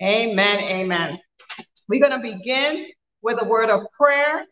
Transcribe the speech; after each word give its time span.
Amen, 0.00 0.60
amen. 0.60 1.18
We're 1.88 2.08
going 2.08 2.22
to 2.22 2.36
begin 2.36 2.86
with 3.24 3.40
a 3.42 3.44
word 3.44 3.70
of 3.70 3.86
prayer. 3.98 4.44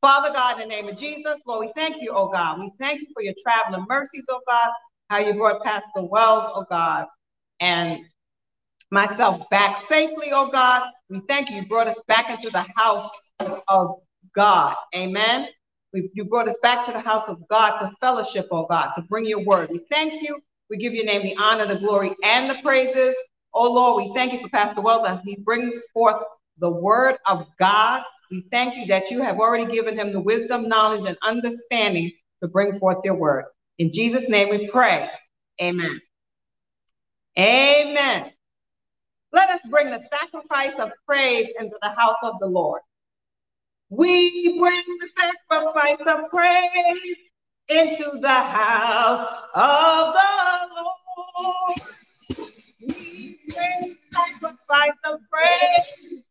Father 0.00 0.32
God, 0.32 0.60
in 0.60 0.68
the 0.68 0.74
name 0.74 0.88
of 0.88 0.96
Jesus, 0.96 1.38
Lord, 1.46 1.66
we 1.66 1.72
thank 1.76 1.96
you, 2.00 2.12
oh 2.14 2.28
God. 2.28 2.58
We 2.58 2.72
thank 2.80 3.00
you 3.00 3.08
for 3.12 3.22
your 3.22 3.34
traveling 3.42 3.84
mercies, 3.88 4.24
oh 4.30 4.40
God, 4.48 4.70
how 5.10 5.18
you 5.18 5.34
brought 5.34 5.62
Pastor 5.62 6.02
Wells, 6.02 6.50
oh 6.54 6.64
God, 6.70 7.06
and 7.60 8.00
myself 8.90 9.42
back 9.50 9.84
safely, 9.86 10.28
oh 10.32 10.48
God. 10.48 10.88
We 11.10 11.20
thank 11.28 11.50
you. 11.50 11.56
You 11.56 11.66
brought 11.66 11.88
us 11.88 12.00
back 12.08 12.30
into 12.30 12.48
the 12.50 12.64
house 12.76 13.10
of 13.68 13.96
God. 14.34 14.76
Amen. 14.96 15.48
We, 15.92 16.10
you 16.14 16.24
brought 16.24 16.48
us 16.48 16.56
back 16.62 16.86
to 16.86 16.92
the 16.92 17.00
house 17.00 17.28
of 17.28 17.46
God 17.48 17.78
to 17.78 17.92
fellowship, 18.00 18.48
oh 18.50 18.66
God, 18.66 18.92
to 18.94 19.02
bring 19.02 19.26
your 19.26 19.44
word. 19.44 19.70
We 19.70 19.84
thank 19.90 20.22
you. 20.22 20.40
We 20.70 20.78
give 20.78 20.94
your 20.94 21.04
name 21.04 21.22
the 21.22 21.36
honor, 21.36 21.66
the 21.66 21.76
glory, 21.76 22.14
and 22.24 22.48
the 22.48 22.56
praises. 22.62 23.14
Oh 23.52 23.70
Lord, 23.70 24.04
we 24.04 24.14
thank 24.14 24.32
you 24.32 24.40
for 24.40 24.48
Pastor 24.48 24.80
Wells 24.80 25.04
as 25.06 25.20
he 25.22 25.36
brings 25.36 25.84
forth 25.92 26.22
the 26.60 26.70
word 26.70 27.16
of 27.26 27.46
God. 27.58 28.02
We 28.30 28.46
thank 28.50 28.76
you 28.76 28.86
that 28.86 29.10
you 29.10 29.22
have 29.22 29.38
already 29.38 29.70
given 29.72 29.98
him 29.98 30.12
the 30.12 30.20
wisdom, 30.20 30.68
knowledge, 30.68 31.06
and 31.06 31.16
understanding 31.22 32.12
to 32.42 32.48
bring 32.48 32.78
forth 32.78 32.98
your 33.04 33.14
word. 33.14 33.44
In 33.78 33.92
Jesus' 33.92 34.28
name 34.28 34.50
we 34.50 34.68
pray. 34.68 35.08
Amen. 35.60 36.00
Amen. 37.38 38.30
Let 39.32 39.50
us 39.50 39.60
bring 39.70 39.90
the 39.90 40.00
sacrifice 40.10 40.78
of 40.78 40.90
praise 41.06 41.48
into 41.58 41.76
the 41.82 41.90
house 41.90 42.16
of 42.22 42.34
the 42.40 42.46
Lord. 42.46 42.80
We 43.90 44.58
bring 44.58 44.82
the 45.00 45.08
sacrifice 45.16 46.00
of 46.06 46.30
praise 46.30 47.16
into 47.68 48.18
the 48.20 48.28
house 48.28 49.26
of 49.54 50.14
the 50.14 51.42
Lord. 51.42 51.74
We 52.86 53.38
bring 53.48 53.96
the 54.10 54.18
sacrifice 54.40 54.98
of 55.04 55.20
praise 55.30 56.27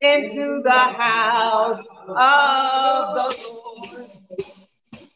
into 0.00 0.62
the 0.62 0.70
house 0.70 1.84
of 2.08 3.14
the 3.14 3.36
Lord. 3.48 4.06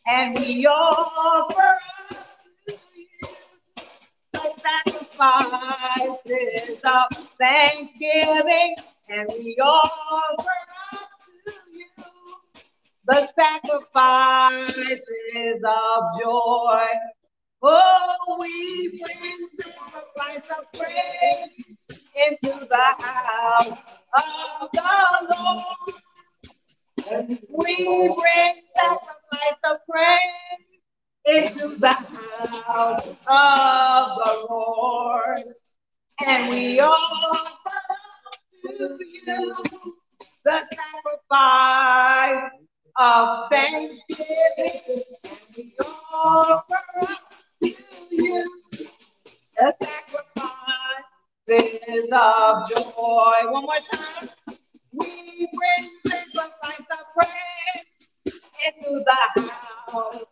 And 0.06 0.38
we 0.38 0.66
offer 0.66 1.78
to 2.68 2.74
you 2.96 3.18
the 4.32 4.52
sacrifices 4.62 6.80
of 6.84 7.06
thanksgiving. 7.38 8.74
And 9.08 9.28
we 9.38 9.56
offer 9.62 10.58
to 11.46 11.52
you 11.72 11.86
the 13.06 13.26
sacrifices 13.38 15.62
of 15.64 16.20
joy. 16.20 16.86
Oh, 17.62 18.36
we 18.38 18.88
bring 18.88 19.48
the 19.56 19.64
sacrifice 19.64 20.50
of 20.50 20.72
praise 20.78 21.48
into 22.16 22.66
the 22.66 22.84
house 23.00 23.98
of 24.14 24.70
the 24.72 25.36
Lord. 25.36 25.64
We 27.50 27.76
bring 28.18 28.54
sacrifice 28.76 29.60
of 29.64 29.78
praise 29.90 30.66
into 31.26 31.76
the 31.80 31.92
house 31.92 33.08
of 33.08 34.08
the 34.24 34.46
Lord. 34.50 35.40
And 36.26 36.50
we 36.50 36.80
offer 36.80 37.70
to 38.64 38.98
you 39.00 39.54
the 40.44 40.64
sacrifice 40.70 42.50
of 42.96 43.50
thanksgiving. 43.50 45.02
And 45.24 45.38
we 45.56 45.74
offer 45.80 46.74
up 47.02 47.18
to 47.62 47.68
you 48.10 48.62
the 49.58 49.74
sacrifice 49.82 50.73
sacrifices 51.48 52.10
of 52.12 52.68
joy. 52.70 53.52
One 53.52 53.64
more 53.64 53.80
time. 53.92 54.28
We 54.92 55.48
bring 55.54 55.90
sacrifice 56.06 56.86
of 56.92 57.06
praise 57.14 57.86
into 58.66 59.04
the 59.04 59.16
house 59.92 60.22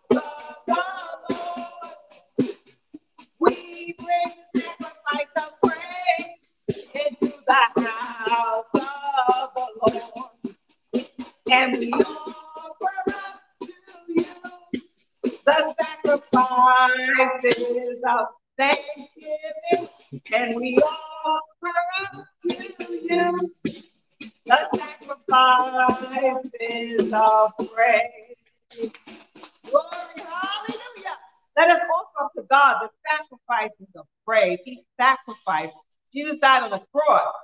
sacrifice. 35.52 35.74
Jesus 36.12 36.38
died 36.38 36.62
on 36.62 36.70
the 36.70 36.82
cross 36.92 37.34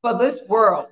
for 0.00 0.18
this 0.18 0.38
world. 0.48 0.86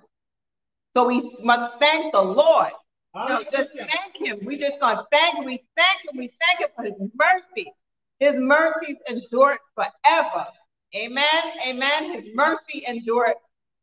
So 0.93 1.07
we 1.07 1.37
must 1.43 1.79
thank 1.81 2.13
the 2.13 2.23
Lord. 2.23 2.73
You 3.15 3.29
know, 3.29 3.43
just 3.51 3.71
thank 3.75 4.17
him. 4.17 4.45
We 4.45 4.57
just 4.57 4.81
gonna 4.81 5.05
thank 5.11 5.37
him. 5.37 5.45
We 5.45 5.63
thank 5.77 6.01
him. 6.05 6.19
We 6.19 6.29
thank 6.29 6.61
him 6.61 6.69
for 6.75 6.85
his 6.85 6.95
mercy. 7.15 7.73
His 8.19 8.35
mercies 8.37 8.97
endure 9.09 9.59
forever. 9.75 10.47
Amen. 10.95 11.27
Amen. 11.67 12.13
His 12.13 12.35
mercy 12.35 12.85
endure 12.87 13.35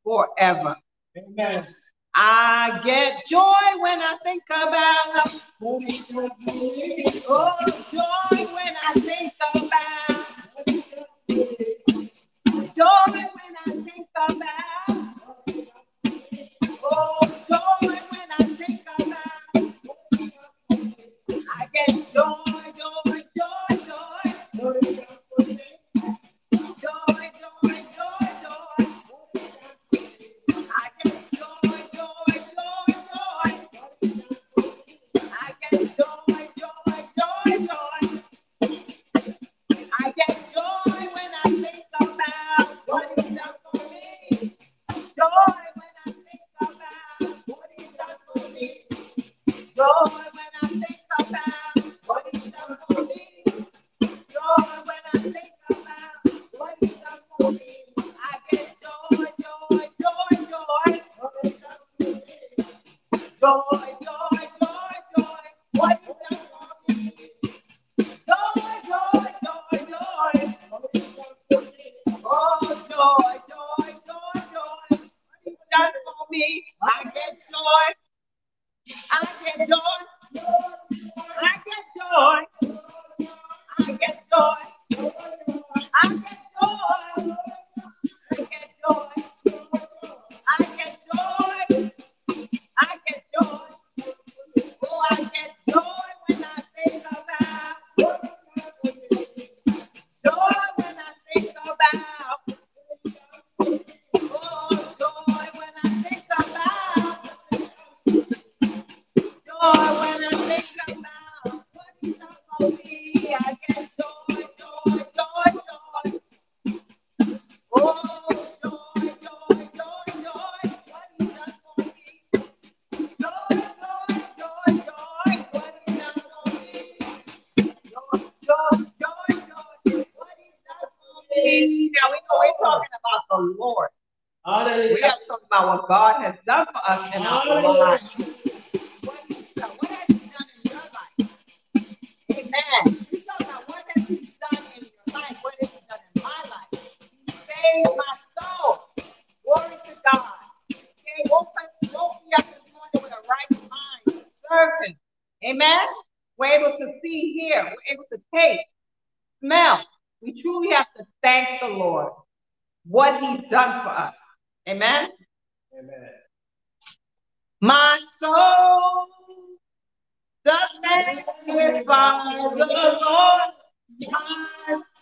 forever. 0.03 0.75
Amen. 1.17 1.67
I 2.13 2.81
get 2.83 3.25
joy 3.27 3.79
when 3.79 4.01
I 4.01 4.17
think 4.23 4.43
about. 4.49 5.29
Oh, 7.29 7.57
joy 7.91 8.45
when 8.53 8.75
I 8.85 8.93
think 8.95 9.33
about 9.55 9.87
joy 12.77 13.13
when 13.13 13.55
I 13.67 13.71
think 13.71 14.07
about. 14.17 15.15
Oh, 16.83 17.19
when 18.11 18.31
I 18.31 18.43
think 18.45 18.81
about. 18.99 19.73
I. 21.61 22.46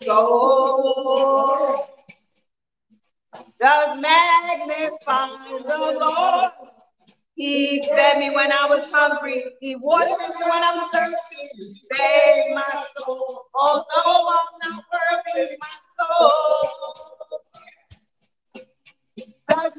soul 0.06 1.76
does 3.60 4.00
magnify 4.00 5.28
the 5.66 5.98
Lord. 6.00 6.52
He 7.36 7.82
fed 7.88 8.18
me 8.18 8.30
when 8.30 8.52
I 8.52 8.66
was 8.66 8.90
hungry. 8.92 9.44
He 9.60 9.76
watered 9.76 10.18
me 10.28 10.44
when 10.50 10.64
I'm 10.64 10.86
thirsty. 10.86 11.48
He 11.54 11.62
saved 11.96 12.54
my 12.54 12.84
soul. 12.98 13.44
Although 13.54 13.84
I'm 14.30 14.72
not 14.72 14.84
perfect, 14.92 15.62
my 15.62 16.06
soul 16.06 17.00
does 19.50 19.72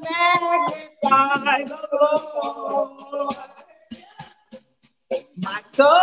magnify 1.04 1.64
the 1.64 1.88
Lord. 2.00 3.36
My 5.38 5.60
soul, 5.72 6.00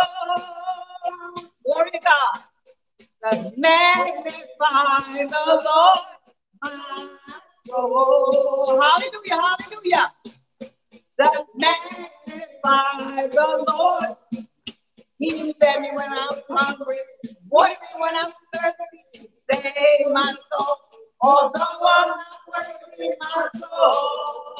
glory 1.66 1.90
to 1.92 2.00
God 2.00 2.55
magnify 3.56 5.26
the 5.28 5.62
Lord. 5.64 5.98
Oh, 7.72 8.80
hallelujah, 8.80 9.56
hallelujah. 9.60 10.12
That 11.18 11.44
magnify 11.56 13.28
the 13.28 13.64
Lord. 13.68 14.04
He 15.18 15.54
fed 15.60 15.80
me 15.82 15.90
when 15.94 16.12
I'm 16.12 16.28
hungry, 16.50 16.98
Water 17.50 17.70
me 17.72 18.00
when 18.02 18.16
I'm 18.16 18.32
thirsty, 18.54 19.28
Save 19.52 20.12
my 20.12 20.24
soul. 20.58 20.76
Although 21.22 21.88
I'm 21.88 22.08
not 22.08 22.38
worthy, 22.48 23.10
my 23.20 23.48
soul. 23.54 24.56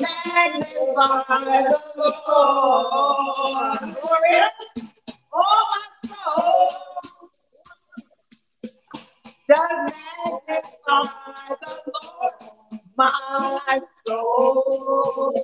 Magnify 0.00 1.64
the 1.64 1.80
Lord. 2.28 3.78
Glory 4.02 4.42
Oh, 5.34 5.68
my 6.04 6.10
soul. 6.10 6.68
Does 9.48 9.94
magnify 10.48 11.04
the 11.60 11.76
Lord, 11.86 12.34
my 12.96 13.80
soul. 14.06 15.34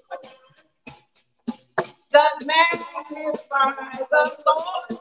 Does 2.12 2.46
magnify 2.46 3.92
the 4.10 4.42
Lord. 4.46 5.00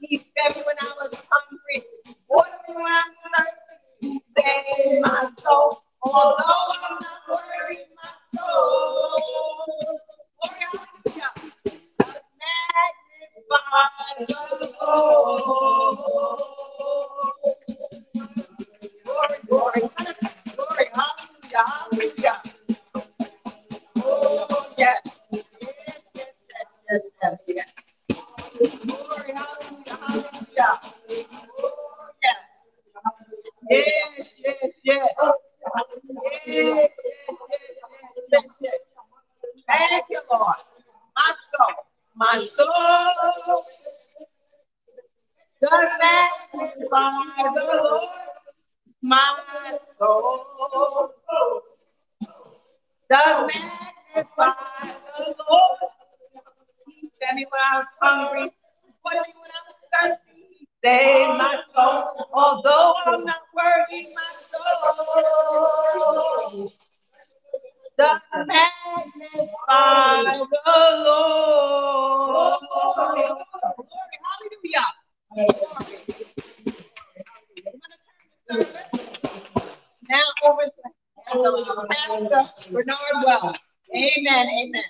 He 0.00 0.18
fed 0.18 0.56
me 0.56 0.62
when 0.66 0.76
I 0.80 0.94
was 1.02 1.22
hungry. 1.30 1.82
My 5.02 5.30
soul. 5.38 5.78
Although 6.04 6.36
I'm 6.84 6.98
not 7.00 7.28
worthy, 7.28 7.80
my 7.96 8.40
soul. 8.40 9.10
Thank 39.68 40.04
you, 40.10 40.20
Lord 40.30 40.56
my 42.16 42.44
soul 42.44 43.62
the 45.60 45.68
does 45.70 46.88
by 46.90 47.50
the 47.54 47.64
Lord, 47.64 48.08
my 49.02 49.38
soul 49.98 50.46
the 51.28 51.62
does 53.10 53.50
by 54.36 54.54
the 55.18 55.34
Lord. 55.48 55.78
He 56.86 57.10
fed 57.20 57.34
me 57.34 57.46
when 57.50 57.60
I 57.72 57.78
was 57.78 57.86
hungry, 58.00 58.50
put 59.04 59.14
me 59.14 59.32
when 59.40 59.50
I 59.50 59.60
was 59.66 59.76
thirsty. 59.92 60.68
save 60.84 61.28
my 61.36 61.56
soul, 61.74 62.28
although 62.32 62.94
I'm 63.06 63.24
not 63.24 63.42
worthy, 63.54 64.06
my 64.14 64.30
soul 64.52 66.70
does 67.98 68.20
magnify 68.34 68.64
the 70.50 70.78
Lord. 71.04 72.58
Glory, 72.66 74.18
hallelujah. 74.24 74.86
Now 80.08 80.22
over 80.44 80.64
to 80.64 81.88
Pastor 81.90 82.72
Bernard. 82.72 83.58
Amen. 83.94 84.46
Amen. 84.48 84.82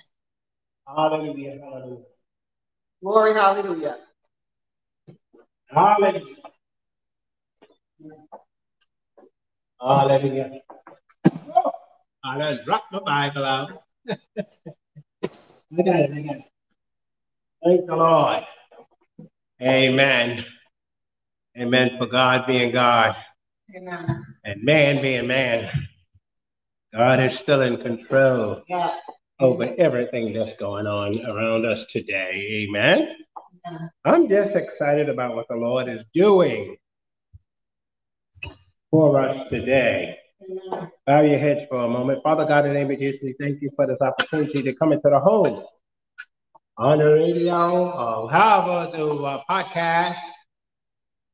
Hallelujah. 0.87 1.59
Hallelujah. 1.61 2.03
Glory, 3.03 3.33
hallelujah. 3.33 3.97
Hallelujah. 5.69 6.35
Hallelujah. 9.79 10.61
Oh, 12.25 12.29
I 12.29 12.37
done 12.39 12.59
dropped 12.65 12.91
my 12.91 12.99
Bible 12.99 13.45
out. 13.45 13.71
I 14.09 14.15
got 15.77 15.95
it. 15.95 16.11
I 16.11 16.21
got 16.21 16.35
it. 16.37 16.43
Thank 17.63 17.85
the 17.87 17.95
Lord. 17.95 18.43
Amen. 19.61 20.45
Amen 21.57 21.91
for 21.97 22.07
God 22.07 22.45
being 22.47 22.71
God 22.73 23.15
Amen. 23.75 24.25
and 24.43 24.63
man 24.63 25.01
being 25.01 25.27
man. 25.27 25.69
God 26.93 27.19
is 27.21 27.37
still 27.37 27.61
in 27.61 27.77
control 27.81 28.61
Yeah. 28.67 28.95
over 29.39 29.73
everything 29.77 30.33
that's 30.33 30.53
going 30.57 30.85
on 30.87 31.17
around 31.25 31.65
us 31.65 31.85
today. 31.89 32.67
Amen. 32.69 33.15
Amen. 33.67 33.89
I'm 34.03 34.27
just 34.27 34.55
excited 34.55 35.09
about 35.09 35.35
what 35.35 35.47
the 35.49 35.55
Lord 35.55 35.87
is 35.87 36.03
doing 36.13 36.75
for 38.91 39.19
us 39.21 39.47
today. 39.49 40.17
Bow 41.07 41.21
your 41.21 41.39
heads 41.39 41.61
for 41.69 41.85
a 41.85 41.87
moment. 41.87 42.21
Father 42.21 42.45
God, 42.45 42.65
in 42.65 42.73
the 42.73 42.79
name 42.79 42.91
of 42.91 42.99
Jesus, 42.99 43.21
we 43.23 43.35
thank 43.39 43.61
you 43.61 43.71
for 43.75 43.87
this 43.87 44.01
opportunity 44.01 44.61
to 44.63 44.75
come 44.75 44.91
into 44.91 45.09
the 45.09 45.19
home 45.19 45.63
on 46.77 46.97
the 46.97 47.05
radio, 47.05 48.27
however 48.27 48.91
through 48.91 49.25
a 49.25 49.43
podcast, 49.49 50.17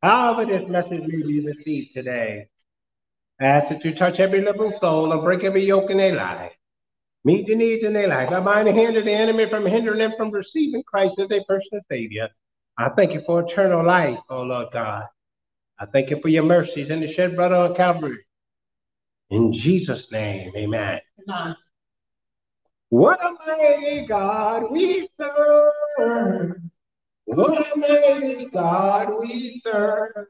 however 0.03 0.45
this 0.45 0.69
message 0.69 1.01
may 1.07 1.23
be 1.23 1.43
received 1.43 1.95
today. 1.95 2.47
Ask 3.39 3.69
that 3.69 3.83
you 3.83 3.95
touch 3.95 4.19
every 4.19 4.45
living 4.45 4.73
soul 4.79 5.11
and 5.11 5.23
break 5.23 5.43
every 5.43 5.65
yoke 5.65 5.89
in 5.89 5.97
their 5.97 6.15
life. 6.15 6.51
Meet 7.23 7.47
the 7.47 7.55
needs 7.55 7.83
in 7.83 7.93
their 7.93 8.07
life. 8.07 8.29
I 8.31 8.39
bind 8.39 8.67
the 8.67 8.73
hand 8.73 8.97
of 8.97 9.05
the 9.05 9.13
enemy 9.13 9.45
from 9.49 9.65
hindering 9.65 9.99
them 9.99 10.13
from 10.15 10.29
receiving 10.29 10.83
Christ 10.83 11.15
as 11.19 11.29
their 11.29 11.43
personal 11.47 11.81
Savior. 11.89 12.29
I 12.77 12.89
thank 12.89 13.13
you 13.13 13.21
for 13.25 13.41
eternal 13.41 13.83
life, 13.83 14.19
oh 14.29 14.43
Lord 14.43 14.67
God. 14.71 15.05
I 15.79 15.87
thank 15.87 16.11
you 16.11 16.19
for 16.21 16.29
your 16.29 16.43
mercies 16.43 16.89
and 16.91 17.01
the 17.01 17.13
shed 17.15 17.35
blood 17.35 17.51
on 17.51 17.75
Calvary. 17.75 18.23
In 19.31 19.53
Jesus' 19.53 20.03
name, 20.11 20.51
amen. 20.57 20.99
Amen. 21.29 21.55
What 22.89 23.17
a 23.21 23.31
mighty 23.47 24.05
God 24.05 24.69
we 24.69 25.09
serve. 25.17 26.57
What 27.23 27.53
a 27.53 27.77
mighty 27.77 28.49
God 28.49 29.07
we 29.21 29.61
serve. 29.63 30.27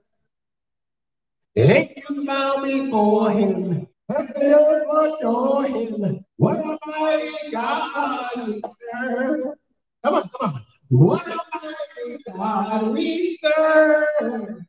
Angels 1.55 2.25
bow 2.27 2.63
before 2.63 3.31
him. 3.31 3.87
Heaven 4.07 4.35
adore 4.35 5.65
him. 5.65 6.23
What 6.37 6.57
a 6.59 6.77
mighty 6.85 7.51
God 7.51 8.47
we 8.47 8.61
serve. 8.61 9.39
Come 10.03 10.13
on, 10.13 10.29
come 10.39 10.53
on. 10.53 10.61
What 10.89 11.25
a 11.25 11.35
mighty 11.35 12.23
God 12.27 12.91
we 12.91 13.39
serve. 13.41 14.61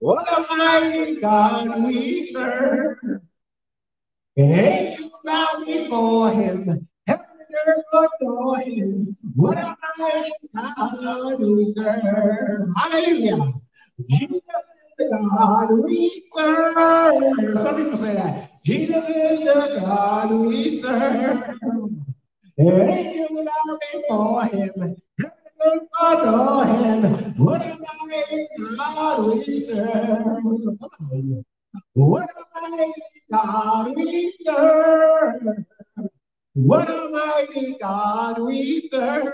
What 0.00 0.26
a 0.36 0.56
mighty 0.56 1.20
God 1.20 1.84
we 1.84 2.32
serve. 2.32 3.20
Angels 4.38 5.12
bow 5.24 5.64
before 5.64 6.30
him. 6.30 6.86
Heaven 7.06 7.24
and 7.38 7.56
earth 7.66 8.10
adore 8.20 8.58
him. 8.60 9.16
What 9.34 9.56
a 9.56 9.74
mighty 9.98 10.32
God 10.54 11.40
we 11.40 11.72
serve. 11.74 12.68
Hallelujah. 12.76 13.52
Jesus 14.10 14.36
is 14.36 14.92
the 14.98 15.28
God 15.30 15.70
we 15.82 16.22
serve. 16.36 16.74
Some 17.62 17.76
people 17.76 17.98
say 17.98 18.14
that. 18.14 18.50
Jesus 18.62 19.04
is 19.08 19.40
the 19.40 19.78
God 19.80 20.30
we 20.32 20.82
serve. 20.82 21.40
Angels 22.58 23.30
bow 23.30 23.78
before 23.92 24.44
him. 24.44 24.70
Heaven 24.76 24.96
and 25.18 25.30
earth 25.64 25.88
adore 26.02 26.66
him. 26.66 27.34
What 27.38 27.62
a 27.62 27.78
mighty 28.06 28.48
God 28.76 29.26
we 29.28 29.66
serve. 29.66 30.26
What 31.94 32.28
a 32.28 32.68
mighty 32.70 32.92
God 33.30 33.92
we 33.96 34.34
serve. 34.44 35.42
What 36.54 36.88
a 36.88 37.08
mighty 37.10 37.76
God 37.80 38.38
we 38.40 38.88
serve. 38.90 39.32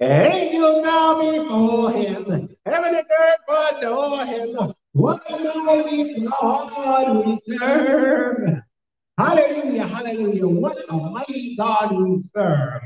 Angels 0.00 0.84
bow 0.84 1.18
before 1.20 1.92
him. 1.92 2.56
Heaven 2.66 2.94
and 2.94 2.96
earth 2.96 3.76
adore 3.76 4.26
him. 4.26 4.74
What 4.92 5.22
a 5.30 5.58
mighty 5.64 6.26
God 6.26 7.24
we 7.24 7.40
serve. 7.46 8.62
Hallelujah, 9.16 9.86
hallelujah. 9.86 10.48
What 10.48 10.76
a 10.88 10.96
mighty 10.96 11.54
God 11.56 11.92
we 11.92 12.24
serve. 12.34 12.82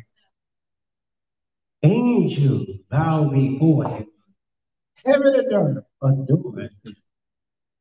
Angels 1.83 2.69
bow 2.91 3.31
before 3.31 3.89
him. 3.89 4.07
Heaven 5.05 5.35
and 5.35 5.53
earth 5.53 5.85
adore 6.03 6.61
him. 6.61 6.97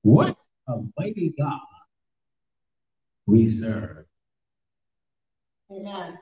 What 0.04 0.38
a 0.68 0.82
mighty 0.98 1.34
God 1.38 1.60
we 3.28 3.60
serve. 3.60 4.06
Amen. 5.72 6.18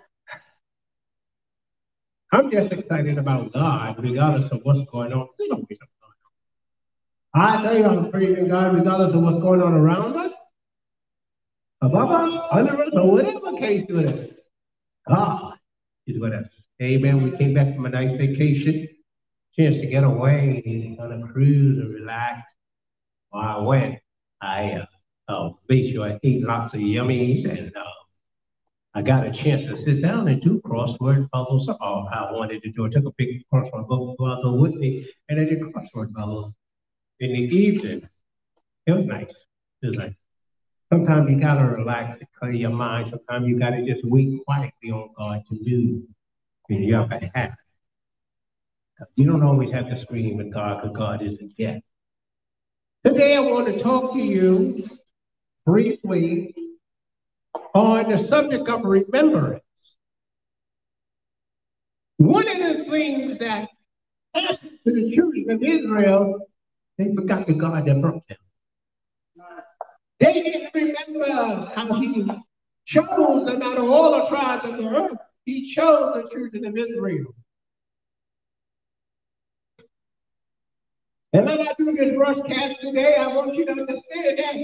I'm 2.31 2.50
just 2.50 2.71
excited 2.71 3.17
about 3.17 3.53
God, 3.53 3.95
regardless 4.01 4.51
of 4.51 4.62
what's 4.63 4.89
going 4.91 5.13
on. 5.13 5.27
There's 5.38 5.51
always 5.51 5.67
something 5.69 6.00
going 6.01 6.13
on. 7.35 7.59
I 7.59 7.62
tell 7.62 7.77
you, 7.77 7.85
I'm 7.85 8.12
praising 8.12 8.47
God 8.47 8.73
regardless 8.73 9.13
of 9.13 9.21
what's 9.21 9.39
going 9.39 9.62
on 9.62 9.73
around 9.73 10.15
us, 10.15 10.33
above 11.81 12.09
us, 12.09 12.41
under 12.51 12.81
us, 12.81 12.89
or 12.93 13.12
whatever 13.12 13.57
case 13.59 13.85
it 13.88 14.05
is. 14.05 14.33
God 15.07 15.53
is 16.07 16.19
with 16.19 16.33
us. 16.33 16.47
Amen. 16.81 17.23
We 17.23 17.38
came 17.38 17.53
back 17.53 17.75
from 17.75 17.85
a 17.85 17.89
nice 17.89 18.17
vacation, 18.17 18.88
chance 19.57 19.79
to 19.81 19.88
get 19.88 20.03
away 20.03 20.97
on 21.00 21.12
a 21.12 21.27
cruise 21.31 21.77
and 21.79 21.93
relax. 21.93 22.41
While 23.29 23.59
I 23.59 23.62
went, 23.63 23.95
I 24.43 24.85
uh, 25.29 25.31
uh, 25.31 25.50
made 25.69 25.91
sure 25.91 26.05
I 26.05 26.19
ate 26.21 26.43
lots 26.43 26.73
of 26.73 26.81
yummies 26.81 27.50
and 27.50 27.75
uh, 27.75 27.83
I 28.93 29.01
got 29.01 29.25
a 29.25 29.31
chance 29.31 29.62
to 29.62 29.83
sit 29.85 30.01
down 30.01 30.27
and 30.27 30.41
do 30.41 30.62
crossword 30.65 31.29
puzzles. 31.31 31.67
Oh, 31.69 32.05
I 32.12 32.31
wanted 32.31 32.62
to 32.63 32.71
do. 32.71 32.85
I 32.85 32.89
took 32.89 33.05
a 33.05 33.12
big 33.17 33.41
crossword 33.51 33.88
puzzle 33.88 34.59
with 34.59 34.75
me, 34.75 35.09
and 35.29 35.39
I 35.39 35.45
did 35.45 35.62
crossword 35.62 36.13
puzzles 36.13 36.53
in 37.19 37.31
the 37.31 37.39
evening. 37.39 38.07
It 38.85 38.91
was 38.91 39.07
nice. 39.07 39.33
It 39.81 39.88
was 39.88 39.95
nice. 39.95 40.13
Sometimes 40.91 41.31
you 41.31 41.39
gotta 41.39 41.65
relax 41.65 42.19
and 42.19 42.29
clear 42.38 42.51
your 42.51 42.69
mind. 42.69 43.09
Sometimes 43.09 43.47
you 43.47 43.57
gotta 43.57 43.83
just 43.83 44.01
wait 44.03 44.39
quietly 44.45 44.91
on 44.91 45.09
God 45.17 45.41
to 45.50 45.57
do 45.63 46.03
in 46.69 46.83
your 46.83 47.07
behalf. 47.07 47.55
You 49.15 49.25
don't 49.25 49.41
always 49.41 49.71
have 49.73 49.89
to 49.89 50.00
scream 50.01 50.39
at 50.39 50.51
God 50.51 50.81
because 50.81 50.95
God 50.95 51.23
isn't 51.23 51.53
yet. 51.57 51.81
Today 53.05 53.36
I 53.36 53.41
want 53.41 53.67
to 53.67 53.83
talk 53.83 54.13
to 54.13 54.19
you 54.19 54.81
briefly 55.65 56.55
on 57.75 58.10
the 58.10 58.17
subject 58.17 58.69
of 58.69 58.86
remembrance. 58.86 59.62
One 62.15 62.48
of 62.48 62.57
the 62.60 62.86
things 62.89 63.39
that 63.39 63.67
happened 64.33 64.79
to 64.88 64.93
the 64.93 65.13
children 65.13 65.51
of 65.51 65.62
Israel, 65.62 66.48
they 66.98 67.13
forgot 67.13 67.45
the 67.45 67.55
God 67.55 67.86
that 67.88 68.01
brought 68.01 68.25
them. 68.29 68.38
They 70.22 70.31
didn't 70.31 70.69
remember 70.74 71.74
how 71.75 72.00
he 72.00 72.25
chose 72.86 73.45
them 73.45 73.62
out 73.63 73.79
of 73.79 73.89
all 73.89 74.12
the 74.22 74.29
tribes 74.29 74.65
of 74.65 74.77
the 74.77 74.88
earth. 74.88 75.17
He 75.43 75.74
chose 75.75 76.13
the 76.13 76.29
children 76.31 76.63
of 76.67 76.77
Israel. 76.77 77.36
And 81.34 81.46
when 81.48 81.60
I 81.60 81.74
do 81.78 81.96
this 81.98 82.16
broadcast 82.16 82.80
today, 82.82 83.16
I 83.16 83.28
want 83.28 83.56
you 83.56 83.66
to 83.66 83.72
understand 83.72 84.38
that 84.38 84.56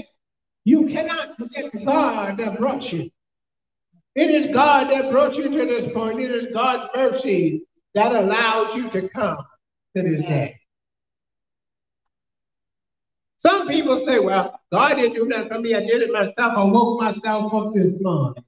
you 0.64 0.86
cannot 0.86 1.36
forget 1.36 1.64
God 1.84 2.36
that 2.38 2.58
brought 2.58 2.92
you. 2.92 3.10
It 4.14 4.30
is 4.30 4.54
God 4.54 4.90
that 4.90 5.10
brought 5.10 5.34
you 5.34 5.44
to 5.44 5.66
this 5.66 5.92
point. 5.92 6.20
It 6.20 6.30
is 6.30 6.52
God's 6.52 6.88
mercy 6.94 7.64
that 7.94 8.12
allowed 8.12 8.76
you 8.76 8.90
to 8.90 9.08
come 9.08 9.44
to 9.96 10.02
this 10.02 10.20
day. 10.22 10.56
Some 13.38 13.66
people 13.66 13.98
say, 13.98 14.18
well, 14.18 14.60
God 14.70 14.94
didn't 14.94 15.14
do 15.14 15.26
that 15.28 15.48
for 15.48 15.58
me. 15.60 15.74
I 15.74 15.80
did 15.80 16.02
it 16.02 16.12
myself. 16.12 16.52
I 16.56 16.64
woke 16.64 17.00
myself 17.00 17.52
up 17.54 17.74
this 17.74 17.94
morning. 18.00 18.44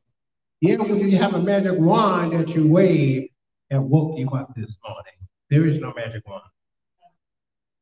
Yeah, 0.60 0.76
but 0.76 0.88
you 0.88 1.18
have 1.18 1.34
a 1.34 1.40
magic 1.40 1.78
wand 1.78 2.38
that 2.38 2.50
you 2.50 2.68
wave 2.68 3.30
and 3.70 3.88
woke 3.90 4.18
you 4.18 4.28
up 4.30 4.54
this 4.54 4.76
morning? 4.84 5.12
There 5.50 5.66
is 5.66 5.80
no 5.80 5.92
magic 5.96 6.26
wand. 6.28 6.42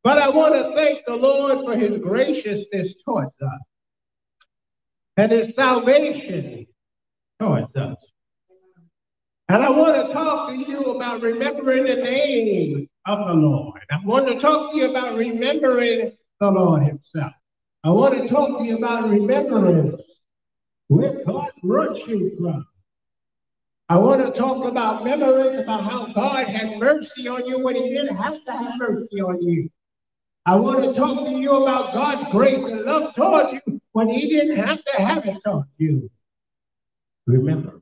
But 0.03 0.19
I 0.19 0.31
want 0.31 0.55
to 0.55 0.75
thank 0.75 1.05
the 1.07 1.15
Lord 1.15 1.59
for 1.65 1.77
his 1.77 2.01
graciousness 2.01 2.95
towards 3.05 3.35
us 3.43 3.61
and 5.17 5.31
his 5.31 5.55
salvation 5.55 6.67
towards 7.39 7.75
us. 7.77 7.97
And 9.49 9.63
I 9.63 9.71
want 9.71 10.07
to 10.07 10.13
talk 10.13 10.51
to 10.51 10.57
you 10.57 10.93
about 10.95 11.23
remembering 11.23 11.85
the 11.85 12.03
name 12.03 12.89
of 13.07 13.27
the 13.27 13.35
Lord. 13.35 13.81
I 13.91 13.99
want 14.05 14.29
to 14.29 14.39
talk 14.39 14.73
to 14.73 14.79
you 14.79 14.91
about 14.91 15.17
remembering 15.17 16.13
the 16.39 16.51
Lord 16.51 16.85
himself. 16.85 17.33
I 17.83 17.91
want 17.91 18.15
to 18.15 18.29
talk 18.29 18.59
to 18.59 18.65
you 18.65 18.79
about 18.79 19.11
remembrance, 19.11 20.03
where 20.89 21.25
God 21.25 21.51
brought 21.63 21.99
you 22.07 22.37
from. 22.39 22.67
I 23.89 23.99
want 23.99 24.25
to 24.25 24.39
talk 24.39 24.65
about 24.65 25.03
memories 25.05 25.59
about 25.61 25.83
how 25.83 26.13
God 26.15 26.47
had 26.47 26.79
mercy 26.79 27.27
on 27.27 27.45
you 27.47 27.65
when 27.65 27.75
he 27.75 27.89
didn't 27.89 28.17
have 28.17 28.45
to 28.45 28.53
have 28.53 28.79
mercy 28.79 29.21
on 29.21 29.43
you. 29.43 29.69
I 30.51 30.57
want 30.57 30.83
to 30.83 30.93
talk 30.99 31.29
to 31.29 31.31
you 31.31 31.53
about 31.63 31.95
God's 31.95 32.29
grace 32.33 32.59
and 32.59 32.81
love 32.81 33.15
towards 33.15 33.53
you 33.53 33.81
when 33.93 34.09
he 34.09 34.29
didn't 34.29 34.57
have 34.57 34.79
to 34.83 34.93
have 35.01 35.25
it 35.25 35.37
towards 35.45 35.69
you. 35.79 36.11
Remember. 37.25 37.81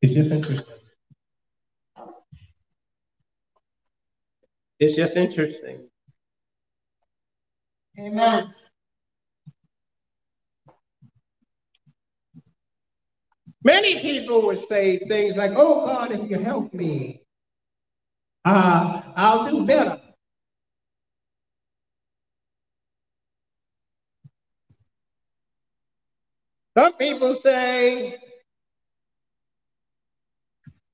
It's 0.00 0.14
just 0.14 0.30
interesting. 0.30 0.74
It's 4.78 4.96
just 4.96 5.14
interesting. 5.14 5.88
Amen. 8.00 8.54
Many 13.62 14.00
people 14.00 14.46
would 14.46 14.66
say 14.70 15.00
things 15.06 15.34
like, 15.36 15.50
Oh 15.54 15.84
God, 15.84 16.12
if 16.12 16.30
you 16.30 16.38
help 16.38 16.72
me, 16.72 17.20
uh, 18.46 19.02
I'll 19.16 19.50
do 19.50 19.66
better. 19.66 20.00
Some 26.76 26.94
people 26.94 27.38
say, 27.44 28.16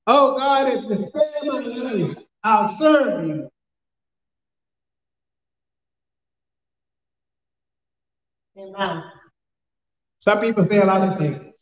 Oh 0.05 0.37
God, 0.37 0.67
if 0.67 0.83
you 0.89 1.07
spare 1.09 1.23
my 1.43 1.59
life, 1.59 2.17
I'll 2.43 2.75
serve 2.75 3.27
you. 3.27 3.49
Amen. 8.57 9.03
Some 10.19 10.39
people 10.39 10.67
say 10.69 10.77
a 10.77 10.85
lot 10.85 11.07
of 11.07 11.17
things. 11.17 11.53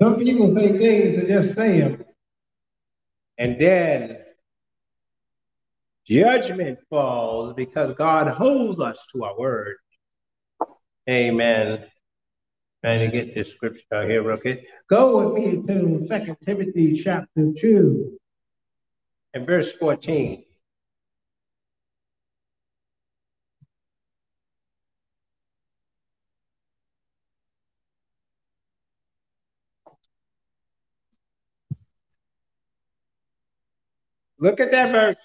Some 0.00 0.16
people 0.16 0.54
say 0.54 0.78
things 0.78 1.18
and 1.18 1.28
just 1.28 1.58
say 1.58 1.80
them. 1.80 2.04
And 3.36 3.60
then 3.60 4.18
judgment 6.08 6.78
falls 6.88 7.54
because 7.54 7.94
God 7.98 8.28
holds 8.28 8.80
us 8.80 8.98
to 9.14 9.24
our 9.24 9.38
word. 9.38 9.76
Amen. 11.08 11.84
Trying 12.84 13.10
to 13.10 13.16
get 13.16 13.34
this 13.34 13.46
scripture 13.56 13.82
out 13.92 14.08
here, 14.08 14.30
okay? 14.32 14.64
Go 14.88 15.32
with 15.32 15.44
me 15.44 15.62
to 15.66 16.06
Second 16.08 16.36
Timothy 16.46 17.00
chapter 17.02 17.52
2 17.60 18.18
and 19.34 19.46
verse 19.46 19.66
14. 19.78 20.44
Look 34.38 34.58
at 34.58 34.70
that 34.70 34.90
verse. 34.90 35.16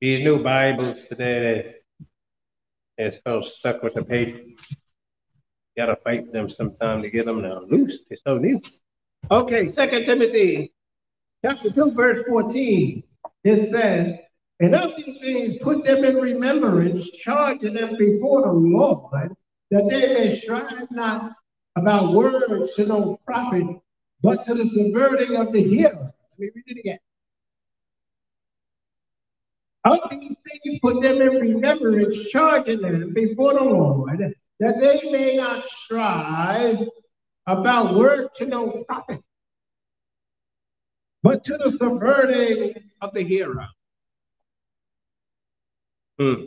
These 0.00 0.22
new 0.22 0.44
Bibles 0.44 0.96
today, 1.08 1.74
they're 2.96 3.14
so 3.26 3.42
stuck 3.58 3.82
with 3.82 3.94
the 3.94 4.04
paper. 4.04 4.38
Gotta 5.76 5.96
fight 6.04 6.32
them 6.32 6.48
sometime 6.48 7.02
to 7.02 7.10
get 7.10 7.26
them 7.26 7.42
now 7.42 7.62
loose. 7.68 7.98
They're 8.08 8.18
so 8.24 8.38
new. 8.38 8.60
Okay, 9.28 9.68
Second 9.68 10.04
Timothy 10.04 10.72
chapter 11.44 11.72
2, 11.72 11.90
verse 11.94 12.24
14. 12.28 13.02
It 13.42 13.72
says, 13.72 14.14
and 14.60 14.76
of 14.76 14.92
these 14.96 15.20
things 15.20 15.56
put 15.62 15.84
them 15.84 16.04
in 16.04 16.14
remembrance, 16.14 17.10
charging 17.18 17.74
them 17.74 17.96
before 17.98 18.42
the 18.42 18.52
Lord, 18.52 19.32
that 19.72 19.88
they 19.90 20.14
may 20.14 20.38
strive 20.38 20.92
not 20.92 21.32
about 21.74 22.12
words 22.12 22.72
to 22.74 22.86
no 22.86 23.18
profit, 23.26 23.66
but 24.22 24.46
to 24.46 24.54
the 24.54 24.68
subverting 24.68 25.34
of 25.34 25.52
the 25.52 25.62
hearer. 25.64 26.14
Let 26.30 26.38
me 26.38 26.50
read 26.54 26.64
it 26.66 26.78
again. 26.78 26.98
Of 29.88 30.10
these 30.10 30.36
things 30.44 30.80
put 30.82 31.02
them 31.02 31.22
in 31.22 31.28
remembrance, 31.28 32.16
charging 32.30 32.82
them 32.82 33.14
before 33.14 33.54
the 33.54 33.64
Lord, 33.64 34.18
that 34.60 34.74
they 34.80 35.10
may 35.10 35.36
not 35.36 35.64
strive 35.84 36.76
about 37.46 37.94
word 37.94 38.28
to 38.36 38.46
no 38.46 38.84
profit, 38.86 39.22
but 41.22 41.42
to 41.44 41.56
the 41.56 41.78
subverting 41.80 42.74
of 43.00 43.14
the 43.14 43.24
hearer. 43.24 43.66
Hmm. 46.18 46.46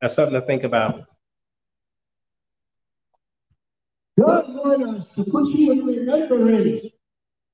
That's 0.00 0.14
something 0.14 0.40
to 0.40 0.46
think 0.46 0.64
about. 0.64 1.04
God 4.18 4.44
wants 4.48 5.00
us 5.00 5.06
to 5.16 5.24
put 5.30 5.48
you 5.48 5.72
in 5.72 5.84
remembrance 5.84 6.86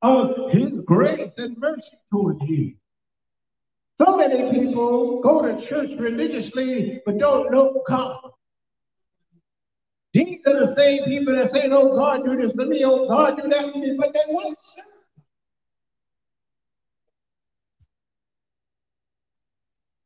of 0.02 0.52
His 0.52 0.70
grace 0.84 1.32
and 1.36 1.58
mercy 1.58 1.82
towards 2.12 2.40
you. 2.42 2.74
So 4.04 4.16
many 4.16 4.50
people 4.50 5.20
go 5.22 5.42
to 5.42 5.68
church 5.68 5.90
religiously 5.98 7.00
but 7.06 7.18
don't 7.18 7.52
know 7.52 7.82
God. 7.86 8.18
These 10.12 10.40
are 10.46 10.66
the 10.66 10.74
same 10.76 11.04
people 11.04 11.34
that 11.36 11.52
say, 11.52 11.68
Oh, 11.70 11.96
God, 11.96 12.24
do 12.24 12.36
this 12.36 12.52
for 12.54 12.66
me, 12.66 12.82
oh, 12.84 13.06
God, 13.08 13.36
do 13.36 13.48
that 13.48 13.72
for 13.72 13.78
me, 13.78 13.96
but 13.98 14.08
they 14.12 14.20
won't 14.28 14.58
serve. 14.60 14.84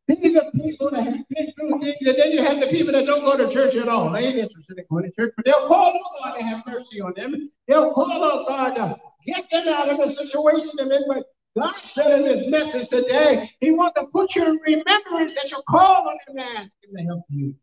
These 0.09 0.37
are 0.37 0.51
people 0.53 0.91
that 0.93 1.03
have 1.03 1.29
been 1.29 1.53
through 1.59 1.81
things, 1.81 1.97
and 2.01 2.17
then 2.17 2.31
you 2.31 2.45
have 2.45 2.61
the 2.61 2.69
people 2.69 2.93
that 2.93 3.07
don't 3.07 3.25
go 3.25 3.37
to 3.37 3.53
church 3.53 3.75
at 3.75 3.89
all. 3.89 4.13
They 4.13 4.21
ain't 4.21 4.39
interested 4.39 4.79
in 4.79 4.85
going 4.89 5.05
to 5.05 5.11
church, 5.11 5.33
but 5.35 5.45
they'll 5.45 5.67
call 5.67 5.91
on 5.91 6.33
God 6.33 6.39
to 6.39 6.45
have 6.45 6.63
mercy 6.67 7.01
on 7.01 7.13
them. 7.17 7.51
They'll 7.67 7.93
call 7.93 8.13
on 8.13 8.47
God 8.47 8.75
to 8.75 8.97
get 9.25 9.45
them 9.51 9.67
out 9.67 9.89
of 9.89 9.99
the 9.99 10.15
situation 10.15 10.71
they're 10.77 10.93
in. 10.93 11.05
But 11.09 11.25
God 11.57 11.75
said 11.95 12.21
in 12.21 12.27
His 12.27 12.49
message 12.49 12.89
today, 12.89 13.51
He 13.61 13.71
wants 13.71 13.99
to 13.99 14.07
put 14.13 14.35
you 14.37 14.45
in 14.45 14.59
remembrance 14.59 15.35
that 15.35 15.51
you 15.51 15.63
call 15.69 16.09
on 16.09 16.19
Him 16.29 16.39
and 16.39 16.59
ask 16.59 16.77
Him 16.85 16.97
to 16.97 17.03
help 17.05 17.23
you. 17.31 17.55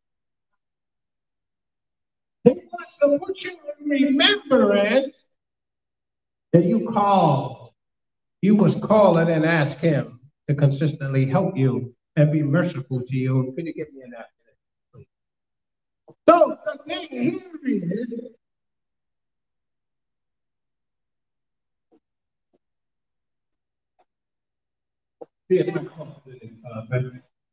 He 2.44 2.50
wants 2.52 2.92
to 3.02 3.20
put 3.20 3.38
you 3.38 3.52
in 3.52 3.90
remembrance 3.90 5.26
that 6.54 6.66
you 6.66 6.90
call. 6.92 7.76
You 8.42 8.56
was 8.56 8.76
calling 8.84 9.30
and 9.30 9.46
ask 9.46 9.78
Him 9.78 10.20
to 10.50 10.56
consistently 10.56 11.28
help 11.28 11.56
you 11.56 11.94
and 12.16 12.32
be 12.32 12.42
merciful 12.42 13.02
to 13.02 13.16
you. 13.16 13.54
Can 13.56 13.68
you 13.68 13.74
get 13.74 13.94
me 13.94 14.02
an 14.02 14.14
after 14.18 15.06
So 16.28 16.58
the 16.66 16.84
thing 16.86 17.08
here 17.10 17.40
is 17.66 18.34
Uh, 25.60 25.66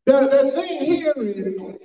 the, 0.06 0.12
the 0.12 0.52
thing 0.54 0.84
here 0.84 1.14
is 1.16 1.76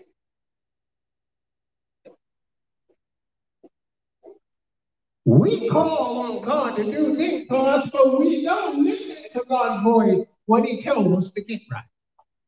we 5.26 5.70
call 5.70 6.20
on 6.22 6.46
God 6.46 6.76
to 6.76 6.84
do 6.84 7.16
things 7.16 7.48
for 7.50 7.68
us, 7.70 7.90
but 7.92 8.20
we 8.20 8.44
don't 8.44 8.84
listen 8.84 9.18
to 9.34 9.44
God's 9.50 9.84
voice 9.84 10.26
when 10.46 10.64
He 10.64 10.82
tells 10.82 11.26
us 11.26 11.32
to 11.32 11.44
get 11.44 11.62
right. 11.72 11.84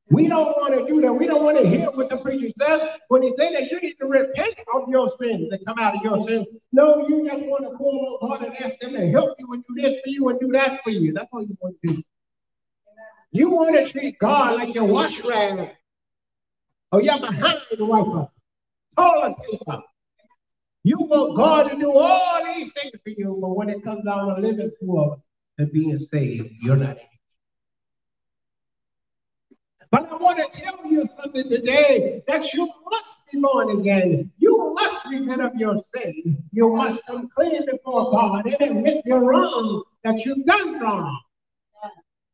We 0.09 0.27
don't 0.27 0.45
want 0.55 0.73
to 0.73 0.85
do 0.91 1.01
that. 1.01 1.11
We 1.11 1.27
don't 1.27 1.43
want 1.43 1.57
to 1.57 1.67
hear 1.67 1.87
what 1.91 2.09
the 2.09 2.17
preacher 2.17 2.47
says 2.57 2.81
when 3.09 3.23
he 3.23 3.33
says 3.37 3.51
that 3.53 3.69
you 3.69 3.81
need 3.81 3.95
to 3.99 4.05
repent 4.05 4.55
of 4.73 4.87
your 4.87 5.09
sins 5.09 5.49
that 5.49 5.65
come 5.65 5.77
out 5.79 5.95
of 5.95 6.01
your 6.01 6.25
sins. 6.25 6.47
No, 6.71 7.05
you 7.09 7.29
just 7.29 7.43
want 7.43 7.69
to 7.69 7.77
call 7.77 8.19
on 8.21 8.29
God 8.29 8.47
and 8.47 8.55
ask 8.57 8.79
them 8.79 8.93
to 8.93 9.11
help 9.11 9.35
you 9.37 9.51
and 9.51 9.63
do 9.67 9.81
this 9.81 9.97
for 10.01 10.09
you 10.09 10.29
and 10.29 10.39
do 10.39 10.47
that 10.53 10.79
for 10.83 10.91
you. 10.91 11.11
That's 11.11 11.27
all 11.33 11.41
you 11.41 11.57
want 11.59 11.75
to 11.85 11.93
do. 11.93 12.03
You 13.37 13.51
want 13.51 13.75
to 13.75 13.91
treat 13.91 14.17
God 14.17 14.55
like 14.55 14.73
your 14.73 14.85
wash 14.85 15.23
rag 15.23 15.59
or 15.59 15.69
oh, 16.93 16.97
you're 16.99 17.19
behind 17.19 17.59
the 17.77 17.85
wiper. 17.85 18.27
Toilet 18.97 19.35
paper. 19.45 19.81
You 20.81 20.97
want 21.01 21.37
God 21.37 21.69
to 21.69 21.77
do 21.77 21.91
all 21.95 22.43
these 22.45 22.71
things 22.73 22.93
for 23.03 23.11
you, 23.11 23.37
but 23.39 23.49
when 23.55 23.69
it 23.69 23.83
comes 23.83 24.03
down 24.05 24.35
to 24.35 24.41
living 24.41 24.71
for 24.79 25.21
and 25.59 25.71
being 25.71 25.99
saved, 25.99 26.49
you're 26.63 26.77
not. 26.77 26.97
But 29.91 30.11
I 30.11 30.15
want 30.15 30.39
to 30.39 30.59
tell 30.59 30.91
you 30.91 31.07
something 31.21 31.47
today 31.47 32.23
that 32.27 32.51
you 32.55 32.65
must 32.89 33.17
be 33.31 33.39
born 33.39 33.79
again. 33.79 34.31
You 34.39 34.73
must 34.73 35.05
repent 35.11 35.43
of 35.43 35.53
your 35.53 35.75
sin. 35.93 36.43
You 36.53 36.75
must 36.75 37.05
come 37.05 37.29
clean 37.35 37.67
before 37.71 38.09
God 38.11 38.47
and 38.47 38.55
admit 38.59 39.03
you're 39.05 39.23
wrong, 39.23 39.83
that 40.03 40.25
you've 40.25 40.43
done 40.47 40.79
wrong. 40.79 41.19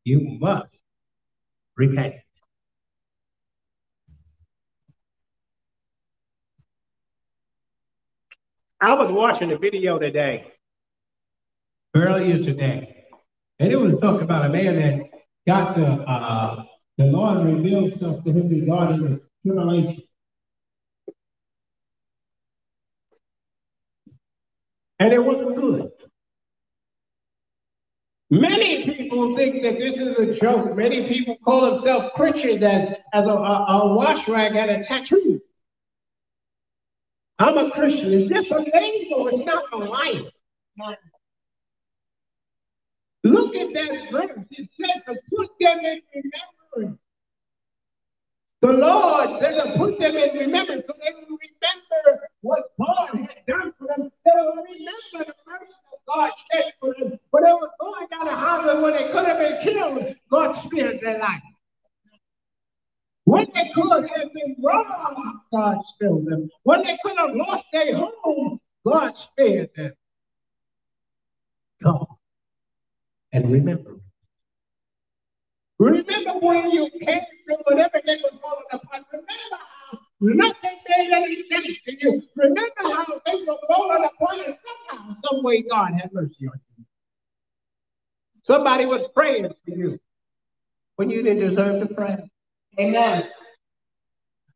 You 0.04 0.38
must 0.40 0.83
repent. 1.76 2.14
I 8.80 8.92
was 8.94 9.10
watching 9.10 9.50
a 9.52 9.58
video 9.58 9.98
today, 9.98 10.52
earlier 11.94 12.38
today, 12.38 13.06
and 13.58 13.72
it 13.72 13.76
was 13.76 13.94
talking 14.00 14.22
about 14.22 14.46
a 14.46 14.48
man 14.50 14.76
that 14.76 15.10
got 15.46 15.74
the 15.74 15.86
uh, 15.86 16.64
the 16.98 17.04
Lord 17.04 17.46
revealed 17.46 17.96
stuff 17.96 18.22
to 18.24 18.30
him 18.30 18.48
regarding 18.48 19.02
the 19.02 19.20
tribulation. 19.42 20.02
And 25.00 25.12
it 25.12 25.18
wasn't. 25.18 25.54
Many 28.34 28.84
people 28.84 29.36
think 29.36 29.62
that 29.62 29.78
this 29.78 29.94
is 29.94 30.18
a 30.18 30.44
joke. 30.44 30.76
Many 30.76 31.06
people 31.06 31.36
call 31.44 31.70
themselves 31.70 32.10
Christians 32.16 32.64
as, 32.64 32.88
as 33.12 33.28
a, 33.28 33.30
a, 33.30 33.66
a 33.68 33.94
wash 33.94 34.26
rag 34.26 34.56
and 34.56 34.70
a 34.70 34.84
tattoo. 34.84 35.40
I'm 37.38 37.56
a 37.56 37.70
Christian. 37.70 38.12
Is 38.12 38.28
this 38.28 38.46
a 38.50 38.58
label? 38.58 39.28
It's 39.30 39.46
not 39.46 39.62
a 39.72 39.76
life. 39.76 40.26
Look 43.22 43.54
at 43.54 43.68
that 43.72 43.90
verse. 44.10 44.44
It 44.50 44.68
says 44.80 45.02
to 45.06 45.14
put 45.30 45.50
them 45.60 45.78
in 45.84 46.00
remembrance. 46.74 46.98
The 48.62 48.68
Lord 48.68 49.28
said 49.40 49.62
to 49.62 49.78
put 49.78 49.98
them 50.00 50.16
in 50.16 50.38
remembrance 50.40 50.82
so 50.88 50.94
they 50.98 51.14
will 51.14 51.38
remember 51.38 52.28
what 52.40 52.64
God 52.80 53.14
had 53.14 53.46
done 53.46 53.72
for 53.78 53.86
them. 53.86 54.10
They 54.24 54.32
will 54.34 54.56
remember 54.56 55.30
the 55.30 55.34
mercy 55.46 55.83
God 56.06 56.30
for 56.80 56.94
them. 56.94 57.18
When 57.30 57.44
they 57.44 57.52
were 57.52 57.70
going 57.80 58.06
down 58.10 58.28
a 58.28 58.36
highway 58.36 58.82
when 58.82 58.92
they 58.92 59.12
could 59.12 59.26
have 59.26 59.38
been 59.38 59.60
killed, 59.62 60.16
God 60.30 60.52
spared 60.52 61.00
their 61.00 61.18
life. 61.18 61.42
When 63.24 63.46
they 63.54 63.70
could 63.74 63.90
have 63.90 64.32
been 64.34 64.56
robbed, 64.62 65.40
God 65.52 65.76
spared 65.94 66.26
them. 66.26 66.50
When 66.64 66.82
they 66.82 66.98
could 67.02 67.16
have 67.16 67.30
lost 67.34 67.64
their 67.72 67.96
home, 67.96 68.60
God 68.86 69.16
spared 69.16 69.70
them. 69.76 69.92
Come 71.82 72.06
and 73.32 73.50
remember. 73.50 73.96
Remember 75.78 76.38
when 76.40 76.70
you 76.70 76.90
came 77.00 77.20
from 77.46 77.56
whatever 77.64 78.00
they 78.04 78.16
were 78.22 78.38
falling 78.40 78.64
apart. 78.72 79.04
Remember 79.10 79.64
nothing 80.24 80.78
made 80.88 81.12
any 81.12 81.36
sense 81.50 81.78
to 81.84 81.92
you. 82.00 82.22
Remember 82.36 82.70
how 82.82 83.04
they 83.26 83.44
were 83.46 83.58
falling 83.68 84.04
apart 84.04 84.46
and 84.46 84.54
somehow, 84.90 85.14
some 85.22 85.42
way 85.42 85.62
God 85.62 85.92
had 85.92 86.12
mercy 86.12 86.46
on 86.46 86.60
you. 86.78 86.84
Somebody 88.46 88.86
was 88.86 89.08
praying 89.14 89.48
for 89.48 89.70
you 89.70 89.98
when 90.96 91.10
you 91.10 91.22
didn't 91.22 91.48
deserve 91.50 91.86
to 91.86 91.94
pray. 91.94 92.16
Amen. 92.78 93.24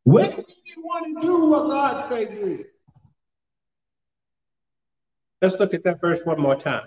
When 0.05 0.31
do 0.31 0.45
you 0.65 0.83
want 0.83 1.21
to 1.21 1.27
do 1.27 1.47
what 1.47 1.69
God 1.69 2.11
says 2.11 2.29
do? 2.39 2.65
Let's 5.41 5.55
look 5.61 5.75
at 5.75 5.85
that 5.85 6.01
verse 6.01 6.19
one 6.25 6.41
more 6.41 6.61
time. 6.63 6.83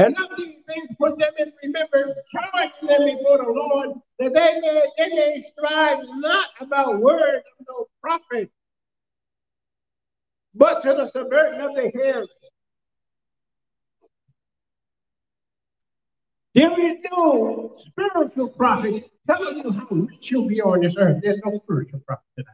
And 0.00 0.16
of 0.16 0.30
these 0.38 0.56
things 0.66 0.96
put 0.98 1.18
them 1.18 1.32
in 1.38 1.52
remembrance, 1.62 2.18
charge 2.32 2.70
them 2.80 3.04
before 3.04 3.38
the 3.38 3.52
Lord, 3.52 3.90
that 4.18 4.32
they 4.32 4.60
may, 4.60 4.82
they 4.98 5.14
may 5.14 5.44
strive 5.52 5.98
not 6.16 6.48
about 6.60 7.00
words 7.00 7.44
of 7.60 7.66
no 7.68 7.86
profit, 8.02 8.50
but 10.54 10.82
to 10.82 10.90
the 10.90 11.10
subverting 11.14 11.60
of 11.60 11.74
the 11.74 11.90
hearers. 11.92 12.28
There 16.54 16.92
is 16.92 16.98
no 17.12 17.76
spiritual 17.90 18.48
prophet 18.50 19.04
telling 19.28 19.58
you 19.58 19.72
how 19.72 19.86
rich 19.90 20.30
you'll 20.30 20.48
be 20.48 20.62
on 20.62 20.80
this 20.80 20.94
earth. 20.98 21.20
There's 21.22 21.40
no 21.44 21.60
spiritual 21.64 22.00
prophet. 22.06 22.46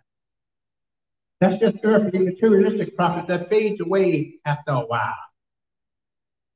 That's 1.41 1.61
just 1.61 1.79
earthly 1.85 2.21
materialistic 2.21 2.97
profit 2.97 3.29
that 3.29 3.51
fades 3.51 3.81
away 3.81 4.35
after 4.47 4.73
a 4.73 4.81
while. 4.81 5.26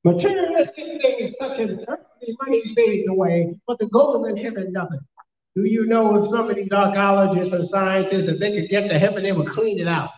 Materialistic 0.03 1.01
things 1.01 1.35
such 1.39 1.59
as 1.59 1.69
earthly 1.87 2.37
money 2.43 2.63
fades 2.75 3.07
away, 3.07 3.55
but 3.67 3.77
the 3.77 3.87
gold 3.87 4.27
in 4.27 4.37
heaven 4.37 4.73
doesn't. 4.73 5.01
Do 5.55 5.63
you 5.63 5.85
know 5.85 6.23
if 6.23 6.29
some 6.29 6.49
of 6.49 6.55
these 6.55 6.71
archaeologists 6.71 7.53
and 7.53 7.67
scientists, 7.67 8.27
if 8.27 8.39
they 8.39 8.59
could 8.59 8.69
get 8.69 8.89
to 8.89 8.97
heaven, 8.97 9.21
they 9.21 9.31
would 9.31 9.49
clean 9.49 9.79
it 9.79 9.87
out 9.87 10.09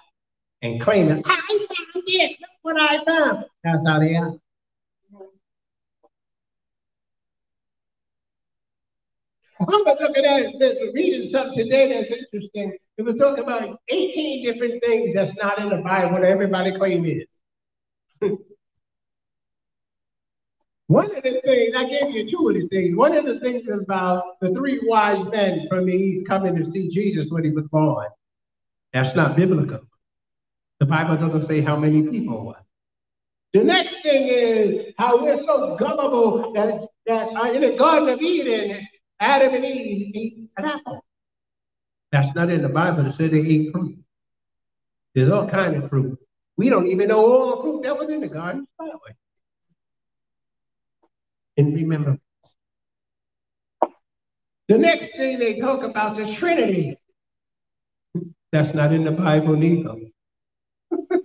and 0.62 0.80
claim 0.80 1.10
it. 1.10 1.24
I 1.26 1.38
found 1.38 2.04
this. 2.08 2.32
Look 2.40 2.50
what 2.62 2.80
I 2.80 3.04
found. 3.04 3.46
That's 3.64 3.86
how 3.86 4.00
they 4.00 4.16
are. 4.16 4.34
I 9.60 9.66
was 9.66 9.98
looking 10.02 10.26
at 10.26 10.60
this, 10.60 10.78
reading 10.94 11.32
something 11.32 11.58
today 11.58 11.94
that's 11.94 12.22
interesting. 12.22 12.78
It 12.98 13.02
was 13.02 13.20
talking 13.20 13.44
about 13.44 13.80
18 13.90 14.46
different 14.46 14.84
things 14.84 15.16
that's 15.16 15.36
not 15.38 15.60
in 15.60 15.70
the 15.70 15.78
Bible 15.78 16.22
that 16.22 16.26
everybody 16.26 16.74
claims 16.76 17.26
is. 18.22 18.30
One 20.94 21.06
of 21.06 21.24
the 21.24 21.42
things, 21.44 21.74
I 21.76 21.86
gave 21.90 22.14
you 22.14 22.30
two 22.30 22.50
of 22.50 22.54
the 22.54 22.68
things. 22.68 22.96
One 22.96 23.18
of 23.18 23.26
the 23.26 23.40
things 23.40 23.64
is 23.64 23.82
about 23.82 24.40
the 24.42 24.54
three 24.54 24.80
wise 24.84 25.26
men 25.32 25.66
from 25.68 25.88
the 25.88 25.92
east 25.92 26.28
coming 26.28 26.56
to 26.56 26.64
see 26.64 26.88
Jesus 26.90 27.32
when 27.32 27.44
he 27.44 27.50
was 27.50 27.66
born. 27.72 28.06
That's 28.94 29.16
not 29.16 29.36
biblical. 29.36 29.80
The 30.80 30.86
Bible 30.86 31.18
doesn't 31.18 31.48
say 31.48 31.62
how 31.62 31.78
many 31.78 32.04
people 32.04 32.46
were. 32.46 32.62
The 33.56 33.64
next 33.64 33.98
thing 34.04 34.28
is 34.28 34.94
how 35.00 35.20
we're 35.20 35.42
so 35.48 35.78
gullible 35.80 36.54
that, 36.54 36.88
that 37.08 37.28
uh, 37.42 37.52
in 37.52 37.62
the 37.62 37.76
Garden 37.76 38.10
of 38.10 38.22
Eden, 38.22 38.88
Adam 39.20 39.56
and 39.56 39.66
Eve 39.66 40.12
ate 40.14 40.50
an 40.58 40.66
apple. 40.66 41.04
That's 42.12 42.36
not 42.36 42.52
in 42.52 42.62
the 42.62 42.70
Bible. 42.70 43.08
It 43.08 43.16
said 43.18 43.32
they 43.32 43.38
ate 43.38 43.72
fruit. 43.72 43.98
There's 45.16 45.32
all 45.32 45.50
kind 45.50 45.76
of 45.82 45.90
fruit. 45.90 46.20
We 46.56 46.70
don't 46.70 46.86
even 46.86 47.08
know 47.08 47.26
all 47.26 47.56
the 47.56 47.64
fruit 47.64 47.82
that 47.82 47.98
was 47.98 48.12
in 48.12 48.22
the 48.22 48.28
garden. 48.28 48.68
The. 51.64 51.70
And 51.70 51.76
remember, 51.76 52.18
the 54.68 54.78
next 54.78 55.16
thing 55.18 55.40
they 55.40 55.60
talk 55.60 55.84
about 55.84 56.20
is 56.20 56.36
Trinity. 56.36 56.98
That's 58.52 58.74
not 58.74 58.94
in 58.94 59.04
the 59.04 59.12
Bible 59.12 59.56
neither. 59.56 59.96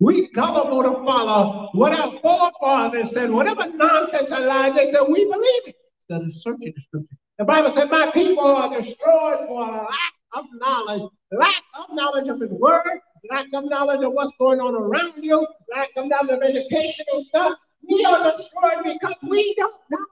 we 0.00 0.30
gullible 0.34 0.82
to 0.82 1.04
follow 1.04 1.68
what 1.72 1.92
our 1.92 2.18
forefathers 2.20 3.06
said, 3.14 3.30
whatever 3.30 3.66
nonsense 3.68 4.32
or 4.32 4.40
lies 4.40 4.74
they 4.74 4.90
said, 4.90 5.02
we 5.08 5.24
believe 5.24 5.62
it. 5.66 5.76
Instead 6.08 6.26
of 6.26 6.34
searching 6.34 6.72
the 6.74 6.82
scripture. 6.82 7.16
The 7.38 7.44
Bible 7.44 7.70
said, 7.74 7.90
My 7.90 8.10
people 8.14 8.44
are 8.44 8.70
destroyed 8.80 9.46
for 9.46 9.66
lack 9.66 10.14
of 10.34 10.44
knowledge, 10.54 11.10
lack 11.32 11.62
of 11.78 11.94
knowledge 11.94 12.28
of 12.28 12.40
his 12.40 12.50
word, 12.50 13.00
lack 13.30 13.46
of 13.52 13.64
knowledge 13.64 14.02
of 14.02 14.12
what's 14.12 14.32
going 14.40 14.58
on 14.58 14.74
around 14.74 15.22
you, 15.22 15.46
lack 15.74 15.90
of 15.96 16.06
knowledge 16.06 16.30
of 16.30 16.42
educational 16.42 17.24
stuff, 17.24 17.58
we 17.88 18.04
are 18.04 18.32
destroyed 18.32 18.84
because 18.84 19.16
we 19.28 19.54
don't 19.56 19.74
know. 19.90 20.06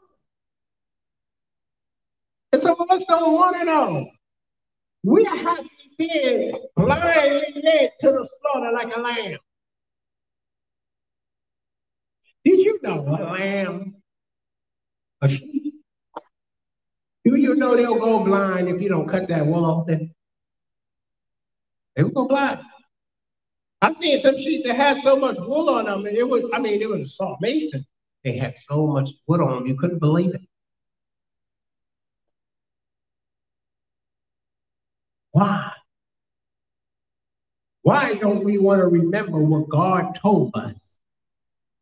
And 2.52 2.62
some 2.62 2.76
of 2.78 2.90
us 2.90 3.04
don't 3.08 3.32
want 3.32 3.56
to 3.56 3.64
know. 3.64 4.10
We 5.02 5.24
have 5.24 5.64
been 5.98 6.52
blindly 6.76 7.62
led 7.62 7.90
to 8.00 8.10
the 8.10 8.28
slaughter 8.40 8.72
like 8.72 8.96
a 8.96 9.00
lamb. 9.00 9.38
Did 12.44 12.58
you 12.58 12.78
know 12.82 13.00
a 13.00 13.24
lamb, 13.32 13.96
a 15.22 15.28
sheep? 15.28 15.74
Do 17.24 17.36
you 17.36 17.54
know 17.54 17.76
they'll 17.76 17.98
go 17.98 18.22
blind 18.22 18.68
if 18.68 18.80
you 18.80 18.88
don't 18.88 19.08
cut 19.08 19.28
that 19.28 19.46
wool 19.46 19.64
off 19.64 19.86
them? 19.86 20.14
They 21.96 22.02
will 22.02 22.10
go 22.10 22.28
blind. 22.28 22.60
I've 23.84 23.98
seen 23.98 24.18
some 24.18 24.38
sheep 24.38 24.64
that 24.64 24.76
had 24.76 25.02
so 25.02 25.14
much 25.14 25.36
wool 25.40 25.68
on 25.68 25.84
them, 25.84 26.06
and 26.06 26.16
it 26.16 26.26
was, 26.26 26.42
I 26.54 26.58
mean, 26.58 26.80
it 26.80 26.88
was 26.88 27.18
so 27.18 27.36
amazing. 27.38 27.84
They 28.24 28.38
had 28.38 28.56
so 28.56 28.86
much 28.86 29.10
wool 29.28 29.42
on 29.42 29.56
them, 29.56 29.66
you 29.66 29.76
couldn't 29.76 29.98
believe 29.98 30.34
it. 30.34 30.40
Why? 35.32 35.70
Why 37.82 38.14
don't 38.14 38.42
we 38.42 38.56
want 38.56 38.80
to 38.80 38.86
remember 38.86 39.38
what 39.38 39.68
God 39.68 40.18
told 40.22 40.54
us? 40.54 40.80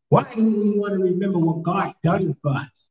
Why 0.09 0.25
do 0.35 0.45
we 0.45 0.77
want 0.77 0.95
to 0.95 1.05
remember 1.05 1.39
what 1.39 1.63
God 1.63 1.93
done 2.03 2.35
for 2.43 2.51
us? 2.51 2.89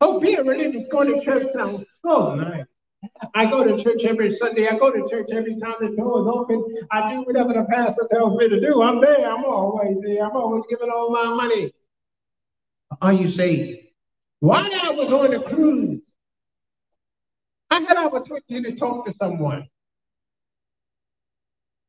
Oh, 0.00 0.18
being 0.18 0.44
religious, 0.44 0.82
going 0.90 1.14
to 1.14 1.24
church 1.24 1.46
sounds 1.54 1.84
so 2.04 2.34
nice. 2.34 2.64
I 3.34 3.46
go 3.46 3.64
to 3.64 3.82
church 3.82 4.04
every 4.04 4.34
Sunday. 4.34 4.66
I 4.66 4.78
go 4.78 4.90
to 4.90 5.08
church 5.08 5.28
every 5.32 5.58
time 5.60 5.74
the 5.80 5.94
door 5.96 6.20
is 6.20 6.26
open. 6.28 6.64
I 6.90 7.12
do 7.12 7.22
whatever 7.22 7.52
the 7.52 7.66
pastor 7.70 8.08
tells 8.12 8.36
me 8.36 8.48
to 8.48 8.60
do. 8.60 8.82
I'm 8.82 9.00
there. 9.00 9.30
I'm 9.30 9.44
always 9.44 9.96
there. 10.02 10.24
I'm 10.24 10.36
always 10.36 10.64
giving 10.68 10.90
all 10.90 11.10
my 11.10 11.34
money. 11.34 11.72
Are 13.00 13.12
you 13.12 13.28
saved? 13.28 13.80
While 14.40 14.64
I 14.64 14.90
was 14.90 15.08
on 15.08 15.30
the 15.30 15.40
cruise, 15.48 16.00
I 17.70 17.80
had 17.80 17.96
opportunity 17.96 18.62
to 18.62 18.76
talk 18.76 19.06
to 19.06 19.14
someone. 19.20 19.68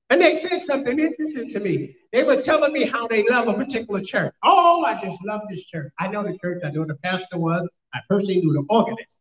And 0.09 0.21
they 0.21 0.39
said 0.39 0.63
something 0.67 0.99
interesting 0.99 1.51
to 1.53 1.59
me. 1.59 1.95
They 2.11 2.23
were 2.23 2.41
telling 2.41 2.73
me 2.73 2.87
how 2.87 3.07
they 3.07 3.23
love 3.29 3.47
a 3.47 3.53
particular 3.53 4.01
church. 4.01 4.33
Oh, 4.43 4.83
I 4.83 4.99
just 5.03 5.19
love 5.23 5.41
this 5.49 5.63
church. 5.65 5.91
I 5.99 6.07
know 6.07 6.23
the 6.23 6.37
church. 6.39 6.63
I 6.65 6.71
know 6.71 6.85
the 6.85 6.95
pastor 6.95 7.37
was. 7.37 7.69
I 7.93 7.99
personally 8.09 8.41
knew 8.41 8.53
the 8.53 8.65
organist. 8.69 9.19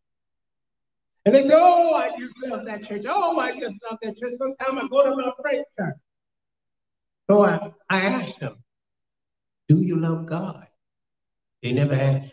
And 1.29 1.35
they 1.35 1.47
say, 1.47 1.55
Oh, 1.55 1.93
I 1.93 2.09
just 2.19 2.33
love 2.43 2.65
that 2.65 2.85
church. 2.85 3.05
Oh, 3.07 3.39
I 3.39 3.53
just 3.53 3.75
love 3.91 3.99
that 4.03 4.19
church. 4.19 4.33
Sometimes 4.39 4.83
I 4.83 4.89
go 4.89 5.05
to 5.05 5.15
my 5.15 5.31
friend's 5.43 5.67
church. 5.79 5.97
So 7.29 7.45
I, 7.45 7.71
I 7.91 7.99
asked 7.99 8.41
them, 8.41 8.57
Do 9.69 9.83
you 9.83 10.01
love 10.01 10.25
God? 10.25 10.67
They 11.63 11.73
never 11.73 11.93
answered. 11.93 12.33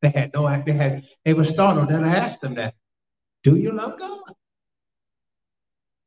They 0.00 0.10
had 0.10 0.30
no 0.32 0.62
they 0.64 0.72
had 0.74 1.02
they 1.24 1.34
were 1.34 1.44
startled 1.44 1.88
Then 1.88 2.04
I 2.04 2.14
asked 2.18 2.40
them 2.40 2.54
that. 2.54 2.74
Do 3.42 3.56
you 3.56 3.72
love 3.72 3.98
God? 3.98 4.20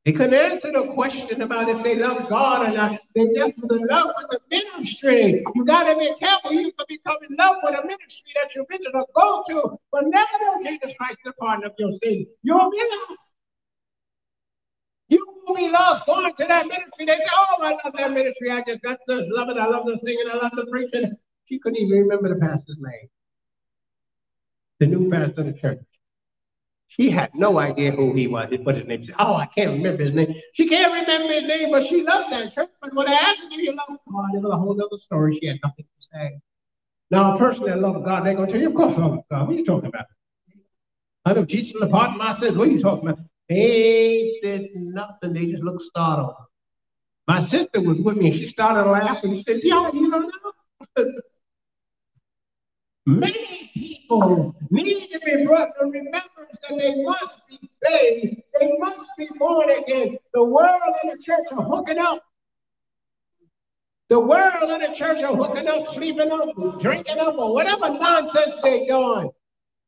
They 0.06 0.12
couldn't 0.12 0.34
answer 0.34 0.70
the 0.70 0.92
question 0.94 1.42
about 1.42 1.70
if 1.70 1.82
they 1.82 1.96
love 1.96 2.30
God 2.30 2.68
or 2.68 2.72
not. 2.76 3.00
They 3.16 3.28
just 3.28 3.54
was 3.58 3.80
in 3.80 3.88
love 3.88 4.12
with 4.18 4.32
the 4.32 4.40
ministry. 4.52 5.42
You 5.56 5.64
got 5.64 5.84
to 5.86 5.98
be 5.98 6.14
careful. 6.20 6.52
You 6.52 6.74
can 6.74 6.86
become 6.90 7.16
in 7.30 7.38
love 7.38 7.58
with 7.64 7.80
a 7.80 7.88
ministry 7.88 8.34
that 8.36 8.54
you're 8.54 8.66
visit 8.70 8.92
or 8.94 9.08
go 9.16 9.44
to, 9.48 9.78
but 9.94 10.04
never 10.08 10.28
know 10.42 10.62
Jesus 10.62 10.92
Christ 10.98 11.20
the 11.24 11.32
pardon 11.40 11.66
of 11.66 11.72
your 11.80 11.94
sin. 12.04 12.28
You'll 12.42 12.70
be 12.70 12.84
lost. 12.92 13.20
You 15.08 15.26
will 15.48 15.56
be 15.56 15.70
lost 15.70 16.06
going 16.06 16.34
to 16.34 16.46
that 16.48 16.66
ministry. 16.68 17.06
They 17.06 17.14
say, 17.14 17.30
Oh, 17.38 17.64
I 17.64 17.70
love 17.70 17.94
that 17.98 18.12
ministry. 18.12 18.52
I 18.52 18.62
just 18.68 18.82
got 18.82 19.00
to 19.08 19.16
love 19.30 19.48
it. 19.50 19.58
I 19.58 19.68
love 19.68 19.86
the 19.86 19.98
singing. 20.04 20.26
I 20.30 20.36
love 20.36 20.52
the 20.54 20.68
preaching. 20.70 21.16
She 21.46 21.60
couldn't 21.60 21.80
even 21.80 22.00
remember 22.00 22.28
the 22.28 22.42
pastor's 22.42 22.78
name. 22.80 23.08
The 24.80 24.88
new 24.88 25.10
pastor 25.10 25.42
of 25.42 25.48
the 25.48 25.54
church. 25.54 25.80
She 26.96 27.10
had 27.10 27.32
no 27.34 27.58
idea 27.58 27.92
who 27.92 28.14
he 28.14 28.28
was. 28.28 28.50
He 28.52 28.60
put 28.60 28.76
his 28.76 28.86
name? 28.86 29.08
Oh, 29.18 29.34
I 29.34 29.48
can't 29.48 29.72
remember 29.72 30.04
his 30.04 30.14
name. 30.14 30.36
She 30.54 30.70
can't 30.70 30.94
remember 30.94 31.34
his 31.34 31.48
name, 31.48 31.72
but 31.72 31.88
she 31.88 32.04
loved 32.04 32.32
that 32.32 32.54
church. 32.54 32.70
But 32.82 32.94
when 32.94 33.08
I 33.08 33.14
asked 33.14 33.42
her, 33.42 33.50
"Do 33.50 33.60
you 33.60 33.76
love 33.76 33.98
God?" 34.12 34.36
It 34.36 34.44
was 34.44 34.52
a 34.52 34.58
whole 34.58 34.80
other 34.80 35.02
story. 35.02 35.40
She 35.40 35.48
had 35.48 35.58
nothing 35.64 35.86
to 35.86 36.08
say. 36.08 36.40
Now, 37.10 37.34
a 37.34 37.40
person 37.40 37.64
that 37.66 37.80
loves 37.80 38.06
God, 38.06 38.24
they're 38.24 38.36
going 38.36 38.46
to 38.46 38.52
tell 38.52 38.62
you, 38.62 38.70
"Of 38.70 38.76
course, 38.76 38.96
I 38.96 39.02
love 39.02 39.24
God." 39.32 39.48
What 39.48 39.56
are 39.56 39.58
you 39.58 39.66
talking 39.66 39.90
about? 39.90 40.06
I 41.26 41.34
know 41.34 41.46
Jesus 41.46 41.74
the 41.80 41.88
pardon 41.88 42.20
my 42.20 42.32
sins. 42.34 42.56
What 42.56 42.68
are 42.68 42.72
you 42.72 42.82
talking 42.84 43.10
about? 43.10 43.26
They 43.50 44.38
said 44.44 44.70
nothing. 44.76 45.34
They 45.34 45.48
just 45.48 45.64
looked 45.64 45.82
startled. 45.82 46.36
My 47.28 47.40
sister 47.40 47.82
was 47.82 47.98
with 47.98 48.18
me, 48.18 48.28
and 48.28 48.36
she 48.36 48.50
started 48.50 48.88
laughing. 48.88 49.34
She 49.38 49.44
said, 49.52 49.62
"Yeah, 49.64 49.90
you 49.92 50.12
don't 50.12 50.32
know." 50.96 51.04
Many 53.08 53.63
need 54.72 55.10
to 55.12 55.20
be 55.26 55.46
brought 55.46 55.70
to 55.80 55.86
remembrance 55.86 56.58
that 56.70 56.78
they 56.78 57.04
must 57.04 57.40
be 57.50 57.60
saved. 57.84 58.42
They 58.60 58.72
must 58.80 59.06
be 59.18 59.28
born 59.38 59.70
again. 59.70 60.18
The 60.34 60.44
world 60.44 60.82
and 61.04 61.12
the 61.12 61.24
church 61.24 61.46
are 61.52 61.64
hooking 61.64 61.98
up. 61.98 62.22
The 64.10 64.20
world 64.20 64.70
and 64.70 64.82
the 64.82 64.98
church 64.98 65.24
are 65.24 65.36
hooking 65.36 65.68
up, 65.68 65.96
sleeping 65.96 66.32
up, 66.32 66.80
drinking 66.80 67.20
up, 67.20 67.36
or 67.38 67.54
whatever 67.54 67.90
nonsense 67.90 68.60
they're 68.62 68.86
doing. 68.86 69.32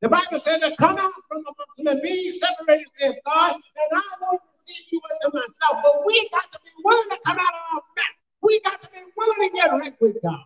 The 0.02 0.10
Bible 0.10 0.40
says 0.40 0.62
to 0.62 0.76
come 0.78 0.98
out 0.98 1.12
from 1.28 1.40
amongst 1.40 1.78
them 1.78 1.88
and 1.88 2.02
be 2.02 2.32
separated 2.32 2.88
to 3.00 3.14
God, 3.26 3.54
and 3.54 3.62
I 3.94 4.02
won't 4.22 4.42
receive 4.68 4.86
you 4.92 5.02
unto 5.24 5.38
myself. 5.38 5.84
But 5.84 6.06
we 6.06 6.30
got 6.32 6.52
to 6.52 6.60
be 6.64 6.72
willing 6.84 7.10
to 7.10 7.18
come 7.26 7.38
out 7.38 7.54
of 7.54 7.62
our 7.74 7.82
mess. 7.96 8.18
We 8.42 8.62
got 8.62 8.82
to 8.82 8.90
be 8.90 9.00
willing 9.16 9.50
to 9.50 9.56
get 9.56 9.72
right 9.72 9.96
with 10.00 10.22
God. 10.22 10.46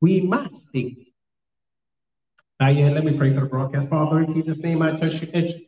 We 0.00 0.20
must 0.22 0.56
be 0.72 1.09
now, 2.60 2.68
yeah, 2.68 2.90
let 2.90 3.04
me 3.04 3.16
pray 3.16 3.34
for 3.34 3.40
the 3.40 3.46
broadcast. 3.46 3.88
Father, 3.88 4.20
in 4.20 4.34
Jesus' 4.34 4.58
name, 4.58 4.82
I 4.82 4.90
touch, 4.90 5.14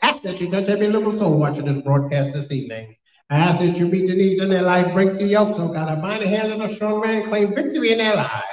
ask 0.02 0.22
that 0.24 0.38
you 0.40 0.50
touch 0.50 0.68
every 0.68 0.88
little 0.88 1.18
soul 1.18 1.38
watching 1.38 1.64
this 1.64 1.82
broadcast 1.82 2.34
this 2.34 2.52
evening. 2.52 2.94
I 3.30 3.36
ask 3.36 3.60
that 3.60 3.78
you 3.78 3.86
meet 3.86 4.08
the 4.08 4.14
needs 4.14 4.42
in 4.42 4.50
their 4.50 4.60
life, 4.60 4.92
break 4.92 5.16
the 5.16 5.24
yokes, 5.24 5.58
oh 5.58 5.72
God. 5.72 5.88
I 5.88 5.94
bind 5.94 6.22
the 6.22 6.28
hands 6.28 6.52
of 6.52 6.60
a 6.60 6.74
strong 6.76 7.00
man, 7.00 7.28
claim 7.28 7.54
victory 7.54 7.92
in 7.92 7.98
their 7.98 8.14
lives. 8.14 8.44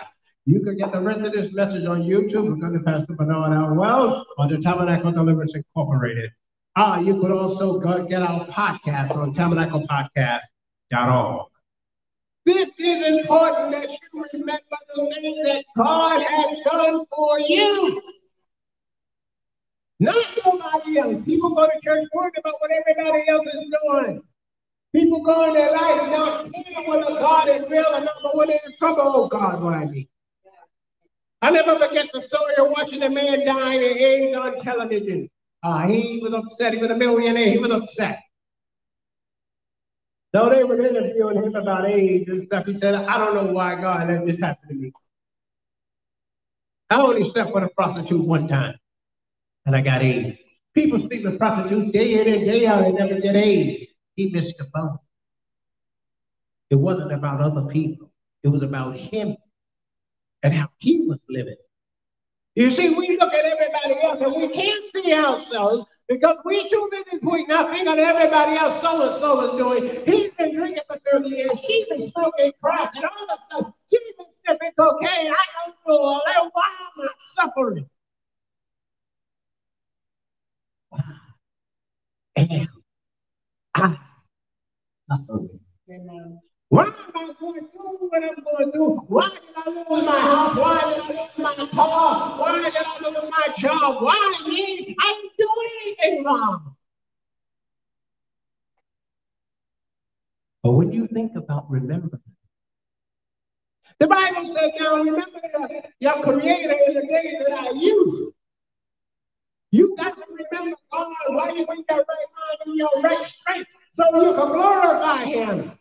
You 0.45 0.61
can 0.61 0.77
get 0.77 0.93
the 0.93 1.01
rest 1.01 1.19
of 1.19 1.33
this 1.33 1.51
message 1.53 1.85
on 1.85 2.03
YouTube. 2.03 2.47
We're 2.47 2.55
going 2.55 2.71
to 2.73 2.79
Pastor 2.79 3.13
Bernard 3.13 3.51
L. 3.51 3.75
Wells 3.75 4.25
on 4.37 4.47
the 4.49 4.57
Tabernacle 4.59 5.11
Deliverance 5.11 5.53
Incorporated. 5.53 6.31
Ah, 6.77 6.97
you 6.97 7.19
could 7.19 7.31
also 7.31 7.81
go 7.81 8.07
get 8.07 8.21
our 8.21 8.47
podcast 8.47 9.17
on 9.17 9.35
tabernaclepodcast.org. 9.35 11.45
This 12.45 12.69
is 12.79 13.05
important 13.19 13.71
that 13.73 13.89
you 13.89 13.97
remember 14.33 14.77
the 14.95 15.13
things 15.13 15.39
that 15.43 15.65
God 15.75 16.21
has 16.21 16.57
done 16.63 17.05
for 17.13 17.37
you. 17.41 18.01
Not 19.99 20.15
nobody 20.45 20.97
else. 20.97 21.23
People 21.25 21.53
go 21.53 21.65
to 21.65 21.79
church 21.83 22.07
worried 22.13 22.33
about 22.39 22.55
what 22.59 22.71
everybody 22.71 23.29
else 23.29 23.45
is 23.45 23.73
doing. 23.83 24.21
People 24.93 25.21
go 25.21 25.49
in 25.49 25.53
their 25.53 25.71
life 25.71 26.09
not 26.09 26.51
caring 26.53 26.89
whether 26.89 27.19
God 27.19 27.49
is 27.49 27.65
real 27.69 27.85
or 27.93 27.99
not, 27.99 28.15
but 28.23 28.35
when 28.35 28.47
they're 28.47 28.61
in 28.65 28.77
trouble, 28.79 29.03
oh 29.05 29.27
God, 29.27 29.61
why 29.61 29.85
me? 29.85 30.07
I 31.41 31.51
never 31.51 31.77
forget 31.77 32.07
the 32.13 32.21
story 32.21 32.55
of 32.57 32.69
watching 32.69 33.03
a 33.03 33.09
man 33.09 33.45
dying 33.45 33.79
of 33.79 33.97
AIDS 33.97 34.37
on 34.37 34.59
television. 34.63 35.29
Uh, 35.63 35.85
he 35.87 36.19
was 36.23 36.33
upset. 36.33 36.73
He 36.73 36.81
was 36.81 36.89
a 36.89 36.95
millionaire. 36.95 37.51
He 37.51 37.57
was 37.57 37.71
upset. 37.71 38.19
So 40.33 40.49
they 40.49 40.63
were 40.63 40.85
interviewing 40.85 41.43
him 41.43 41.55
about 41.55 41.89
AIDS 41.89 42.29
and 42.29 42.45
stuff. 42.47 42.65
He 42.65 42.73
said, 42.73 42.95
I 42.95 43.17
don't 43.17 43.35
know 43.35 43.51
why 43.51 43.75
God 43.75 44.07
let 44.07 44.25
this 44.25 44.39
happen 44.39 44.69
to 44.69 44.75
me. 44.75 44.93
I 46.89 46.95
only 46.95 47.29
slept 47.31 47.53
with 47.53 47.63
a 47.63 47.69
prostitute 47.75 48.25
one 48.25 48.47
time 48.47 48.79
and 49.69 49.75
I 49.75 49.81
got 49.81 50.01
AIDS. 50.01 50.35
People 50.73 51.07
sleep 51.07 51.23
with 51.23 51.37
prostitutes 51.37 51.91
day 51.91 52.19
in 52.19 52.27
and 52.27 52.43
day 52.43 52.65
out 52.65 52.85
and 52.85 52.95
never 52.95 53.19
get 53.19 53.35
AIDS. 53.35 53.91
He 54.15 54.31
missed 54.31 54.55
the 54.57 54.65
boat. 54.73 54.97
It 56.71 56.75
wasn't 56.75 57.13
about 57.13 57.39
other 57.39 57.61
people. 57.67 58.11
It 58.41 58.47
was 58.47 58.63
about 58.63 58.95
him 58.95 59.37
and 60.41 60.53
how 60.53 60.69
he 60.79 61.01
was 61.01 61.19
living. 61.29 61.55
You 62.55 62.75
see, 62.75 62.89
we 62.89 63.15
look 63.21 63.31
at 63.31 63.45
everybody 63.45 64.03
else 64.03 64.17
and 64.21 64.41
we 64.41 64.51
can't 64.51 64.83
see 64.91 65.13
ourselves 65.13 65.85
because 66.07 66.37
we 66.45 66.67
too 66.67 66.89
busy 66.91 67.19
putting 67.21 67.51
our 67.51 67.71
finger 67.71 67.91
on 67.91 67.99
everybody 67.99 68.57
else 68.57 68.81
so 68.81 69.07
and 69.07 69.19
so 69.19 69.51
is 69.51 69.57
doing. 69.57 70.03
He's 70.07 70.31
been 70.31 70.55
drinking 70.55 70.81
for 70.87 70.97
30 71.11 71.29
years. 71.29 71.59
She's 71.67 71.87
been 71.89 72.09
smoking 72.09 72.53
crack 72.59 72.89
and 72.95 73.05
all 73.05 73.27
that 73.27 73.37
stuff. 73.51 73.73
She's 73.87 74.15
been 74.17 74.25
sniffing 74.43 74.71
cocaine. 74.79 75.31
I 75.31 75.67
don't 75.67 75.75
know 75.87 75.97
all 75.99 76.23
that. 76.25 76.49
Why 76.53 76.63
am 76.97 77.07
I 77.07 77.09
suffering? 77.35 77.87
Am 80.93 81.07
I. 83.75 83.97
Why 86.69 86.83
am 86.85 86.93
I 87.15 87.33
going 87.39 87.67
through 87.71 87.97
what 88.09 88.23
I'm 88.23 88.43
going 88.43 88.71
through? 88.71 88.95
Why 89.07 89.29
did 89.29 89.39
I 89.55 89.69
lose 89.69 90.05
my 90.05 90.19
house? 90.19 90.57
Why 90.57 90.93
did 90.93 90.99
I 90.99 91.07
lose 91.09 91.29
my 91.37 91.67
car? 91.73 92.39
Why 92.39 92.55
did 92.57 92.73
I 92.75 93.09
lose 93.09 93.31
my 93.31 93.47
job? 93.57 94.03
Why 94.03 94.43
me? 94.47 94.95
I 94.99 95.13
didn't 95.13 95.31
do 95.37 95.49
anything 95.81 96.23
wrong. 96.23 96.75
But 100.61 100.71
when 100.73 100.91
you 100.91 101.07
think 101.07 101.31
about 101.35 101.69
remembering, 101.71 102.21
the 103.99 104.07
Bible 104.07 104.55
says, 104.55 104.71
now 104.79 104.97
remember 104.97 105.39
your 105.99 106.23
creator 106.23 106.75
in 106.87 106.93
the 106.93 107.01
days 107.01 107.33
that 107.47 107.53
I 107.53 107.71
used. 107.71 108.33
You 109.71 109.95
got 109.97 110.15
to 110.15 110.23
remember 110.27 110.77
God 110.91 111.07
while 111.29 111.55
you 111.55 111.61
in 111.61 111.85
your 111.89 111.97
right 111.97 112.05
mind 112.07 112.59
and 112.65 112.75
your 112.75 112.89
right 113.03 113.27
strength 113.41 113.69
so 113.93 114.03
you 114.21 114.33
can 114.33 114.47
glorify 114.47 115.25
Him. 115.25 115.79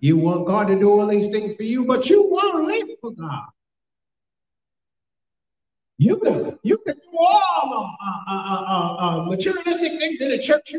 You 0.00 0.18
want 0.18 0.46
God 0.46 0.68
to 0.68 0.78
do 0.78 0.90
all 0.90 1.06
these 1.06 1.30
things 1.30 1.56
for 1.56 1.62
you, 1.62 1.84
but 1.84 2.06
you 2.06 2.28
won't 2.28 2.66
live 2.68 2.88
for 3.00 3.12
God. 3.12 3.46
You 5.98 6.18
can, 6.18 6.58
you 6.62 6.76
can 6.86 6.94
do 6.96 7.18
all 7.18 7.96
uh, 8.02 8.30
uh, 8.30 8.42
uh, 8.44 8.64
uh, 8.68 8.96
uh 8.96 9.24
materialistic 9.24 9.98
things 9.98 10.20
in 10.20 10.28
the 10.28 10.38
church. 10.38 10.74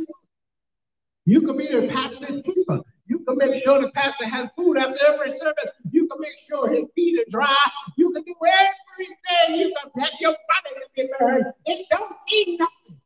You 1.25 1.41
can 1.41 1.57
be 1.57 1.67
the 1.67 1.89
pastor's 1.91 2.43
keeper. 2.43 2.81
You 3.07 3.19
can 3.19 3.37
make 3.37 3.63
sure 3.63 3.81
the 3.81 3.89
pastor 3.91 4.29
has 4.29 4.49
food 4.55 4.77
after 4.77 4.97
every 5.07 5.31
service. 5.31 5.71
You 6.17 6.23
can 6.23 6.31
make 6.31 6.39
sure 6.47 6.69
his 6.69 6.89
feet 6.95 7.19
are 7.19 7.29
dry. 7.29 7.55
You 7.95 8.11
can 8.11 8.23
do 8.23 8.33
everything. 8.41 9.59
You 9.59 9.75
can 9.93 10.03
have 10.03 10.13
your 10.19 10.31
body 10.31 10.75
to 10.75 10.87
be 10.95 11.09
burned. 11.19 11.45
It 11.65 11.85
don't 11.91 12.11
mean 12.31 12.57
nothing. 12.57 13.01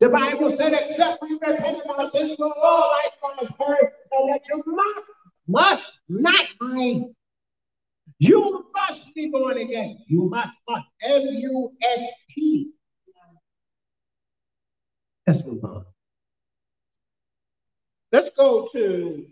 The 0.00 0.08
Bible 0.08 0.54
said, 0.56 0.72
except 0.72 1.22
we 1.22 1.32
repent 1.32 1.78
of 1.84 1.98
our 1.98 2.10
sins, 2.10 2.36
we're 2.38 2.46
all 2.46 2.92
likewise 3.22 3.54
perish, 3.58 3.92
and 4.12 4.30
that 4.30 4.40
you 4.48 4.62
must, 4.66 5.08
must 5.48 5.92
not 6.08 6.46
believe. 6.60 7.04
You 8.18 8.66
must 8.74 9.14
be 9.14 9.28
born 9.30 9.58
again. 9.58 9.98
You 10.06 10.28
must, 10.28 10.48
must. 10.68 10.86
M-U-S-T. 11.02 12.72
Let's 15.26 15.44
move 15.44 15.64
on. 15.64 15.84
Let's 18.12 18.30
go 18.30 18.68
to 18.72 19.26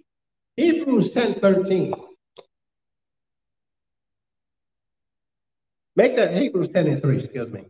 Hebrews 0.57 1.13
10 1.15 1.41
13. 1.41 1.95
Make 5.97 6.17
that 6.17 6.35
Hebrews 6.35 6.71
10 6.75 6.87
and 6.87 7.03
3, 7.03 7.25
excuse 7.25 7.53
me. 7.53 7.65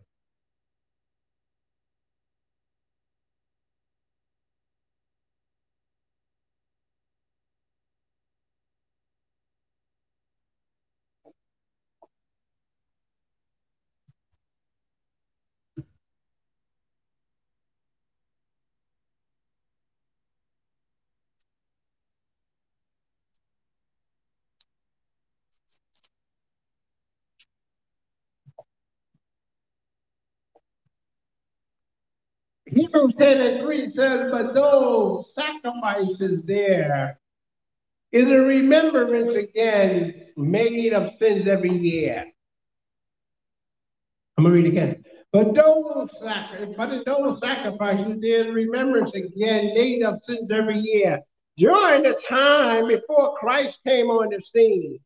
Hebrews 32.94 33.14
10 33.18 33.40
and 33.40 33.62
3 33.62 33.92
says, 33.98 34.20
But 34.30 34.54
those 34.54 35.24
sacrifices 35.34 36.40
there 36.44 37.18
is 38.12 38.26
a 38.26 38.28
remembrance 38.28 39.36
again 39.36 40.26
made 40.36 40.92
of 40.92 41.10
sins 41.18 41.48
every 41.48 41.74
year. 41.74 42.24
I'm 44.36 44.44
going 44.44 44.54
to 44.54 44.62
read 44.62 44.72
again. 44.72 45.04
But 45.32 45.54
those, 45.54 46.08
but 46.76 46.90
those 47.04 47.40
sacrifices 47.40 48.20
there 48.20 48.48
is 48.48 48.54
remembrance 48.54 49.12
again 49.14 49.74
made 49.74 50.02
of 50.04 50.22
sins 50.22 50.50
every 50.52 50.78
year. 50.78 51.20
During 51.56 52.02
the 52.02 52.16
time 52.28 52.88
before 52.88 53.36
Christ 53.36 53.78
came 53.84 54.06
on 54.06 54.30
the 54.30 54.40
scene, 54.40 54.98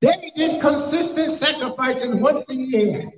they 0.00 0.32
did 0.36 0.60
consistent 0.60 1.38
sacrifices 1.38 2.10
once 2.14 2.44
a 2.48 2.54
year. 2.54 3.10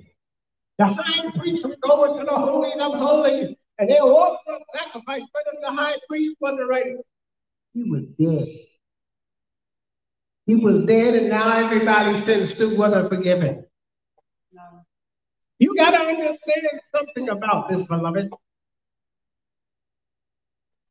The 0.79 0.85
high 0.85 1.29
priest 1.37 1.65
would 1.65 1.81
go 1.81 2.05
into 2.05 2.23
the 2.23 2.31
holy 2.31 2.71
of 2.71 2.93
holies, 2.93 3.55
and 3.77 3.89
they 3.89 3.99
offer 3.99 4.53
up 4.53 4.61
sacrifice. 4.73 5.23
But 5.33 5.43
if 5.53 5.59
the 5.61 5.75
high 5.75 5.97
priest 6.07 6.37
wasn't 6.39 6.69
ready, 6.69 6.95
he 7.73 7.83
was 7.83 8.03
dead. 8.17 8.47
He 10.45 10.55
was 10.55 10.85
dead, 10.87 11.15
and 11.15 11.29
now 11.29 11.65
everybody's 11.65 12.25
sins 12.25 12.53
still 12.53 12.77
wasn't 12.77 13.09
forgiven. 13.09 13.65
No. 14.53 14.61
You 15.59 15.75
got 15.75 15.91
to 15.91 15.97
understand 15.97 16.39
something 16.95 17.27
about 17.27 17.69
this, 17.69 17.85
beloved. 17.85 18.31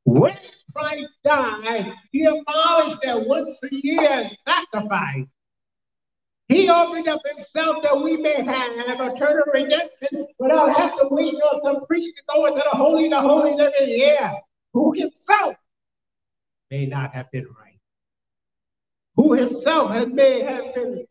When 0.05 0.37
Christ 0.75 1.09
died, 1.25 1.93
he 2.13 2.27
abolished 2.27 3.01
that 3.05 3.27
once 3.27 3.59
a 3.63 3.69
year 3.71 4.31
sacrifice. 4.45 5.25
He 6.49 6.69
opened 6.71 7.07
up 7.09 7.21
himself 7.37 7.77
that 7.83 8.01
we 8.03 8.17
may 8.17 8.43
have 8.43 9.01
a 9.01 9.19
turn 9.19 9.39
of 9.39 9.49
redemption 9.53 10.27
without 10.39 10.75
having 10.75 10.99
to 10.99 11.09
wait 11.11 11.35
on 11.35 11.61
some 11.63 11.87
priest 11.87 12.17
to 12.17 12.23
go 12.35 12.47
into 12.47 12.63
the 12.73 12.77
holy, 12.77 13.11
the 13.11 13.21
holy 13.21 13.53
every 13.53 13.93
year, 13.95 14.33
who 14.73 14.93
himself 14.93 15.57
may 16.71 16.87
not 16.87 17.15
have 17.15 17.31
been 17.33 17.45
right. 17.45 17.79
Who 19.17 19.35
himself 19.35 19.91
had 19.91 20.13
may 20.13 20.43
have 20.43 20.75
been 20.75 21.07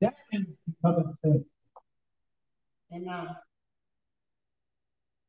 damned 0.00 0.56
because 0.66 1.04
of 1.04 1.16
sin. 1.22 1.44
Amen. 2.92 3.28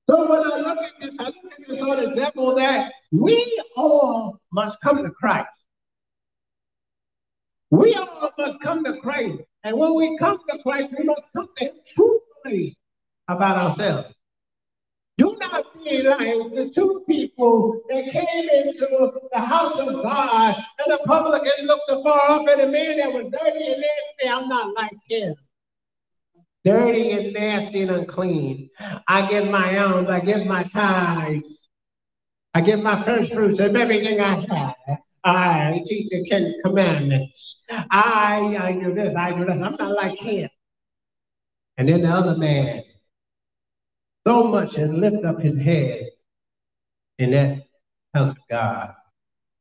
So 0.10 0.28
when 0.28 0.40
I 0.40 0.58
look 0.58 0.78
at 0.80 0.92
this, 1.02 1.16
I 1.20 1.26
look 1.26 1.36
at 1.52 1.68
this 1.68 1.80
on 1.80 2.10
the 2.10 2.16
devil 2.16 2.56
that 2.56 2.92
we 3.12 3.62
all 3.76 4.40
must 4.52 4.82
come 4.82 5.04
to 5.04 5.12
Christ. 5.12 5.50
We 7.72 7.94
all 7.96 8.32
must 8.38 8.64
come 8.64 8.84
to 8.84 9.00
Christ. 9.02 9.42
And 9.64 9.78
when 9.78 9.96
we 9.96 10.18
come 10.20 10.38
to 10.50 10.64
Christ, 10.64 10.94
we 10.98 11.06
must 11.06 11.22
come 11.36 11.48
to 11.58 11.70
truthfully 11.96 12.78
about 13.28 13.58
ourselves. 13.58 14.16
Do 15.18 15.36
not 15.38 15.66
be 15.74 16.02
like 16.02 16.52
the 16.56 16.72
two 16.74 17.04
people 17.06 17.82
that 17.90 18.04
came 18.12 18.50
into 18.54 19.12
the 19.34 19.40
house 19.40 19.78
of 19.78 20.02
God 20.02 20.56
and 20.56 20.94
the 20.94 21.00
publican 21.06 21.66
looked 21.66 21.90
afar 21.90 22.32
off 22.32 22.48
at 22.48 22.62
a 22.62 22.72
man 22.72 22.98
that 23.00 23.12
was 23.12 23.30
dirty 23.30 23.66
and 23.68 23.82
nasty. 23.82 24.30
I'm 24.30 24.48
not 24.48 24.74
like 24.76 24.98
him. 25.10 25.36
Dirty 26.64 27.12
and 27.12 27.34
nasty 27.34 27.82
and 27.82 27.92
unclean. 27.92 28.70
I 29.10 29.30
give 29.30 29.46
my 29.46 29.78
alms, 29.78 30.08
I 30.10 30.22
give 30.22 30.46
my 30.48 30.64
tithes, 30.74 31.44
I 32.54 32.62
give 32.62 32.80
my 32.80 33.04
first 33.06 33.34
fruits 33.34 33.60
of 33.60 33.76
everything 33.76 34.22
I 34.22 34.36
have. 34.36 35.00
I 35.30 35.82
teach 35.86 36.10
the 36.10 36.28
Ten 36.30 36.56
Commandments. 36.64 37.64
I, 37.70 38.58
I 38.60 38.72
do 38.74 38.94
this, 38.94 39.16
I 39.16 39.32
do 39.32 39.46
that. 39.46 39.52
I'm 39.52 39.76
not 39.76 39.96
like 39.96 40.18
him. 40.18 40.50
And 41.78 41.88
then 41.88 42.02
the 42.02 42.10
other 42.10 42.38
man, 42.38 42.84
so 44.28 44.44
much 44.44 44.74
and 44.76 45.00
lift 45.00 45.24
up 45.26 45.40
his 45.40 45.58
head 45.58 46.10
in 47.20 47.32
that 47.32 47.64
house 48.14 48.32
of 48.32 48.38
God. 48.50 48.94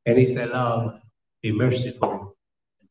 And 0.07 0.19
he 0.19 0.35
said, 0.35 0.51
Lord, 0.51 0.95
be 1.43 1.53
merciful 1.53 2.37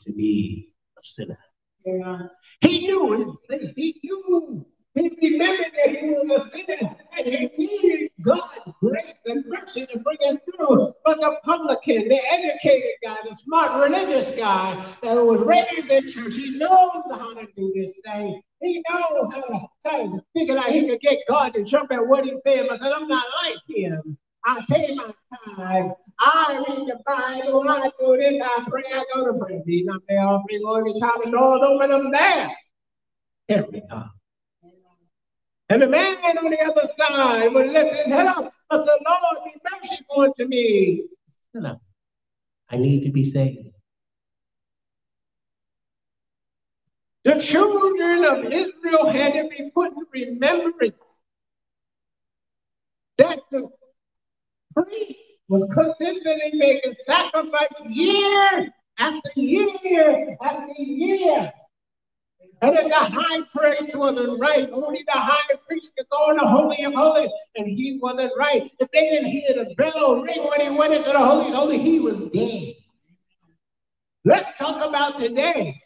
to 0.04 0.14
me, 0.14 0.70
a 0.98 1.02
sinner. 1.04 1.40
Yeah. 1.86 2.20
He 2.62 2.88
knew 2.88 3.38
it. 3.50 3.74
He 3.76 4.00
knew 4.04 4.66
he 4.98 5.32
remembered 5.32 5.72
that 5.78 5.96
he 5.96 6.10
was 6.10 6.26
a 6.30 6.52
sinner 6.52 6.96
and 7.18 7.26
he 7.28 7.68
needed 7.68 8.12
God's 8.22 8.72
grace 8.80 9.14
and 9.26 9.46
mercy 9.48 9.86
to 9.88 10.00
bring 10.00 10.18
him 10.22 10.40
through. 10.46 10.94
But 11.06 11.18
the 11.18 11.38
publican, 11.44 12.08
the 12.08 12.20
educated 12.32 12.96
guy, 13.04 13.18
the 13.24 13.36
smart 13.44 13.84
religious 13.84 14.36
guy 14.38 14.96
that 15.04 15.14
was 15.14 15.42
raised 15.42 15.90
in 15.90 16.12
church, 16.12 16.34
he 16.34 16.58
knows 16.58 17.04
how 17.12 17.34
to 17.34 17.46
do 17.56 17.72
this 17.76 17.94
thing. 18.06 18.42
He 18.62 18.84
knows 18.90 19.34
how 19.34 19.70
to, 19.92 20.22
figure 20.34 20.58
out 20.58 20.72
he 20.72 20.88
could 20.88 21.02
get 21.02 21.20
God 21.30 21.54
to 21.54 21.64
jump 21.64 21.92
at 21.92 22.06
what 22.08 22.26
he's 22.26 22.40
saying. 22.46 22.68
I 22.72 22.78
said, 22.78 22.92
I'm 22.92 23.08
not 23.08 23.26
like 23.44 23.58
him. 23.68 24.18
I 24.46 24.64
pay 24.70 24.96
my 24.96 25.14
tithe. 25.56 25.92
I 26.20 26.64
read 26.68 26.88
the 26.88 27.00
Bible. 27.06 27.70
I 27.70 27.92
do 28.00 28.18
this. 28.18 28.42
I 28.42 28.66
pray. 28.70 28.84
I 28.94 29.04
go 29.14 29.26
to 29.26 29.38
prayer 29.38 29.62
meeting. 29.66 29.90
I'm 29.92 30.00
there 30.08 30.26
all 30.26 30.44
every 30.78 31.00
time 31.00 31.12
the 31.24 31.32
doors 31.32 31.62
open. 31.64 31.92
I'm 31.92 32.12
there 32.12 32.52
every 33.50 33.82
time. 33.90 34.10
And 35.70 35.82
the 35.82 35.88
man 35.88 36.16
on 36.16 36.50
the 36.50 36.62
other 36.62 36.90
side 36.98 37.54
would 37.54 37.68
lift 37.68 37.96
his 37.96 38.14
head 38.14 38.28
up 38.28 38.52
and 38.72 38.86
say, 38.86 38.92
Lord, 39.06 39.44
be 39.46 39.60
merciful 39.72 40.22
unto 40.22 40.48
me. 40.48 41.04
Sinner, 41.54 41.78
I 42.70 42.78
need 42.78 43.04
to 43.06 43.12
be 43.12 43.32
saved. 43.32 43.68
The 47.26 47.40
children 47.42 48.24
of 48.24 48.46
Israel 48.46 49.12
had 49.12 49.34
to 49.34 49.50
be 49.50 49.70
put 49.76 49.92
in 49.92 50.06
remembrance 50.14 50.96
that 53.18 53.40
the 53.52 53.68
priest 54.74 55.20
was 55.50 55.70
consistently 55.74 56.52
making 56.54 56.96
sacrifice 57.10 57.68
year 57.90 58.74
after 58.98 59.32
year 59.36 60.38
after 60.42 60.74
year 60.82 61.52
and 62.62 62.76
if 62.76 62.88
the 62.88 62.96
high 62.96 63.42
priest 63.56 63.96
wasn't 63.96 64.40
right, 64.40 64.68
only 64.72 65.04
the 65.06 65.12
high 65.14 65.56
priest 65.68 65.94
could 65.96 66.08
go 66.10 66.32
in 66.32 66.38
the 66.38 66.48
Holy 66.48 66.84
of 66.86 66.94
Holies, 66.94 67.32
and 67.56 67.68
he 67.68 68.00
wasn't 68.02 68.32
right. 68.38 68.70
If 68.80 68.90
they 68.92 69.02
didn't 69.02 69.30
hear 69.30 69.54
the 69.56 69.76
bell 69.76 70.22
ring 70.22 70.48
when 70.50 70.62
he 70.62 70.78
went 70.78 70.94
into 70.94 71.12
the 71.12 71.20
Holy 71.20 71.50
of 71.50 71.54
Holies, 71.54 71.82
he 71.82 72.00
was 72.00 72.18
dead. 72.34 72.74
Let's 74.26 74.58
talk 74.58 74.88
about 74.88 75.20
today. 75.20 75.82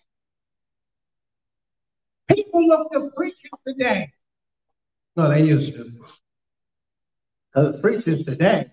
People 2.34 2.67
look 2.67 2.91
to 2.93 3.12
preachers 3.15 3.51
today. 3.67 4.12
No, 5.17 5.29
they 5.29 5.43
used 5.43 5.73
to. 5.73 5.91
Because 7.53 7.82
preachers 7.82 8.26
today, 8.26 8.72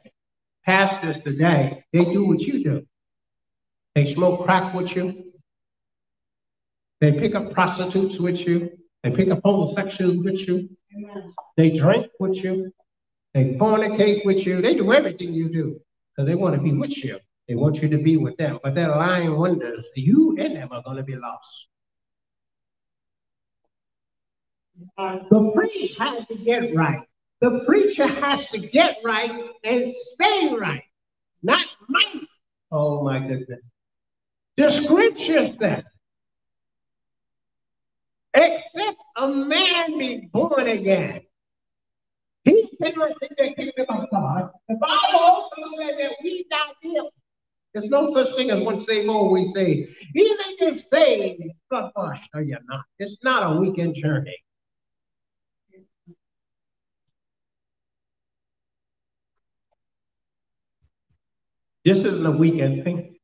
pastors 0.64 1.16
today, 1.24 1.84
they 1.92 2.04
do 2.04 2.24
what 2.26 2.38
you 2.40 2.62
do. 2.62 2.86
They 3.96 4.14
smoke 4.14 4.44
crack 4.44 4.72
with 4.72 4.94
you. 4.94 5.27
They 7.00 7.12
pick 7.12 7.34
up 7.34 7.52
prostitutes 7.52 8.20
with 8.20 8.36
you. 8.36 8.70
They 9.02 9.10
pick 9.10 9.30
up 9.30 9.40
homosexuals 9.44 10.16
with 10.24 10.48
you. 10.48 10.68
Amen. 10.96 11.32
They 11.56 11.78
drink 11.78 12.08
with 12.18 12.36
you. 12.36 12.72
They 13.34 13.54
fornicate 13.54 14.24
with 14.24 14.44
you. 14.46 14.60
They 14.60 14.74
do 14.74 14.92
everything 14.92 15.32
you 15.32 15.48
do 15.48 15.80
because 16.10 16.28
they 16.28 16.34
want 16.34 16.56
to 16.56 16.60
be 16.60 16.72
with 16.72 16.96
you. 16.96 17.18
They 17.46 17.54
want 17.54 17.76
you 17.76 17.88
to 17.88 17.98
be 17.98 18.16
with 18.16 18.36
them. 18.36 18.58
But 18.62 18.74
they're 18.74 18.88
lying 18.88 19.36
wonders. 19.36 19.84
You 19.94 20.36
and 20.38 20.56
them 20.56 20.68
are 20.72 20.82
going 20.82 20.96
to 20.96 21.02
be 21.02 21.14
lost. 21.14 21.68
The 24.96 25.52
priest 25.54 25.94
has 25.98 26.26
to 26.26 26.34
get 26.36 26.74
right. 26.74 27.00
The 27.40 27.62
preacher 27.66 28.06
has 28.06 28.46
to 28.50 28.58
get 28.58 28.96
right 29.04 29.30
and 29.62 29.94
stay 30.12 30.52
right, 30.54 30.82
not 31.42 31.64
might. 31.88 32.26
Oh 32.72 33.04
my 33.04 33.20
goodness. 33.20 33.64
The 34.56 34.70
scripture 34.70 35.54
says 35.60 35.84
except 38.34 39.02
a 39.16 39.28
man 39.28 39.98
be 39.98 40.28
born 40.32 40.68
again, 40.68 41.20
he 42.44 42.68
interesting 42.84 43.28
that 43.36 43.56
kingdom 43.56 43.86
of 43.88 44.10
God. 44.10 44.50
The 44.68 44.76
Bible 44.76 45.18
also 45.20 45.56
says 45.78 45.96
that 46.00 46.10
we 46.22 46.46
got 46.50 46.76
him. 46.82 47.04
There's 47.74 47.90
no 47.90 48.12
such 48.12 48.34
thing 48.34 48.50
as 48.50 48.62
one 48.62 48.80
save, 48.80 49.08
always 49.08 49.52
saved. 49.52 49.94
Either 50.16 50.44
you're 50.58 50.74
saved, 50.74 51.42
but 51.70 51.92
washed, 51.94 52.30
or 52.34 52.42
you're 52.42 52.58
not. 52.66 52.84
It's 52.98 53.22
not 53.22 53.52
a 53.52 53.60
weekend 53.60 53.94
journey. 53.94 54.36
This 61.84 61.98
isn't 61.98 62.26
a 62.26 62.30
weekend 62.30 62.84
thing. 62.84 63.17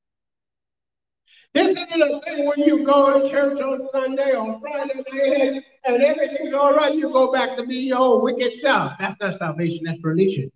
This 1.55 1.71
isn't 1.71 2.03
a 2.03 2.21
thing 2.25 2.47
when 2.47 2.59
you 2.61 2.85
go 2.85 3.23
to 3.23 3.31
church 3.31 3.61
on 3.61 3.89
Sunday 3.93 4.33
or 4.35 4.61
Friday 4.61 4.95
night 4.95 5.63
and 5.85 6.03
everything's 6.03 6.53
all 6.53 6.75
right, 6.75 6.93
you 6.95 7.13
go 7.13 7.33
back 7.33 7.57
to 7.57 7.65
be 7.65 7.77
your 7.77 7.99
old 7.99 8.25
wicked 8.25 8.55
self. 8.55 8.93
That's 8.99 9.17
not 9.21 9.37
salvation, 9.37 9.83
that's 9.85 10.03
religion. 10.03 10.51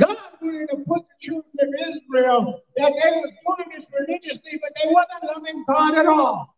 God 0.00 0.16
wanted 0.40 0.68
to 0.70 0.76
put 0.78 1.02
the 1.02 1.28
children 1.28 1.44
of 1.60 1.68
Israel 1.96 2.62
that 2.76 2.92
they 2.92 3.10
was 3.10 3.32
doing 3.46 3.68
this 3.76 3.86
religiously, 3.92 4.58
but 4.62 4.72
they 4.82 4.88
wasn't 4.90 5.36
loving 5.36 5.64
God 5.68 5.94
at 5.98 6.06
all. 6.06 6.56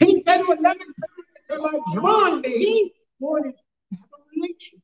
He 0.00 0.22
said 0.26 0.40
with 0.48 0.58
loving 0.60 0.92
God 1.48 1.60
like 1.60 1.80
drawn 1.94 2.40
me. 2.40 2.50
He 2.58 2.94
wanted 3.20 3.52
to 3.52 3.96
have 3.96 4.08
a 4.12 4.22
relationship. 4.34 4.81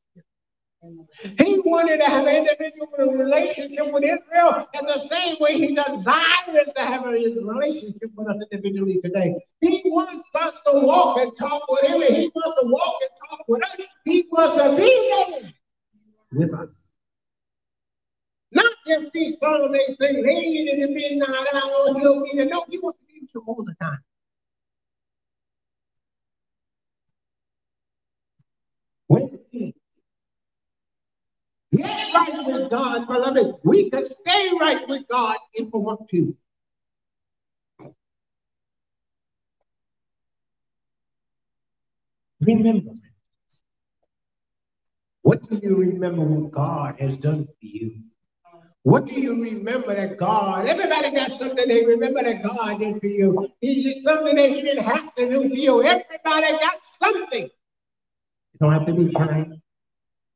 He 0.81 1.59
wanted 1.65 1.97
to 1.97 2.05
have 2.05 2.25
an 2.25 2.35
individual 2.35 2.87
relationship 3.11 3.91
with 3.91 4.03
Israel 4.03 4.65
in 4.73 4.85
the 4.85 4.99
same 5.09 5.35
way 5.39 5.57
he 5.57 5.75
desires 5.75 6.67
to 6.73 6.81
have 6.81 7.05
a 7.05 7.09
relationship 7.09 8.11
with 8.15 8.27
us 8.29 8.37
individually 8.49 8.99
today. 9.03 9.35
He 9.59 9.81
wants 9.85 10.23
us 10.35 10.57
to 10.65 10.79
walk 10.79 11.17
and 11.19 11.35
talk 11.35 11.63
with 11.67 11.83
him, 11.83 12.01
and 12.01 12.15
he 12.15 12.31
wants 12.33 12.61
to 12.61 12.67
walk 12.67 12.95
and 13.01 13.11
talk 13.29 13.45
with 13.49 13.63
us. 13.63 13.87
He 14.05 14.25
wants 14.31 14.55
to 14.55 14.77
be 14.77 15.41
there 15.41 15.51
with 16.31 16.53
us. 16.53 16.69
Not 18.51 18.73
just 18.87 19.11
these 19.13 19.35
Sunday 19.41 19.95
things, 19.99 20.25
hey, 20.25 20.71
in 20.71 20.79
the 20.81 20.87
midnight 20.87 21.47
hour, 21.53 21.99
he'll 21.99 22.23
be 22.23 22.31
there. 22.35 22.45
No, 22.45 22.63
he 22.69 22.79
wants 22.79 22.99
to 22.99 23.05
be 23.05 23.19
with 23.21 23.31
you 23.35 23.43
all 23.45 23.65
the 23.65 23.75
time. 23.81 23.99
When 29.07 29.38
Get 31.71 31.85
right 31.85 32.45
with 32.47 32.71
God, 32.71 33.05
beloved. 33.07 33.55
We 33.63 33.89
can 33.91 34.07
stay 34.21 34.49
right 34.59 34.87
with 34.87 35.07
God 35.07 35.37
if 35.53 35.67
we 35.71 35.79
want 35.79 36.09
to. 36.09 36.35
Remember. 42.41 42.91
What 45.21 45.47
do 45.47 45.59
you 45.61 45.75
remember 45.75 46.23
what 46.23 46.51
God 46.51 46.95
has 46.99 47.17
done 47.17 47.45
for 47.45 47.53
you? 47.61 48.01
What 48.83 49.05
do 49.05 49.19
you 49.19 49.43
remember 49.43 49.93
that 49.93 50.17
God, 50.17 50.65
everybody 50.65 51.13
got 51.13 51.31
something 51.37 51.67
they 51.67 51.85
remember 51.85 52.23
that 52.23 52.41
God 52.41 52.79
did 52.79 52.99
for 52.99 53.07
you. 53.07 53.47
Is 53.61 54.03
something 54.03 54.35
they 54.35 54.61
should 54.61 54.79
have 54.79 55.13
to 55.15 55.29
do 55.29 55.49
for 55.49 55.55
you? 55.55 55.83
Everybody 55.83 56.57
got 56.59 56.73
something. 56.97 57.43
You 57.43 58.59
don't 58.59 58.71
have 58.71 58.87
to 58.87 58.93
be 58.93 59.13
giant. 59.13 59.58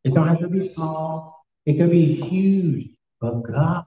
It 0.04 0.14
don't 0.14 0.28
have 0.28 0.39
to 0.39 0.47
be 0.47 0.74
small. 0.76 1.45
It 1.66 1.78
can 1.78 1.89
be 1.89 2.22
huge. 2.30 2.89
But 3.22 3.41
God, 3.43 3.86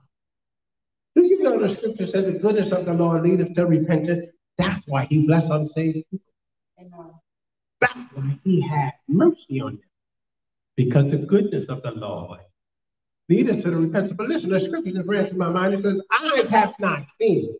do 1.15 1.23
you 1.23 1.43
know 1.43 1.59
the 1.59 1.75
scripture 1.75 2.07
says 2.07 2.25
the 2.25 2.39
goodness 2.39 2.71
of 2.71 2.85
the 2.85 2.93
Lord 2.93 3.23
leadeth 3.23 3.53
to 3.55 3.65
repentance? 3.65 4.25
That's 4.57 4.81
why 4.87 5.05
he 5.09 5.25
blessed 5.25 5.49
unsaved 5.51 6.05
people. 6.09 7.21
That's 7.79 7.99
why 8.13 8.39
he 8.43 8.61
had 8.67 8.91
mercy 9.07 9.61
on 9.61 9.73
them. 9.73 9.81
Because 10.75 11.11
the 11.11 11.17
goodness 11.17 11.65
of 11.69 11.83
the 11.83 11.91
Lord 11.91 12.39
leadeth 13.29 13.63
to 13.63 13.71
the 13.71 13.77
repentance. 13.77 14.15
But 14.17 14.27
listen, 14.27 14.49
the 14.49 14.59
scripture 14.59 14.91
just 14.91 15.07
ran 15.07 15.29
through 15.29 15.37
my 15.37 15.49
mind. 15.49 15.75
It 15.75 15.83
says, 15.83 16.01
eyes 16.11 16.49
have 16.49 16.73
not 16.79 17.03
seen, 17.19 17.55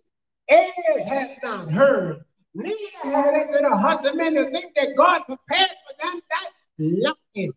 ears 0.50 1.08
have 1.08 1.30
not 1.44 1.72
heard, 1.72 2.24
neither 2.56 2.76
had 3.04 3.36
it 3.36 3.52
to 3.52 3.60
the 3.62 3.76
hearts 3.76 4.06
of 4.06 4.16
men 4.16 4.34
to 4.34 4.50
think 4.50 4.74
that 4.76 4.96
God 4.98 5.22
prepared 5.26 5.70
for 5.70 6.04
them 6.04 6.22
that 6.30 6.50
love 6.80 7.18
him. 7.34 7.54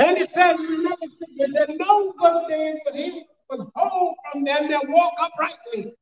And 0.00 0.16
in 0.16 0.26
another 0.34 0.96
scripture 1.14 1.52
that 1.52 1.68
no 1.78 2.14
good 2.18 2.48
thing 2.48 2.80
but 2.86 2.94
he 2.94 3.22
withhold 3.50 4.16
from 4.32 4.44
them 4.44 4.70
that 4.70 4.80
walk 4.88 5.12
uprightly. 5.20 5.92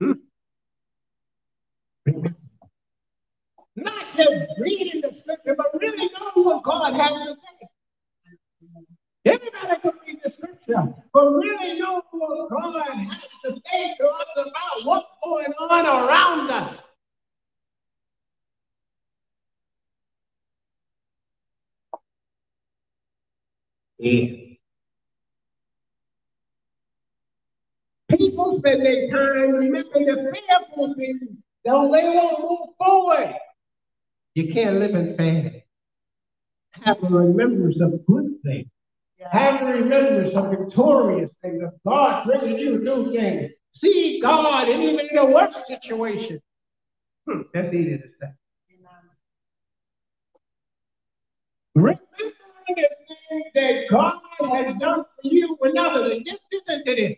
Hmm. 0.00 0.12
Not 3.76 4.04
just 4.16 4.58
reading 4.58 5.00
the 5.00 5.10
scripture, 5.22 5.54
but 5.56 5.66
really 5.80 6.10
know 6.18 6.42
what 6.42 6.64
God 6.64 6.94
has 6.94 7.28
to 7.28 7.34
say. 7.34 7.68
Everybody 9.26 9.80
can 9.82 9.92
read 10.04 10.18
the 10.24 10.32
scripture, 10.36 10.92
but 11.12 11.30
really 11.30 11.78
know 11.78 12.02
what 12.10 12.50
God 12.50 12.82
has 12.82 13.20
to 13.44 13.50
say 13.52 13.94
to 13.96 14.06
us 14.06 14.28
about 14.34 14.86
what's 14.86 15.06
going 15.22 15.52
on 15.70 15.86
around 15.86 16.50
us. 16.50 16.78
Yeah. 24.00 24.56
People 28.16 28.58
spend 28.58 28.82
their 28.82 29.10
time 29.10 29.50
remembering 29.52 30.06
the 30.06 30.32
fearful 30.32 30.94
things, 30.96 31.20
though 31.66 31.90
they 31.92 32.04
won't 32.04 32.40
move 32.40 32.74
forward. 32.78 33.34
You 34.34 34.54
can't 34.54 34.78
live 34.78 34.94
in 34.94 35.16
fear. 35.18 35.52
Have 36.70 36.96
a 37.02 37.08
remembrance 37.08 37.76
of 37.82 38.06
good 38.06 38.36
things. 38.42 38.68
Have 39.30 39.60
a 39.60 39.66
remembrance 39.66 40.34
of 40.34 40.50
victorious 40.50 41.30
things, 41.42 41.62
of 41.62 41.74
God 41.86 42.24
bringing 42.24 42.58
you 42.58 42.78
new 42.78 43.12
things. 43.12 43.52
See 43.74 44.18
God 44.22 44.70
in 44.70 44.80
even 44.80 45.08
the 45.12 45.26
worst 45.26 45.58
situation. 45.66 46.40
Hmm, 47.28 47.42
that's 47.52 47.74
easy 47.74 47.98
to 47.98 48.08
say. 48.18 48.28
Remember 51.74 52.00
the 52.18 52.32
things 52.74 52.99
that 53.54 53.84
God 53.90 54.20
has 54.40 54.76
done 54.78 55.04
for 55.04 55.22
you 55.22 55.56
and 55.62 55.78
others. 55.78 56.22
Just 56.26 56.40
listen 56.52 56.82
to 56.84 56.96
this. 56.96 57.16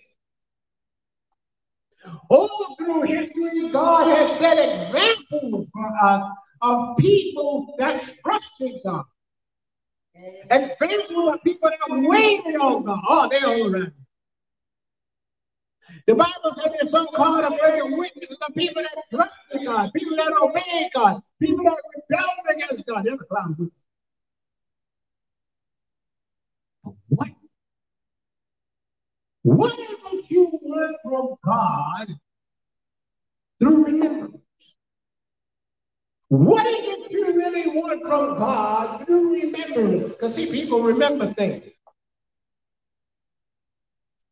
All 2.28 2.76
through 2.78 3.02
history, 3.02 3.70
God 3.72 4.08
has 4.08 4.40
set 4.40 4.58
examples 4.58 5.68
for 5.72 5.90
us 6.04 6.22
of 6.60 6.96
people 6.98 7.74
that 7.78 8.02
trusted 8.24 8.80
God. 8.84 9.04
And 10.14 10.70
examples 10.70 11.34
of 11.34 11.42
people 11.44 11.70
that 11.70 12.08
waited 12.08 12.56
on 12.56 12.84
God. 12.84 13.00
Oh, 13.08 13.28
they're 13.30 13.46
all 13.46 13.74
around. 13.74 13.92
The 16.06 16.14
Bible 16.14 16.56
says 16.56 16.72
there's 16.80 16.90
some 16.90 17.06
called 17.14 17.44
a 17.44 17.56
greater 17.58 17.84
witnesses 17.84 18.38
of 18.48 18.54
people 18.54 18.82
that 18.82 19.04
trusted 19.10 19.66
God, 19.66 19.90
people 19.94 20.16
that 20.16 20.32
obeyed 20.42 20.90
God, 20.94 21.22
people 21.40 21.64
that 21.64 21.76
rebelled 21.94 22.56
against 22.56 22.86
God. 22.86 23.04
They're 23.04 23.16
the 23.16 23.24
clown 23.24 23.70
What? 29.42 29.72
If 29.78 30.30
you 30.30 30.58
learn 30.62 30.94
from 31.02 31.34
God 31.44 32.08
through 33.60 33.84
remembrance? 33.84 34.36
What 36.28 36.66
is 36.66 36.78
it 36.80 37.12
you 37.12 37.26
really 37.34 37.68
want 37.68 38.02
from 38.02 38.38
God 38.38 39.04
through 39.04 39.34
remembrance? 39.34 40.14
Because 40.14 40.34
see, 40.34 40.50
people 40.50 40.82
remember 40.82 41.34
things. 41.34 41.64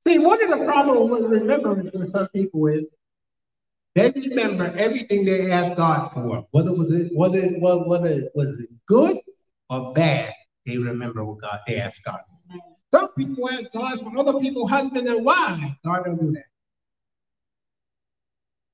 See, 0.07 0.18
one 0.18 0.42
of 0.42 0.59
the 0.59 0.64
problems 0.64 1.11
with 1.11 1.30
remembrance 1.30 1.90
for 1.90 2.07
some 2.11 2.28
people 2.28 2.66
is 2.68 2.86
they 3.94 4.11
remember 4.11 4.74
everything 4.78 5.24
they 5.24 5.51
asked 5.51 5.76
God 5.76 6.11
for, 6.14 6.46
whether 6.53 6.72
was 6.72 6.92
it 6.92 7.11
whether 7.14 7.38
it 7.38 7.61
was 7.61 7.84
whether 7.86 8.09
it 8.09 8.30
was 8.34 8.59
it 8.61 8.70
good 8.86 9.18
or 9.68 9.92
bad. 9.92 10.32
They 10.66 10.76
remember 10.76 11.24
what 11.24 11.40
God 11.40 11.61
they 11.66 11.76
ask 11.76 11.96
God. 12.04 12.20
Some 12.92 13.08
people 13.16 13.48
ask 13.50 13.64
God 13.72 14.00
for 14.00 14.18
other 14.18 14.38
people's 14.40 14.70
husband 14.70 15.08
and 15.08 15.24
wives. 15.24 15.62
God 15.84 16.04
don't 16.04 16.20
do 16.20 16.32
that. 16.32 16.44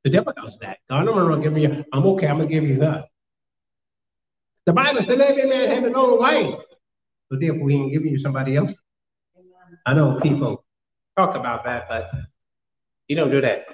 The 0.04 0.10
devil 0.10 0.32
does 0.36 0.56
that. 0.60 0.78
God, 0.88 1.08
I'm 1.08 1.14
gonna 1.14 1.42
give 1.42 1.58
you. 1.58 1.84
I'm 1.92 2.06
okay. 2.06 2.26
I'm 2.26 2.38
gonna 2.38 2.48
give 2.48 2.64
you 2.64 2.78
that. 2.78 3.08
The 4.66 4.72
Bible 4.72 5.00
said 5.06 5.20
every 5.20 5.48
man 5.48 5.70
have 5.70 5.84
his 5.84 5.92
own 5.96 6.18
wife. 6.18 6.60
So 7.30 7.38
therefore, 7.40 7.70
he 7.70 7.76
ain't 7.76 7.92
giving 7.92 8.12
you 8.12 8.18
somebody 8.18 8.56
else. 8.56 8.72
I 9.84 9.94
know 9.94 10.18
people 10.22 10.64
talk 11.16 11.36
about 11.36 11.64
that, 11.64 11.88
but 11.88 12.10
you 13.08 13.16
don't 13.16 13.30
do 13.30 13.40
that. 13.40 13.66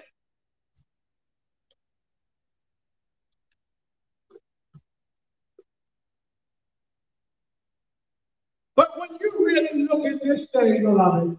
But 8.75 8.99
when 8.99 9.11
you 9.21 9.42
really 9.53 9.85
look 9.85 10.07
at 10.07 10.21
this 10.23 10.49
thing, 10.53 10.83
beloved, 10.83 11.39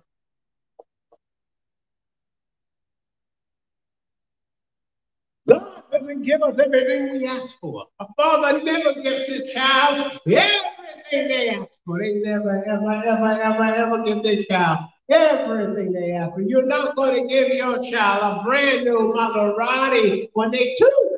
God 5.50 5.84
doesn't 5.92 6.24
give 6.24 6.42
us 6.42 6.56
everything 6.64 7.14
we 7.14 7.28
ask 7.28 7.60
for. 7.60 7.86
A 8.00 8.06
father 8.16 8.64
never 8.64 8.94
gives 9.02 9.28
his 9.28 9.54
child 9.54 10.20
everything 10.28 11.28
they 11.28 11.50
ask 11.50 11.70
for. 11.86 12.00
They 12.00 12.14
never, 12.24 12.64
ever, 12.66 12.92
ever, 12.92 13.42
ever, 13.42 13.64
ever 13.64 14.04
give 14.04 14.24
their 14.24 14.44
child 14.46 14.90
everything 15.12 15.92
they 15.92 16.12
ask 16.14 16.34
for. 16.34 16.42
You're 16.42 16.66
not 16.66 16.96
going 16.96 17.22
to 17.22 17.28
give 17.28 17.50
your 17.50 17.84
child 17.92 18.40
a 18.40 18.44
brand 18.44 18.86
new 18.86 19.14
Maserati 19.16 20.30
when 20.34 20.52
they 20.52 20.76
two. 20.80 21.18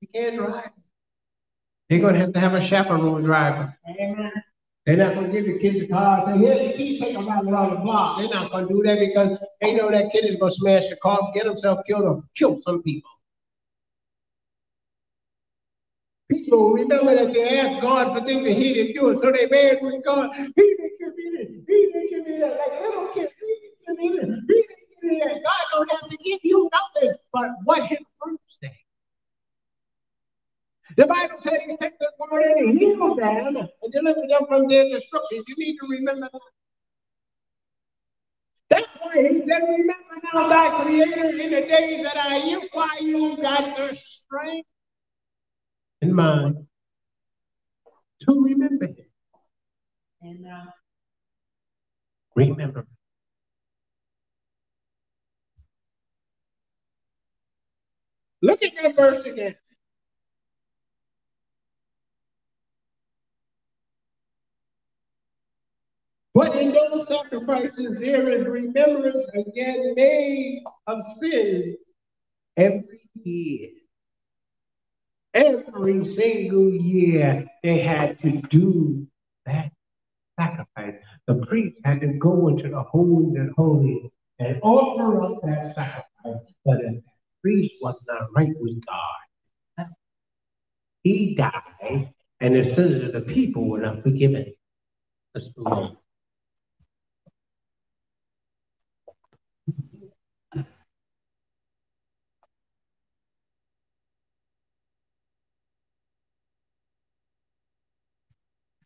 You 0.00 0.08
can't 0.14 0.36
drive. 0.36 0.70
They're 1.88 2.00
going 2.00 2.14
to 2.14 2.20
have 2.20 2.32
to 2.34 2.40
have 2.40 2.54
a 2.54 2.68
chaperone 2.68 3.24
driver. 3.24 3.76
Amen. 3.88 4.32
They're 4.90 4.98
not 4.98 5.14
going 5.14 5.30
to 5.30 5.32
give 5.32 5.46
the 5.46 5.56
kids 5.60 5.84
a 5.84 5.86
car 5.86 6.28
and 6.28 6.42
say, 6.42 6.66
the 6.66 6.76
key, 6.76 6.98
take 6.98 7.14
them 7.14 7.28
out 7.28 7.46
around 7.46 7.70
the 7.70 7.80
block. 7.80 8.18
They're 8.18 8.28
not 8.28 8.50
going 8.50 8.66
to 8.66 8.74
do 8.74 8.82
that 8.82 8.98
because 8.98 9.38
they 9.60 9.70
know 9.70 9.88
that 9.88 10.10
kid 10.10 10.24
is 10.24 10.34
going 10.34 10.50
to 10.50 10.56
smash 10.56 10.90
the 10.90 10.96
car, 10.96 11.30
get 11.32 11.46
himself 11.46 11.78
killed, 11.86 12.02
or 12.02 12.24
kill 12.34 12.56
some 12.56 12.82
people. 12.82 13.08
People 16.28 16.72
remember 16.72 17.14
that 17.14 17.32
they 17.32 17.58
asked 17.60 17.82
God 17.82 18.18
for 18.18 18.26
things 18.26 18.42
that 18.42 18.56
He 18.58 18.74
didn't 18.74 18.94
do 18.94 19.10
it, 19.10 19.20
so 19.22 19.30
they 19.30 19.46
mad 19.46 19.78
with 19.80 20.04
God. 20.04 20.34
He 20.34 20.42
didn't 20.58 20.98
give 20.98 21.14
me 21.14 21.38
this. 21.38 21.48
He 21.68 21.90
didn't 21.94 22.10
give 22.10 22.26
me 22.26 22.40
that. 22.40 22.58
Like 22.58 22.82
little 22.82 23.14
kids, 23.14 23.30
He 23.38 23.46
didn't 23.62 23.78
give 23.86 23.94
me 23.94 24.08
this. 24.18 24.42
He 24.48 24.54
didn't 24.58 24.90
give 24.90 25.10
me 25.10 25.22
that. 25.22 25.34
God 25.38 25.62
don't 25.70 25.90
have 25.92 26.10
to 26.10 26.16
give 26.16 26.40
you 26.42 26.68
nothing 26.74 27.14
but 27.32 27.50
what 27.62 27.86
His 27.86 27.98
say. 27.98 28.49
The 31.00 31.06
Bible 31.06 31.38
says 31.38 31.52
He 31.66 31.76
takes 31.78 31.96
the 31.98 32.10
word 32.30 32.42
and 32.58 32.78
He 32.78 32.84
heals 32.84 33.16
them 33.16 33.56
and 33.56 33.90
delivers 33.90 34.28
them 34.28 34.46
from 34.46 34.68
their 34.68 34.84
destructions. 34.84 35.46
You 35.48 35.54
need 35.56 35.78
to 35.78 35.86
remember 35.88 36.28
that. 36.30 36.40
That's 38.68 38.86
why 39.00 39.14
he 39.16 39.40
said, 39.48 39.62
Remember 39.62 39.94
now, 40.34 40.50
thy 40.50 40.82
creator 40.82 41.30
in 41.30 41.50
the 41.52 41.62
days 41.62 42.04
that 42.04 42.18
I 42.18 42.36
you, 42.44 42.68
why 42.72 42.98
you 43.00 43.38
got 43.40 43.78
the 43.78 43.96
strength 43.96 44.68
in 46.02 46.14
mind 46.14 46.66
to 48.28 48.44
remember 48.44 48.88
him. 48.88 49.06
Amen. 50.22 50.68
Remember. 52.36 52.86
Look 58.42 58.62
at 58.62 58.72
that 58.82 58.96
verse 58.96 59.24
again. 59.24 59.56
But 66.32 66.54
in 66.56 66.72
those 67.46 67.62
sacrifices, 67.70 67.98
there 68.00 68.32
is 68.32 68.46
remembrance 68.46 69.26
again 69.34 69.94
made 69.96 70.62
of 70.86 70.98
sin 71.20 71.76
every 72.56 73.00
year. 73.14 73.70
Every 75.32 76.16
single 76.16 76.70
year, 76.70 77.46
they 77.62 77.80
had 77.80 78.20
to 78.22 78.42
do 78.50 79.06
that 79.46 79.70
sacrifice. 80.38 80.94
The 81.26 81.46
priest 81.46 81.76
had 81.84 82.00
to 82.00 82.08
go 82.14 82.48
into 82.48 82.68
the 82.68 82.82
holy 82.82 83.36
and 83.36 83.52
holy 83.56 84.10
and 84.40 84.60
offer 84.62 85.22
up 85.22 85.40
that 85.42 85.74
sacrifice. 85.74 86.52
But 86.64 86.80
if 86.80 86.94
the 86.94 87.02
priest 87.42 87.74
was 87.80 87.96
not 88.08 88.28
right 88.34 88.52
with 88.58 88.84
God, 88.86 89.86
he 91.02 91.34
died, 91.34 92.12
and 92.40 92.54
the 92.54 92.74
sins 92.74 93.02
of 93.02 93.12
the 93.12 93.20
people 93.20 93.68
were 93.68 93.80
not 93.80 94.02
forgiven. 94.02 94.52
Let's. 95.34 95.46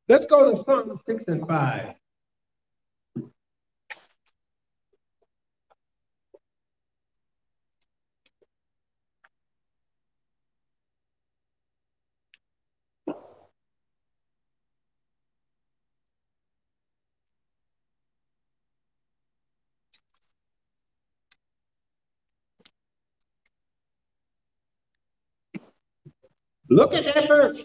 Let's 0.06 0.26
go 0.26 0.54
to 0.54 0.64
Psalm 0.64 1.00
6 1.06 1.24
and 1.28 1.46
5. 1.46 1.94
Look 26.68 26.92
at 26.92 27.04
that 27.04 27.28
verse. 27.28 27.56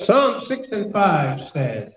Psalm 0.00 0.42
6 0.48 0.68
and 0.72 0.92
5 0.92 1.50
says, 1.54 1.92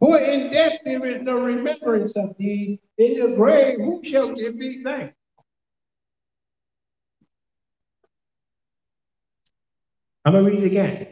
For 0.00 0.18
in 0.18 0.50
death 0.50 0.72
there 0.84 1.06
is 1.06 1.22
no 1.22 1.34
remembrance 1.34 2.12
of 2.16 2.34
thee, 2.38 2.80
in 2.98 3.18
the 3.18 3.36
grave 3.36 3.78
who 3.78 4.00
shall 4.04 4.34
give 4.34 4.58
thee 4.58 4.82
thanks? 4.84 5.14
I'm 10.24 10.32
going 10.32 10.44
to 10.44 10.50
read 10.50 10.62
it 10.62 10.66
again. 10.66 11.06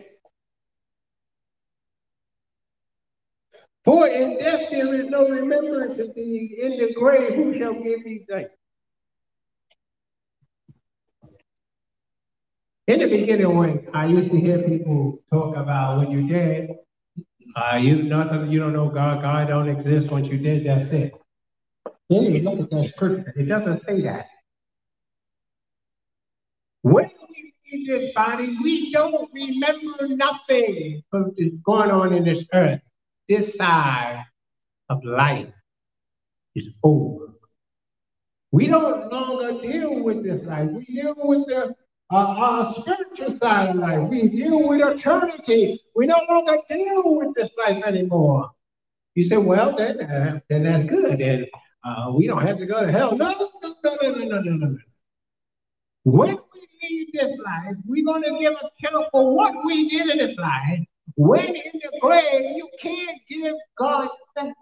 For 3.85 4.07
in 4.09 4.39
death 4.39 4.71
there 4.71 4.95
is 5.01 5.09
no 5.09 5.29
remembrance 5.29 5.99
of 6.01 6.15
thee, 6.15 6.59
in 6.61 6.79
the 6.79 6.93
grave 6.95 7.35
who 7.35 7.57
shall 7.59 7.75
give 7.75 8.05
thee 8.05 8.25
thanks? 8.29 8.51
In 12.87 12.99
the 12.99 13.07
beginning, 13.07 13.57
when 13.57 13.87
I 13.95 14.07
used 14.07 14.31
to 14.31 14.41
hear 14.41 14.63
people 14.63 15.21
talk 15.33 15.57
about 15.57 15.99
when 15.99 16.11
you're 16.11 16.29
dead, 16.29 16.71
uh, 17.57 17.77
you 17.77 18.03
nothing, 18.05 18.51
you 18.51 18.59
don't 18.59 18.73
know 18.73 18.89
God, 18.89 19.23
God 19.23 19.49
don't 19.49 19.69
exist. 19.69 20.11
Once 20.11 20.29
you 20.29 20.39
dead, 20.39 20.65
that's 20.67 20.93
it. 20.93 21.13
Then 22.09 22.23
you 22.23 22.41
look 22.41 22.61
at 22.61 22.71
that 22.71 22.91
scripture, 22.97 23.33
it 23.37 23.49
doesn't 23.49 23.83
say 23.87 24.03
that. 24.03 24.27
When 26.83 27.11
we 27.29 27.55
see 27.71 27.87
this 27.87 28.11
body, 28.15 28.57
we 28.63 28.91
don't 28.93 29.31
remember 29.33 30.09
nothing 30.17 31.03
of 31.13 31.33
going 31.65 31.91
on 31.91 32.13
in 32.13 32.25
this 32.25 32.45
earth. 32.53 32.81
This 33.29 33.55
side 33.55 34.25
of 34.89 35.05
life 35.05 35.53
is 36.57 36.65
over. 36.83 37.27
We 38.51 38.67
don't 38.67 39.13
longer 39.13 39.61
deal 39.63 40.03
with 40.03 40.25
this 40.25 40.45
life. 40.45 40.69
We 40.71 40.85
deal 40.85 41.15
with 41.17 41.47
the 41.47 41.75
uh, 42.11 42.17
uh, 42.17 42.81
spiritual 42.81 43.39
side 43.39 43.71
of 43.71 43.77
life. 43.77 44.09
We 44.09 44.29
deal 44.29 44.69
with 44.69 44.81
eternity. 44.81 45.81
We 45.95 46.07
no 46.07 46.19
longer 46.29 46.57
deal 46.69 47.03
with 47.05 47.35
this 47.37 47.51
life 47.57 47.83
anymore. 47.87 48.51
You 49.15 49.25
say, 49.25 49.37
well, 49.37 49.77
then, 49.77 50.01
uh, 50.01 50.41
then 50.49 50.65
that's 50.65 50.89
good. 50.89 51.21
And 51.21 51.47
uh, 51.85 52.13
we 52.15 52.27
don't 52.27 52.47
have 52.47 52.59
to 52.59 52.67
go 52.67 52.85
to 52.85 52.91
hell. 52.91 53.17
No, 53.17 53.33
no, 53.33 53.51
no, 53.63 53.75
no, 53.85 54.11
no, 54.11 54.25
no, 54.25 54.41
no, 54.41 54.67
no. 54.67 54.79
When 56.05 56.31
we 56.31 56.69
leave 56.83 57.09
this 57.13 57.39
life, 57.45 57.77
we're 57.87 58.05
going 58.05 58.23
to 58.23 58.39
give 58.41 58.55
account 58.55 59.07
for 59.13 59.35
what 59.35 59.53
we 59.65 59.89
did 59.91 60.09
in 60.09 60.27
this 60.27 60.37
life. 60.39 60.81
When 61.17 61.47
in 61.47 61.73
the 61.75 61.99
grave, 62.01 62.57
you 62.57 62.69
can't 62.81 63.19
give 63.29 63.55
God 63.79 64.09
thanks. 64.35 64.57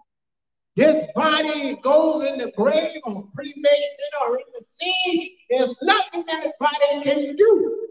This 0.79 1.11
body 1.13 1.77
goes 1.83 2.25
in 2.25 2.37
the 2.37 2.53
grave 2.55 3.01
or 3.03 3.27
cremation 3.35 4.11
or 4.21 4.37
in 4.37 4.45
the 4.57 4.63
sea. 4.77 5.37
There's 5.49 5.75
nothing 5.81 6.23
that 6.25 6.53
body 6.57 7.03
can 7.03 7.35
do 7.35 7.87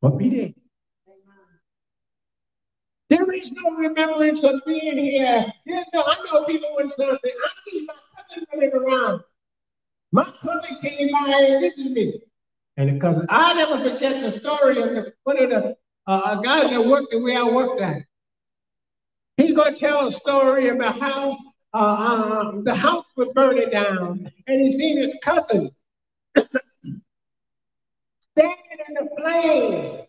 but 0.00 0.16
be 0.16 0.30
dead. 0.30 0.54
There 3.10 3.30
is 3.34 3.50
no 3.52 3.76
remembrance 3.76 4.42
of 4.42 4.54
being 4.66 4.96
here. 4.96 5.44
There's 5.66 5.84
no, 5.92 6.02
I 6.02 6.16
know 6.24 6.46
people 6.46 6.70
when 6.76 6.90
say, 6.96 7.04
I 7.04 7.16
see 7.68 7.86
my 7.86 7.94
cousin 8.16 8.46
running 8.54 8.72
around. 8.72 9.20
My 10.12 10.24
cousin 10.24 10.78
came 10.80 11.12
by 11.12 11.28
and 11.28 11.60
visited 11.60 11.92
me. 11.92 12.22
And 12.78 12.98
cousin, 12.98 13.26
I 13.28 13.52
never 13.52 13.78
forget 13.78 14.22
the 14.22 14.40
story 14.40 14.80
of 14.80 14.88
the, 14.94 15.12
one 15.24 15.42
of 15.42 15.50
the 15.50 15.76
uh, 16.06 16.40
guys 16.40 16.70
that 16.70 16.86
worked 16.86 17.10
the 17.10 17.20
way 17.20 17.36
I 17.36 17.42
worked 17.42 17.82
at. 17.82 18.02
He's 19.42 19.56
going 19.56 19.74
to 19.74 19.80
tell 19.80 20.08
a 20.08 20.12
story 20.20 20.68
about 20.68 21.00
how 21.00 21.36
uh, 21.74 21.76
uh, 21.76 22.52
the 22.62 22.74
house 22.74 23.06
was 23.16 23.28
burning 23.34 23.70
down, 23.70 24.30
and 24.46 24.60
he 24.60 24.72
seen 24.76 24.96
his 24.98 25.16
cousin 25.24 25.70
standing 26.38 26.60
in 28.36 28.94
the 28.94 29.08
flames, 29.18 30.06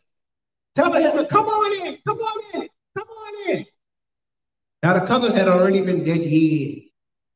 telling 0.76 1.02
him, 1.02 1.26
"Come 1.32 1.48
on 1.48 1.88
in, 1.88 1.98
come 2.06 2.18
on 2.20 2.62
in, 2.62 2.68
come 2.96 3.08
on 3.08 3.50
in." 3.50 3.66
Now 4.84 5.00
the 5.00 5.08
cousin 5.08 5.36
had 5.36 5.48
already 5.48 5.82
been 5.82 6.04
dead 6.04 6.30
years, 6.30 6.84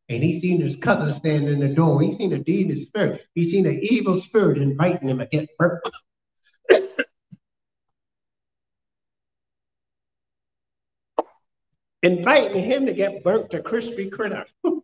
and 0.09 0.21
he 0.21 0.39
seen 0.39 0.61
his 0.61 0.75
cousin 0.75 1.17
standing 1.19 1.49
in 1.49 1.59
the 1.59 1.73
door. 1.73 1.99
He 2.01 2.15
seen 2.15 2.31
a 2.33 2.39
demon 2.39 2.79
spirit. 2.79 3.25
He 3.33 3.49
seen 3.49 3.65
an 3.65 3.79
evil 3.81 4.21
spirit 4.21 4.59
inviting 4.59 5.09
him 5.09 5.17
to 5.17 5.25
get 5.25 5.49
inviting 12.03 12.63
him 12.63 12.85
to 12.85 12.93
get 12.93 13.23
burnt 13.23 13.49
to 13.51 13.61
crispy 13.61 14.09
critter. 14.09 14.45
Then 14.63 14.77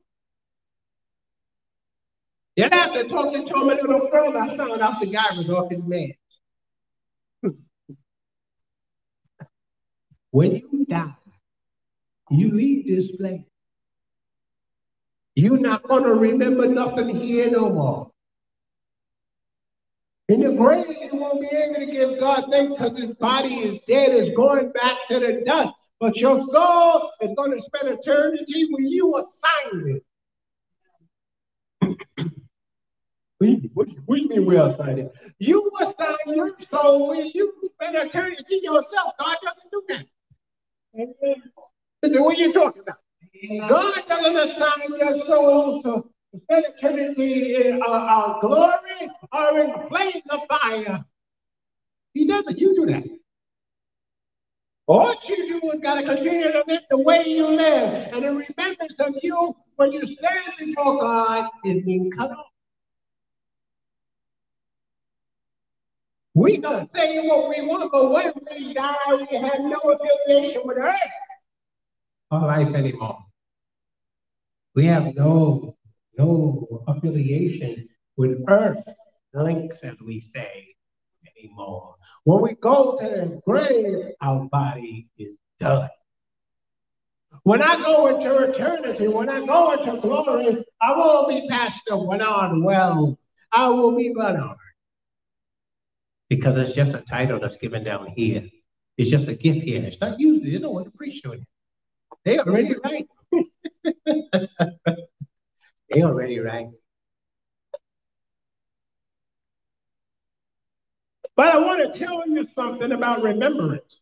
after 2.72 3.08
talking 3.08 3.48
to 3.48 3.54
him 3.54 3.70
a 3.70 3.76
little 3.76 4.10
further, 4.12 4.38
I 4.38 4.58
found 4.58 4.82
out 4.82 5.00
the 5.00 5.08
guy 5.08 5.36
was 5.36 5.50
off 5.50 5.72
his 5.72 5.84
man. 5.84 6.14
when 10.32 10.56
you 10.56 10.86
die, 10.86 11.16
you 12.30 12.52
leave 12.52 12.88
this 12.88 13.16
place. 13.16 13.42
You're 15.36 15.58
not 15.58 15.88
going 15.88 16.04
to 16.04 16.14
remember 16.14 16.68
nothing 16.68 17.16
here 17.20 17.50
no 17.50 17.70
more. 17.70 18.12
In 20.30 20.42
the 20.42 20.54
grave, 20.54 20.86
you 20.88 21.10
won't 21.20 21.42
be 21.42 21.48
able 21.48 21.86
to 21.86 21.92
give 21.92 22.20
God 22.20 22.46
thanks 22.50 22.74
because 22.74 22.98
his 22.98 23.16
body 23.18 23.56
is 23.56 23.82
dead, 23.88 24.12
is 24.12 24.30
going 24.36 24.72
back 24.72 24.98
to 25.10 25.20
the 25.20 25.44
dust. 25.46 25.74
But 26.04 26.18
your 26.18 26.38
soul 26.38 27.12
is 27.22 27.32
going 27.38 27.52
to 27.52 27.62
spend 27.62 27.88
eternity 27.88 28.68
where 28.70 28.84
you 28.84 29.18
assigned 29.18 30.02
it. 31.80 32.30
what, 33.74 33.88
do 33.88 33.96
you 34.10 34.28
mean 34.28 34.46
we 34.46 34.58
assigned 34.58 35.00
it? 35.00 35.14
You 35.40 35.72
assign 35.80 36.18
your 36.28 36.58
soul 36.70 37.08
where 37.08 37.26
you 37.34 37.54
spend 37.76 37.96
eternity 37.96 38.60
yourself. 38.62 39.14
God 39.18 39.38
doesn't 39.46 39.72
do 39.72 39.82
that. 39.88 40.06
Listen, 42.04 42.22
what 42.22 42.36
are 42.36 42.38
you 42.38 42.52
talking 42.52 42.82
about? 42.82 42.98
God 43.70 43.96
doesn't 44.06 44.36
assign 44.36 45.00
your 45.00 45.26
soul 45.26 45.84
to 45.84 46.10
spend 46.44 46.66
eternity 46.68 47.56
in 47.56 47.82
uh, 47.82 47.90
uh, 47.90 48.40
glory 48.42 49.10
or 49.32 49.58
in 49.58 49.88
flames 49.88 50.26
of 50.32 50.42
fire. 50.50 51.06
He 52.14 52.28
doesn't. 52.28 52.60
You 52.60 52.76
do 52.76 52.88
that. 52.88 53.06
All 54.86 55.16
you 55.28 55.62
do 55.62 55.72
is 55.72 55.82
got 55.82 55.96
to 55.96 56.04
continue 56.04 56.52
to 56.52 56.64
live 56.68 56.82
the 56.90 56.98
way 56.98 57.24
you 57.26 57.48
live. 57.48 58.10
And 58.14 58.24
the 58.24 58.30
remembrance 58.30 58.96
of 59.00 59.16
you 59.24 59.56
when 59.78 59.94
you 59.94 60.02
stand 60.06 60.54
before 60.60 61.00
God 61.00 61.50
is 61.64 61.84
being 61.86 62.12
cut 62.12 62.32
off. 62.32 62.48
We 66.36 66.60
can 66.60 66.88
say 66.94 67.20
what 67.20 67.50
we 67.50 67.62
want, 67.66 67.92
but 67.92 68.12
when 68.12 68.34
we 68.50 68.74
die, 68.74 68.96
we 69.12 69.38
have 69.38 69.60
no 69.60 69.80
affiliation 69.94 70.64
with 70.66 70.78
earth 70.78 70.96
or 72.32 72.42
life 72.42 72.74
anymore. 72.74 73.20
We 74.76 74.88
have 74.88 75.14
no 75.16 75.78
no 76.18 76.84
affiliation 76.88 77.88
with 78.18 78.44
earth 78.50 78.84
links, 79.34 79.78
as 79.84 79.96
we 80.06 80.22
say, 80.34 80.73
anymore. 81.38 81.96
When 82.24 82.42
we 82.42 82.56
go 82.56 82.98
to 83.00 83.06
the 83.06 83.42
grave, 83.46 84.14
our 84.22 84.46
body 84.46 85.08
is 85.18 85.36
done. 85.60 85.90
When 87.44 87.62
I 87.62 87.76
go 87.78 88.08
into 88.08 88.38
eternity, 88.38 89.08
when 89.08 89.30
I 89.30 89.46
go 89.46 89.74
into 89.74 90.00
glory, 90.02 90.64
I 90.82 90.92
won't 90.92 91.30
be 91.30 91.48
Pastor 91.50 91.98
Bernard 91.98 92.64
Wells. 92.64 93.18
I 93.52 93.70
will 93.70 93.96
be 93.96 94.14
Bernard. 94.16 94.58
Because 96.30 96.58
it's 96.58 96.74
just 96.74 96.94
a 96.94 97.02
title 97.02 97.40
that's 97.40 97.58
given 97.58 97.84
down 97.84 98.14
here. 98.16 98.44
It's 98.98 99.10
just 99.10 99.28
a 99.28 99.36
gift 99.36 99.62
here. 99.62 99.84
It's 99.84 100.00
not 100.00 100.20
used. 100.20 100.46
You 100.46 100.60
know 100.60 100.72
what 100.72 100.86
the 100.86 100.92
priest 100.92 101.24
doing. 101.24 101.46
They 102.24 102.40
already 102.40 102.76
right. 102.84 103.08
they 105.90 106.02
already 106.02 106.40
right. 106.40 106.68
But 111.36 111.48
I 111.48 111.58
want 111.58 111.94
to 111.94 112.00
tell 112.00 112.28
you 112.28 112.48
something 112.56 112.92
about 112.92 113.24
remembrance. 113.24 114.00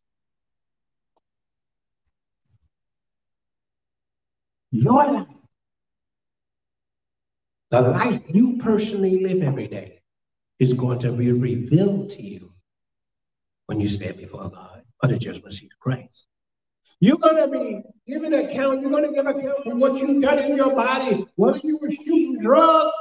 Your 4.72 4.94
life, 4.94 5.28
the 7.70 7.82
life 7.82 8.22
you 8.30 8.58
personally 8.62 9.20
live 9.22 9.42
every 9.42 9.68
day, 9.68 10.02
is 10.60 10.74
going 10.74 11.00
to 11.00 11.12
be 11.12 11.32
revealed 11.32 12.12
to 12.12 12.22
you 12.22 12.54
when 13.66 13.80
you 13.80 13.90
stand 13.90 14.18
before 14.18 14.50
God 14.50 14.84
for 15.00 15.08
the 15.08 15.18
judgment 15.18 15.54
seat 15.54 15.72
of 15.74 15.80
Christ. 15.80 16.26
You're 17.00 17.18
going 17.18 17.38
to 17.38 17.48
be 17.48 17.82
given 18.08 18.34
account. 18.34 18.82
You're 18.82 18.92
going 18.92 19.10
to 19.10 19.12
give 19.12 19.26
account 19.26 19.64
for 19.64 19.76
what 19.76 19.96
you've 19.96 20.22
done 20.22 20.40
in 20.40 20.56
your 20.56 20.76
body, 20.76 21.26
whether 21.36 21.60
you 21.64 21.78
were 21.82 21.92
shooting 21.92 22.40
drugs, 22.42 22.94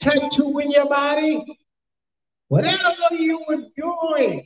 tattoo 0.00 0.58
in 0.58 0.70
your 0.70 0.88
body, 0.88 1.44
Whatever 2.48 3.14
you 3.18 3.44
were 3.48 3.62
doing 3.76 4.44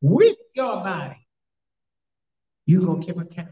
with 0.00 0.36
your 0.54 0.76
body, 0.84 1.26
you're 2.66 2.82
going 2.82 3.00
to 3.00 3.06
give 3.06 3.18
account. 3.18 3.48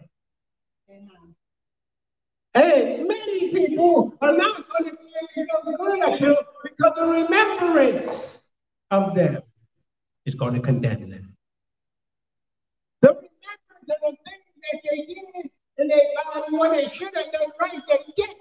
And 2.52 3.06
many 3.06 3.50
people 3.52 4.14
are 4.20 4.36
not 4.36 4.64
going 4.68 4.90
to 4.90 4.96
be 4.96 5.06
able 5.38 5.62
to 5.64 5.76
give 5.76 6.18
account 6.20 6.46
because 6.62 6.92
the 6.96 7.06
remembrance 7.06 8.38
of 8.90 9.14
them 9.14 9.42
is 10.26 10.34
going 10.34 10.54
to 10.54 10.60
condemn 10.60 11.10
them. 11.10 11.36
The 13.02 13.08
remembrance 13.08 13.30
of 13.80 13.86
the 13.88 14.16
things 14.24 14.44
that 14.62 14.80
they 14.88 15.14
did 15.14 15.50
in 15.78 15.88
their 15.88 16.00
body 16.34 16.56
when 16.56 16.72
they 16.72 16.88
should 16.88 17.14
have 17.14 17.32
done 17.32 17.50
right, 17.60 17.80
they 17.88 17.98
didn't. 18.16 18.38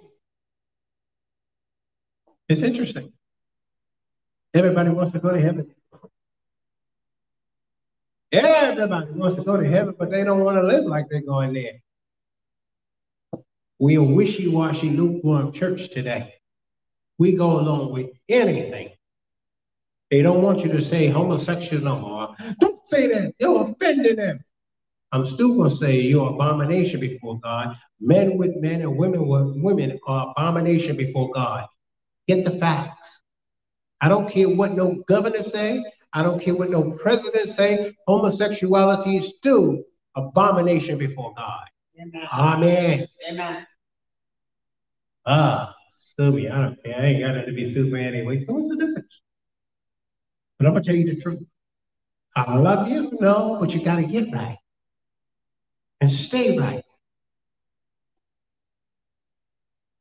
It's 2.49 2.61
interesting. 2.61 3.13
Everybody 4.53 4.89
wants 4.89 5.13
to 5.13 5.19
go 5.19 5.29
to 5.31 5.41
heaven. 5.41 5.73
Everybody 8.31 9.11
wants 9.11 9.37
to 9.37 9.43
go 9.43 9.57
to 9.57 9.67
heaven, 9.69 9.95
but 9.97 10.11
they 10.11 10.23
don't 10.23 10.43
want 10.43 10.57
to 10.57 10.63
live 10.63 10.85
like 10.85 11.05
they're 11.09 11.21
going 11.21 11.53
there. 11.53 11.81
We 13.79 13.97
are 13.97 14.03
wishy-washy, 14.03 14.89
lukewarm 14.89 15.51
church 15.51 15.89
today. 15.89 16.33
We 17.17 17.35
go 17.35 17.59
along 17.59 17.93
with 17.93 18.11
anything. 18.27 18.89
They 20.11 20.21
don't 20.21 20.41
want 20.41 20.61
you 20.61 20.71
to 20.71 20.81
say 20.81 21.07
homosexual 21.07 21.83
no 21.83 21.99
more. 21.99 22.35
Don't 22.59 22.87
say 22.87 23.07
that. 23.07 23.35
You're 23.39 23.69
offending 23.69 24.15
them. 24.15 24.43
I'm 25.11 25.25
still 25.27 25.55
going 25.55 25.69
to 25.69 25.75
say 25.75 26.01
you're 26.01 26.29
abomination 26.29 26.99
before 26.99 27.39
God. 27.39 27.75
Men 27.99 28.37
with 28.37 28.55
men 28.57 28.81
and 28.81 28.97
women 28.97 29.27
with 29.27 29.53
women 29.55 29.99
are 30.07 30.33
abomination 30.35 30.97
before 30.97 31.31
God. 31.31 31.67
Get 32.27 32.43
the 32.43 32.57
facts. 32.57 33.21
I 34.01 34.09
don't 34.09 34.31
care 34.31 34.49
what 34.49 34.75
no 34.75 35.03
governor 35.07 35.43
say. 35.43 35.83
I 36.13 36.23
don't 36.23 36.41
care 36.41 36.55
what 36.55 36.69
no 36.69 36.91
president 36.91 37.49
say. 37.49 37.95
Homosexuality 38.07 39.17
is 39.17 39.35
still 39.37 39.83
abomination 40.15 40.97
before 40.97 41.33
God. 41.35 41.65
Amen. 42.01 42.27
Amen. 42.31 43.07
Amen. 43.29 43.67
Ah, 45.25 45.75
sue 45.91 46.31
me. 46.31 46.47
I 46.49 46.61
don't 46.61 46.83
care. 46.83 46.95
I 46.95 47.05
ain't 47.07 47.21
got 47.21 47.45
to 47.45 47.53
be 47.53 47.73
super 47.73 47.97
anyway. 47.97 48.45
So 48.45 48.53
what's 48.53 48.69
the 48.69 48.75
difference? 48.75 49.13
But 50.57 50.67
I'm 50.67 50.73
gonna 50.73 50.85
tell 50.85 50.95
you 50.95 51.15
the 51.15 51.21
truth. 51.21 51.39
I 52.35 52.57
love 52.57 52.87
you, 52.87 53.11
no, 53.19 53.57
but 53.59 53.69
you 53.69 53.83
gotta 53.83 54.03
get 54.03 54.31
right 54.33 54.57
and 56.01 56.11
stay 56.27 56.57
right. 56.57 56.83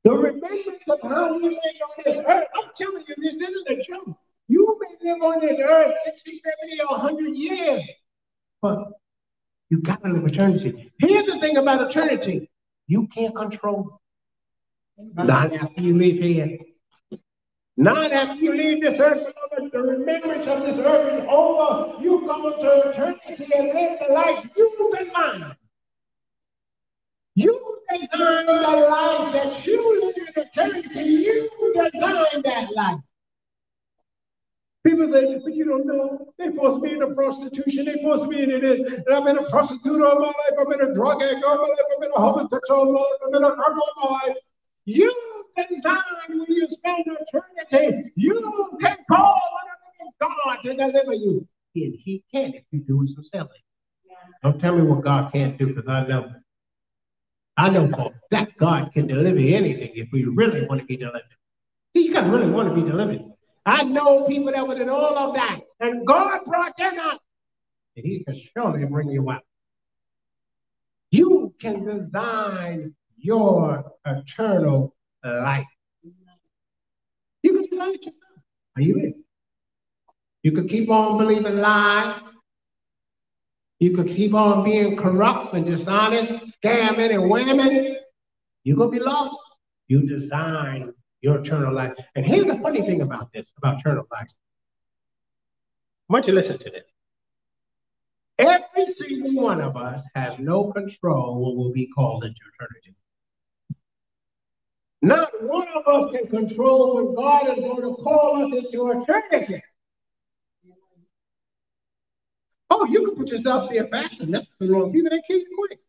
The 0.05 0.11
remembrance 0.11 0.83
of 0.89 0.99
how 1.03 1.35
you 1.39 1.51
made 1.51 1.81
on 1.83 2.05
this 2.05 2.25
earth. 2.27 2.48
Telling 2.79 3.05
you, 3.09 3.15
this 3.19 3.35
isn't 3.35 3.69
a 3.69 3.83
joke. 3.83 4.17
You 4.49 4.79
may 4.81 5.11
live 5.11 5.23
on 5.23 5.41
this 5.41 5.59
earth 5.63 5.95
60, 6.07 6.41
70, 6.63 6.81
or 6.89 6.99
100 6.99 7.37
years, 7.37 7.83
but 8.63 8.93
you 9.71 9.83
got 9.83 10.03
to 10.03 10.13
live 10.13 10.25
eternity. 10.25 10.93
Here's 10.99 11.27
the 11.27 11.39
thing 11.41 11.57
about 11.57 11.91
eternity 11.91 12.49
you 12.87 13.07
can't 13.09 13.35
control. 13.35 14.01
Not 15.15 15.53
after 15.53 15.81
you 15.81 15.97
leave 15.97 16.23
here. 16.23 16.59
Not 17.77 18.11
after 18.11 18.35
you 18.43 18.57
leave 18.57 18.83
this 18.83 18.99
earth, 18.99 19.33
the 19.73 19.79
remembrance 19.79 20.49
of 20.49 20.63
this 20.63 20.79
earth 20.85 21.23
is 21.23 21.29
over. 21.31 22.03
You 22.03 22.27
go 22.27 22.51
to 22.61 22.91
eternity 22.91 23.47
and 23.55 23.67
live 23.69 23.99
the 24.07 24.13
life 24.13 24.47
you 24.57 24.95
designed. 24.99 25.55
You 27.35 27.79
designed 27.89 28.49
the 28.49 28.55
life 28.55 29.33
that 29.33 29.65
you 29.65 30.03
live 30.03 30.15
in 30.17 30.43
eternity. 30.43 31.05
You 31.05 31.51
designed 31.73 32.45
that 32.45 32.69
life. 32.75 33.01
People 34.87 35.11
say, 35.13 35.41
but 35.43 35.55
you 35.55 35.65
don't 35.65 35.87
know. 35.87 36.33
They 36.39 36.55
forced 36.55 36.83
me 36.83 36.93
into 36.93 37.09
prostitution. 37.15 37.85
They 37.85 38.01
forced 38.01 38.27
me 38.27 38.43
into 38.43 38.61
this. 38.61 38.81
And 38.81 39.15
I've 39.15 39.25
been 39.25 39.39
a 39.39 39.51
prostitute 39.51 40.01
all 40.01 40.21
my 40.21 40.27
life. 40.27 40.55
I've 40.61 40.69
been 40.69 40.89
a 40.89 40.95
drug 40.95 41.21
addict 41.21 41.45
all 41.45 41.57
my 41.57 41.63
life. 41.63 41.79
I've 41.95 42.01
been 42.01 42.11
a 42.17 42.21
homosexual 42.21 42.79
all 42.79 42.93
my 42.93 43.01
life. 43.01 43.21
I've 43.27 43.33
been 43.33 43.45
a 43.45 43.55
drug 43.55 43.73
all 43.73 43.93
my 43.97 44.29
life. 44.29 44.37
You 44.85 45.13
designed 45.69 45.99
when 46.29 46.47
you 46.49 46.69
spend 46.71 47.05
eternity. 47.07 48.13
You 48.15 48.79
can 48.81 48.97
call 49.11 49.41
on 50.01 50.11
God 50.21 50.63
to 50.63 50.75
deliver 50.75 51.13
you. 51.13 51.47
And 51.75 51.95
he 52.03 52.25
can 52.33 52.55
if 52.55 52.65
you 52.71 52.81
do 52.81 53.03
it 53.03 53.11
sincerely. 53.15 53.51
Don't 54.43 54.61
tell 54.61 54.77
me 54.77 54.83
what 54.83 55.03
God 55.03 55.33
can't 55.33 55.59
do 55.59 55.67
because 55.75 55.89
I 55.89 56.07
know. 56.07 56.31
I 57.57 57.71
know 57.71 58.13
that 58.31 58.57
God 58.57 58.93
can 58.93 59.09
deliver 59.09 59.39
anything 59.39 59.91
if 59.95 60.09
we 60.13 60.25
really 60.25 60.67
want 60.67 60.81
to 60.81 60.87
be 60.87 60.97
delivered. 60.97 61.23
You 62.01 62.13
got 62.13 62.23
to 62.23 62.31
really 62.31 62.51
want 62.51 62.69
to 62.69 62.75
be 62.75 62.89
delivered. 62.89 63.21
I 63.67 63.83
know 63.83 64.25
people 64.25 64.53
that 64.53 64.67
were 64.67 64.81
in 64.81 64.89
all 64.89 65.17
of 65.19 65.35
that, 65.35 65.61
and 65.81 66.07
God 66.07 66.41
brought 66.47 66.77
them 66.77 66.99
out, 66.99 67.21
and 67.97 68.07
He 68.07 68.25
can 68.25 68.41
surely 68.55 68.85
bring 68.85 69.11
you 69.11 69.31
out. 69.31 69.43
You 71.11 71.55
can 71.61 71.85
design 71.85 72.95
your 73.17 73.93
eternal 74.07 74.95
life. 75.25 75.67
lie 77.79 77.93
to 77.93 77.99
yourself. 77.99 78.15
Are 78.77 78.83
you 78.83 78.97
in? 78.97 79.15
You 80.43 80.53
could 80.53 80.69
keep 80.69 80.89
on 80.91 81.19
believing 81.19 81.59
lies. 81.59 82.21
You 83.81 83.97
could 83.97 84.09
keep 84.09 84.35
on 84.35 84.65
being 84.65 84.97
corrupt 84.97 85.55
and 85.55 85.65
dishonest, 85.65 86.33
scamming 86.63 87.15
and 87.15 87.31
whamming. 87.31 87.95
You're 88.65 88.77
going 88.77 88.91
to 88.91 88.99
be 88.99 89.05
lost. 89.05 89.37
You 89.87 90.07
design 90.07 90.93
your 91.21 91.41
eternal 91.41 91.75
life. 91.75 91.95
And 92.15 92.25
here's 92.25 92.47
the 92.47 92.59
funny 92.59 92.81
thing 92.83 93.03
about 93.03 93.33
this, 93.33 93.47
about 93.57 93.81
eternal 93.81 94.07
life. 94.11 94.29
I 96.09 96.13
want 96.13 96.27
you 96.27 96.35
to 96.35 96.41
listen 96.41 96.59
to 96.59 96.71
this. 96.71 96.85
Every 98.39 98.87
single 98.99 99.43
one 99.43 99.61
of 99.61 99.77
us 99.77 100.05
has 100.15 100.39
no 100.39 100.73
control 100.73 101.45
when 101.45 101.57
we'll 101.57 101.73
be 101.73 101.89
called 101.89 102.25
into 102.25 102.41
eternity. 102.55 102.95
Not 105.03 105.31
one 105.43 105.67
of 105.75 105.87
us 105.87 106.15
can 106.17 106.29
control 106.29 106.97
when 106.97 107.15
God 107.15 107.57
is 107.57 107.65
going 107.65 107.83
to 107.83 108.03
call 108.03 108.45
us 108.45 108.65
into 108.65 108.91
eternity. 108.91 109.63
Oh, 112.71 112.85
you 112.87 113.07
can 113.07 113.17
put 113.17 113.29
yourself 113.29 113.71
in 113.73 113.89
fashion. 113.89 114.31
That's 114.31 114.47
the 114.61 114.69
wrong 114.69 114.93
people 114.93 115.11
that 115.11 115.23
kill 115.27 115.39
you 115.39 115.57
quick. 115.57 115.81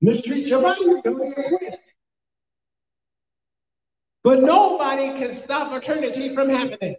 Mistreat 0.00 0.46
your 0.46 0.62
body, 0.62 0.80
you 0.82 0.98
even 0.98 1.32
quit. 1.32 1.80
But 4.24 4.42
nobody 4.42 5.08
can 5.18 5.34
stop 5.34 5.72
eternity 5.72 6.34
from 6.34 6.48
happening. 6.48 6.96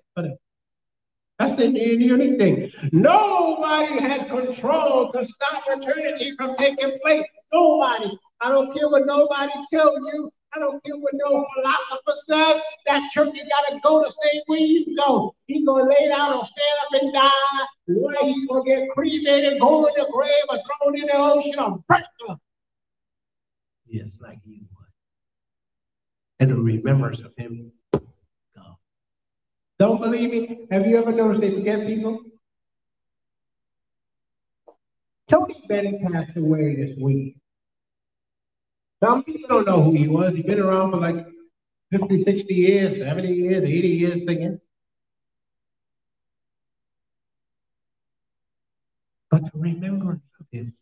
That's 1.40 1.56
the 1.56 1.68
unique 1.68 2.38
thing. 2.38 2.72
Nobody 2.92 4.02
has 4.02 4.28
control 4.30 5.12
to 5.14 5.26
stop 5.26 5.64
eternity 5.68 6.34
from 6.38 6.56
taking 6.56 7.00
place. 7.02 7.26
Nobody. 7.52 8.18
I 8.42 8.50
don't 8.50 8.74
care 8.74 8.90
what 8.90 9.06
nobody 9.06 9.54
tells 9.72 10.00
you. 10.14 10.32
I 10.56 10.60
don't 10.60 10.84
care 10.84 10.96
what 10.96 11.14
no 11.14 11.46
philosopher 11.56 12.20
says. 12.28 12.62
That 12.86 13.10
turkey 13.14 13.42
got 13.50 13.74
to 13.74 13.80
go 13.82 14.04
the 14.04 14.12
same 14.12 14.42
way 14.48 14.60
you 14.60 14.96
go. 14.96 15.34
He's 15.48 15.66
to 15.66 15.72
lay 15.72 16.10
down 16.10 16.34
or 16.34 16.46
stand 16.46 16.78
up 16.82 17.02
and 17.02 17.14
die. 17.14 17.66
Why 17.88 18.16
he's 18.22 18.48
to 18.50 18.64
get 18.66 18.90
cremated, 18.94 19.60
go 19.60 19.86
in 19.86 19.94
the 19.96 20.08
grave, 20.12 20.30
or 20.50 20.58
thrown 20.58 20.98
in 20.98 21.08
the 21.08 21.18
ocean, 21.18 21.58
or 21.58 21.84
burnt 21.88 22.06
up. 22.30 22.40
Yes, 23.88 24.18
like 24.22 24.40
you. 24.46 24.62
And 26.44 26.52
the 26.52 26.62
remembrance 26.62 27.22
of 27.22 27.32
him. 27.38 27.72
Don't 29.80 30.02
believe 30.02 30.30
me? 30.30 30.68
Have 30.72 30.86
you 30.86 30.98
ever 30.98 31.14
noticed 31.14 31.39
they 31.39 31.52
forget 31.52 31.88
people? 31.88 32.20
Tony 35.30 35.64
Bennett 35.70 36.02
passed 36.02 36.36
away 36.36 36.76
this 36.76 36.98
week. 37.00 37.38
Some 39.02 39.24
people 39.24 39.48
don't 39.48 39.66
know 39.66 39.84
who 39.84 39.94
he 39.94 40.10
was. 40.10 40.34
He's 40.36 40.44
been 40.44 40.60
around 40.60 40.91
for 40.91 40.98
like 40.98 41.26
50, 41.91 42.26
60 42.26 42.54
years, 42.54 42.98
70 42.98 43.34
years, 43.34 43.64
80 43.64 43.88
years 43.88 44.14
singing. 44.28 44.60
But 49.32 49.44
remember 49.54 50.20
of 50.41 50.46
him, 50.52 50.74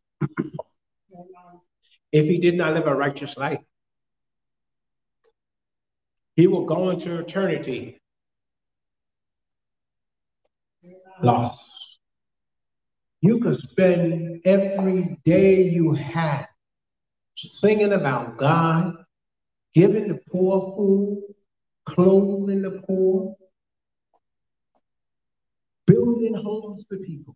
if 2.11 2.25
he 2.25 2.39
did 2.39 2.55
not 2.55 2.73
live 2.73 2.87
a 2.87 2.95
righteous 2.95 3.37
life, 3.37 3.59
he 6.35 6.47
will 6.47 6.65
go 6.65 6.89
into 6.89 7.19
eternity 7.19 7.99
lost. 11.23 11.59
You 13.21 13.39
could 13.39 13.59
spend 13.71 14.41
every 14.45 15.17
day 15.25 15.61
you 15.63 15.93
have 15.93 16.47
singing 17.37 17.93
about 17.93 18.37
God, 18.37 18.95
giving 19.73 20.07
the 20.07 20.19
poor 20.31 20.75
food, 20.75 21.23
clothing 21.87 22.61
the 22.61 22.81
poor, 22.87 23.35
building 25.85 26.33
homes 26.33 26.83
for 26.89 26.97
people. 26.97 27.35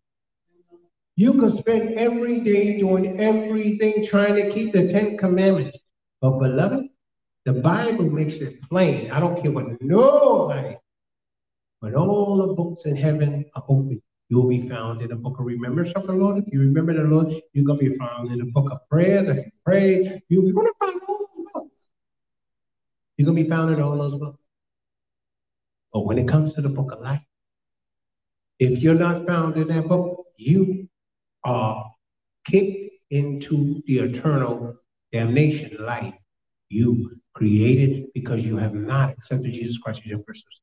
You 1.14 1.34
could 1.34 1.54
spend 1.54 1.94
every 1.94 2.40
day 2.40 2.78
doing 2.78 3.20
everything 3.20 4.06
trying 4.06 4.34
to 4.34 4.52
keep 4.52 4.72
the 4.72 4.92
Ten 4.92 5.16
Commandments. 5.16 5.78
But, 6.20 6.38
beloved, 6.38 6.85
the 7.46 7.52
Bible 7.52 8.10
makes 8.10 8.34
it 8.36 8.60
plain. 8.68 9.10
I 9.12 9.20
don't 9.20 9.40
care 9.40 9.52
what 9.52 9.80
nobody, 9.80 10.76
but 11.80 11.94
all 11.94 12.44
the 12.44 12.52
books 12.54 12.82
in 12.84 12.96
heaven 12.96 13.44
are 13.54 13.62
open. 13.68 14.02
You'll 14.28 14.48
be 14.48 14.68
found 14.68 15.00
in 15.00 15.08
the 15.10 15.14
book 15.14 15.38
of 15.38 15.46
remembrance 15.46 15.92
of 15.94 16.08
the 16.08 16.12
Lord. 16.12 16.38
If 16.38 16.52
you 16.52 16.58
remember 16.58 16.92
the 16.92 17.04
Lord, 17.04 17.32
you're 17.52 17.64
going 17.64 17.78
to 17.78 17.90
be 17.90 17.96
found 17.96 18.32
in 18.32 18.38
the 18.38 18.46
book 18.46 18.72
of 18.72 18.78
prayers. 18.90 19.28
If 19.28 19.36
you 19.46 19.52
pray, 19.64 20.22
you're 20.28 20.52
going 20.52 20.66
to 20.66 20.72
find 20.80 21.00
all 21.06 21.18
those 21.18 21.46
books. 21.54 21.76
You're 23.16 23.26
going 23.26 23.36
to 23.36 23.44
be 23.44 23.48
found 23.48 23.72
in 23.72 23.80
all 23.80 23.96
those 23.96 24.18
books. 24.18 24.42
But 25.92 26.00
when 26.00 26.18
it 26.18 26.26
comes 26.26 26.52
to 26.54 26.62
the 26.62 26.68
book 26.68 26.90
of 26.90 27.00
life, 27.00 27.22
if 28.58 28.80
you're 28.80 28.94
not 28.94 29.24
found 29.24 29.56
in 29.56 29.68
that 29.68 29.86
book, 29.86 30.26
you 30.36 30.88
are 31.44 31.92
kicked 32.44 32.92
into 33.12 33.82
the 33.86 34.00
eternal 34.00 34.74
damnation 35.12 35.76
life 35.78 36.14
you 36.68 37.15
created 37.36 38.06
because 38.14 38.40
you 38.40 38.56
have 38.56 38.74
not 38.74 39.10
accepted 39.10 39.52
Jesus 39.52 39.76
Christ 39.78 40.00
as 40.00 40.06
your 40.06 40.20
personal 40.20 40.56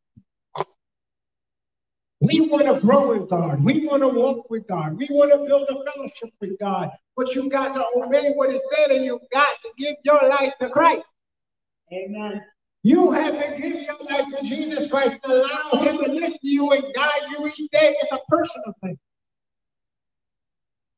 we 2.24 2.40
want 2.40 2.74
to 2.74 2.80
grow 2.80 3.20
with 3.20 3.30
God. 3.30 3.62
We 3.62 3.86
want 3.86 4.02
to 4.02 4.08
walk 4.08 4.50
with 4.50 4.66
God. 4.68 4.98
We 4.98 5.10
want 5.12 5.34
to 5.34 5.40
build 5.46 5.68
a 5.68 5.92
fellowship 5.92 6.34
with 6.40 6.58
God. 6.58 6.90
But 7.18 7.36
you 7.36 7.50
got 7.50 7.74
to 7.74 7.84
obey 7.98 8.32
what 8.36 8.50
it 8.50 8.62
said 8.74 8.96
and 8.96 9.04
you 9.04 9.20
got 9.34 9.56
to 9.62 9.70
give 9.78 9.96
your 10.06 10.30
life 10.30 10.54
to 10.62 10.70
Christ. 10.70 11.06
Amen. 11.92 12.42
You 12.82 13.12
have 13.12 13.34
to 13.34 13.62
give 13.62 13.74
your 13.74 13.98
life 14.10 14.26
to 14.38 14.48
Jesus 14.48 14.90
Christ 14.90 15.20
and 15.24 15.34
allow 15.34 15.84
him 15.84 15.98
to 15.98 16.12
lift 16.14 16.40
you 16.42 16.72
and 16.72 16.84
guide 16.96 17.28
you 17.32 17.46
each 17.48 17.70
day. 17.72 17.94
It's 18.02 18.12
a 18.14 18.20
personal 18.30 18.74
thing. 18.82 18.98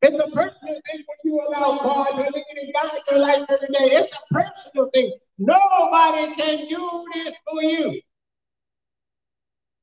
It's 0.06 0.16
a 0.16 0.36
personal 0.36 0.76
thing 0.86 1.04
when 1.08 1.18
you 1.24 1.42
allow 1.48 1.80
God 1.82 2.12
to 2.12 2.30
lead 2.32 2.44
and 2.62 2.74
guide 2.74 3.02
your 3.10 3.20
life 3.20 3.40
every 3.50 3.68
day. 3.70 3.96
It's 3.96 4.14
a 4.14 4.34
personal 4.36 4.90
thing. 4.94 5.18
Nobody 5.40 6.36
can 6.36 6.70
do 6.70 7.06
this 7.16 7.34
for 7.44 7.64
you. 7.64 8.02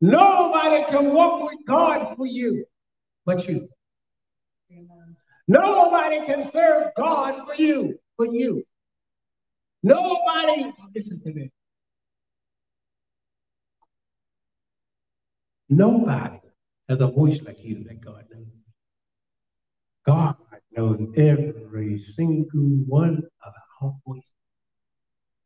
Nobody 0.00 0.84
can 0.92 1.12
walk 1.12 1.50
with 1.50 1.58
God 1.66 2.14
for 2.16 2.26
you 2.26 2.64
but 3.26 3.48
you. 3.48 3.68
Nobody 5.48 6.18
can 6.24 6.50
serve 6.52 6.92
God 6.96 7.44
for 7.44 7.60
you 7.60 7.98
but 8.16 8.32
you. 8.32 8.62
Nobody, 9.82 10.72
listen 10.94 11.20
to 11.24 11.32
this. 11.32 11.50
Nobody 15.68 16.38
has 16.88 17.00
a 17.00 17.08
voice 17.08 17.40
like 17.44 17.58
you 17.64 17.82
that 17.88 18.00
God. 18.04 18.22
God 20.06 20.36
knows 20.76 20.98
every 21.16 22.04
single 22.16 22.84
one 22.86 23.22
of 23.44 23.52
our 23.80 23.94
voices. 24.06 24.32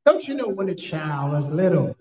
Don't 0.05 0.27
you 0.27 0.35
know 0.35 0.49
when 0.49 0.69
a 0.69 0.75
child 0.75 1.45
is 1.45 1.53
little, 1.53 1.97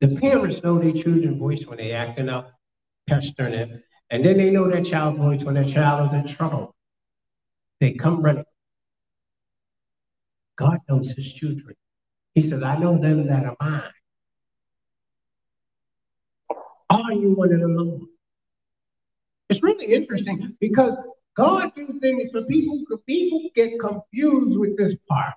the 0.00 0.16
parents 0.16 0.62
know 0.64 0.78
their 0.78 0.92
children's 0.92 1.38
voice 1.38 1.64
when 1.66 1.78
they're 1.78 1.96
acting 1.96 2.28
up, 2.28 2.52
pestering 3.06 3.54
it, 3.54 3.84
and 4.10 4.24
then 4.24 4.38
they 4.38 4.50
know 4.50 4.68
their 4.68 4.82
child's 4.82 5.18
voice 5.18 5.44
when 5.44 5.54
their 5.54 5.64
child 5.64 6.08
is 6.08 6.24
in 6.24 6.34
trouble. 6.34 6.74
They 7.80 7.92
come 7.92 8.22
running. 8.22 8.44
God 10.56 10.78
knows 10.88 11.06
his 11.16 11.32
children. 11.34 11.74
He 12.34 12.48
says, 12.48 12.62
I 12.62 12.76
know 12.76 12.98
them 12.98 13.26
that 13.28 13.44
are 13.44 13.56
mine. 13.60 13.82
Are 16.90 17.12
you 17.12 17.32
one 17.32 17.52
of 17.52 17.60
the 17.60 17.66
them? 17.66 18.09
It's 19.50 19.62
really 19.64 19.92
interesting 19.92 20.56
because 20.60 20.92
God 21.36 21.72
do 21.74 21.86
things 22.00 22.30
for 22.30 22.42
people. 22.42 22.84
People 23.04 23.50
get 23.56 23.72
confused 23.80 24.56
with 24.56 24.78
this 24.78 24.94
part. 25.08 25.34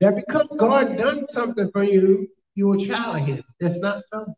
That 0.00 0.16
because 0.16 0.46
God 0.58 0.96
done 0.96 1.26
something 1.34 1.70
for 1.70 1.84
you, 1.84 2.28
you 2.54 2.72
a 2.72 2.86
child 2.86 3.20
of 3.20 3.28
his. 3.28 3.44
That's 3.60 3.76
not 3.78 4.02
so. 4.10 4.34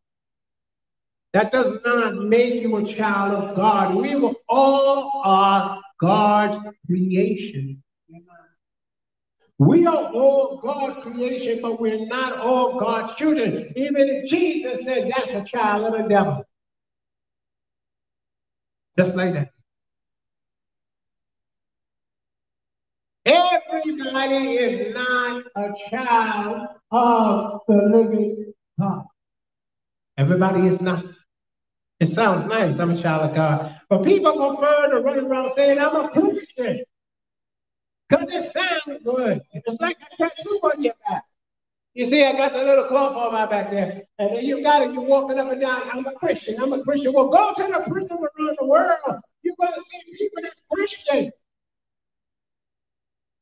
That 1.32 1.52
does 1.52 1.78
not 1.84 2.24
make 2.24 2.54
you 2.54 2.76
a 2.76 2.96
child 2.96 3.32
of 3.32 3.56
God. 3.56 3.94
We 3.94 4.16
were 4.16 4.34
all 4.48 5.22
are 5.24 5.80
God's 6.00 6.58
creation. 6.86 7.82
We 9.58 9.86
are 9.86 10.12
all 10.12 10.60
God's 10.60 11.04
creation, 11.04 11.60
but 11.62 11.80
we're 11.80 12.04
not 12.06 12.38
all 12.38 12.80
God's 12.80 13.14
children. 13.14 13.72
Even 13.76 14.24
Jesus 14.26 14.84
said 14.84 15.08
that's 15.14 15.28
a 15.28 15.48
child 15.48 15.94
of 15.94 16.02
the 16.02 16.08
devil. 16.08 16.44
Just 18.98 19.14
like 19.14 19.34
that. 19.34 19.48
Everybody 23.24 24.54
is 24.54 24.94
not 24.94 25.44
a 25.56 25.70
child 25.90 26.66
of 26.90 27.60
the 27.68 27.74
living 27.74 28.52
God. 28.78 29.04
Everybody 30.18 30.68
is 30.68 30.80
not. 30.80 31.04
It 32.00 32.08
sounds 32.08 32.46
nice, 32.46 32.74
I'm 32.78 32.90
a 32.90 33.00
child 33.00 33.30
of 33.30 33.36
God. 33.36 33.80
But 33.88 34.04
people 34.04 34.32
prefer 34.32 34.90
to 34.90 35.00
run 35.00 35.20
around 35.20 35.52
saying, 35.56 35.78
I'm 35.78 35.94
a 35.96 36.08
Christian. 36.10 36.84
Because 38.08 38.26
it 38.28 38.52
sounds 38.52 39.00
good. 39.04 39.40
It's 39.52 39.80
like 39.80 39.96
a 39.96 40.16
tattoo 40.16 40.60
on 40.64 40.82
your 40.82 40.94
back. 41.08 41.24
You 41.94 42.06
see, 42.06 42.24
I 42.24 42.32
got 42.32 42.54
the 42.54 42.62
little 42.62 42.86
cloth 42.86 43.14
on 43.14 43.32
my 43.32 43.44
back 43.44 43.70
there. 43.70 44.02
And 44.18 44.34
then 44.34 44.44
you 44.44 44.62
got 44.62 44.82
it, 44.82 44.94
you're 44.94 45.02
walking 45.02 45.38
up 45.38 45.52
and 45.52 45.60
down. 45.60 45.82
I'm 45.92 46.06
a 46.06 46.14
Christian. 46.14 46.60
I'm 46.60 46.72
a 46.72 46.82
Christian. 46.82 47.12
Well, 47.12 47.28
go 47.28 47.52
to 47.54 47.62
the 47.62 47.90
prisons 47.90 48.20
around 48.20 48.56
the 48.58 48.66
world. 48.66 49.20
You're 49.42 49.54
going 49.60 49.72
to 49.74 49.80
see 49.90 50.16
people 50.16 50.42
that's 50.42 50.62
Christian. 50.70 51.30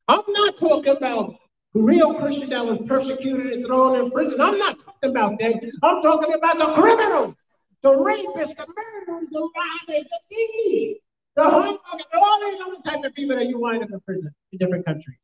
I'm 0.09 0.23
not 0.27 0.57
talking 0.57 0.97
about 0.97 1.35
real 1.73 2.15
Christian 2.15 2.49
that 2.49 2.65
was 2.65 2.79
persecuted 2.87 3.53
and 3.53 3.65
thrown 3.65 4.03
in 4.03 4.11
prison. 4.11 4.41
I'm 4.41 4.57
not 4.59 4.79
talking 4.79 5.11
about 5.11 5.39
that. 5.39 5.71
I'm 5.83 6.01
talking 6.01 6.33
about 6.33 6.57
the 6.57 6.73
criminals, 6.73 7.35
the 7.81 7.91
rapists, 7.91 8.57
the 8.57 8.67
murderers, 8.67 9.29
the 9.31 9.39
robbers, 9.39 10.05
the 10.09 10.19
thieves, 10.29 10.99
the 11.37 11.43
humbuggers, 11.43 12.19
all 12.19 12.41
these 12.41 12.59
other 12.65 12.81
type 12.83 13.05
of 13.05 13.13
people 13.13 13.37
that 13.37 13.45
you 13.45 13.59
wind 13.59 13.83
up 13.83 13.91
in 13.91 13.99
prison 14.01 14.33
in 14.51 14.57
different 14.57 14.85
countries. 14.85 15.17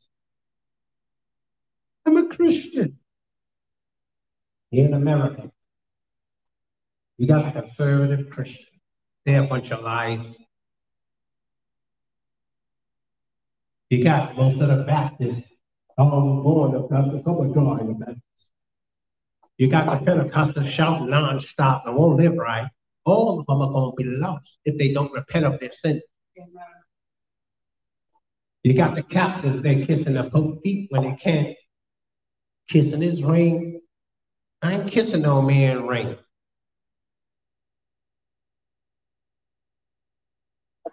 I'm 2.05 2.15
a 2.15 2.34
Christian. 2.34 2.97
In 4.72 4.93
America, 4.93 5.49
you 7.18 7.28
got 7.28 7.53
conservative 7.53 8.30
Christians. 8.30 8.68
They're 9.26 9.43
a 9.43 9.47
bunch 9.47 9.72
of 9.72 9.84
lies. 9.84 10.20
You 13.89 14.03
got 14.03 14.36
most 14.36 14.61
of 14.61 14.68
the 14.68 14.84
Baptists 14.84 15.49
all 15.97 16.41
born 16.43 16.76
of 16.76 16.89
the 16.89 17.22
come 17.24 17.53
God 17.53 17.82
in 17.82 17.88
the 17.88 17.93
Baptist. 17.93 18.22
You 19.57 19.70
got 19.72 20.05
the 20.05 20.05
Pentecostals 20.05 20.76
shouting 20.76 21.07
nonstop 21.07 21.88
and 21.88 21.95
won't 21.95 22.18
live 22.18 22.38
right. 22.38 22.68
All 23.05 23.39
of 23.39 23.45
them 23.47 23.61
are 23.61 23.72
going 23.72 23.91
to 23.91 24.03
be 24.03 24.18
lost 24.18 24.49
if 24.65 24.78
they 24.78 24.93
don't 24.93 25.11
repent 25.11 25.45
of 25.45 25.59
their 25.59 25.72
sin. 25.72 26.01
You 28.63 28.74
got 28.74 28.95
the 28.95 29.03
captains, 29.03 29.63
they're 29.63 29.86
kissing 29.86 30.13
the 30.13 30.30
Pope 30.30 30.61
feet 30.61 30.88
when 30.91 31.03
they 31.03 31.15
can't. 31.15 31.55
Kissing 32.68 33.01
his 33.01 33.24
ring. 33.24 33.76
I 34.62 34.74
ain't 34.74 34.91
kissing 34.91 35.22
no 35.22 35.41
man 35.41 35.86
ring. 35.88 36.18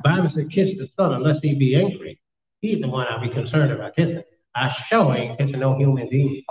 Bible 0.02 0.28
said 0.28 0.50
kiss 0.50 0.76
the 0.76 0.88
son 0.96 1.14
unless 1.14 1.40
he 1.40 1.54
be 1.54 1.76
angry. 1.76 2.20
He's 2.60 2.80
the 2.80 2.88
one 2.88 3.06
I'll 3.08 3.20
be 3.20 3.30
concerned 3.30 3.72
about 3.72 3.96
kissing. 3.96 4.22
I 4.54 4.74
sure 4.88 5.14
ain't 5.14 5.38
kissing 5.38 5.60
no 5.60 5.76
human 5.76 6.08
being. 6.10 6.42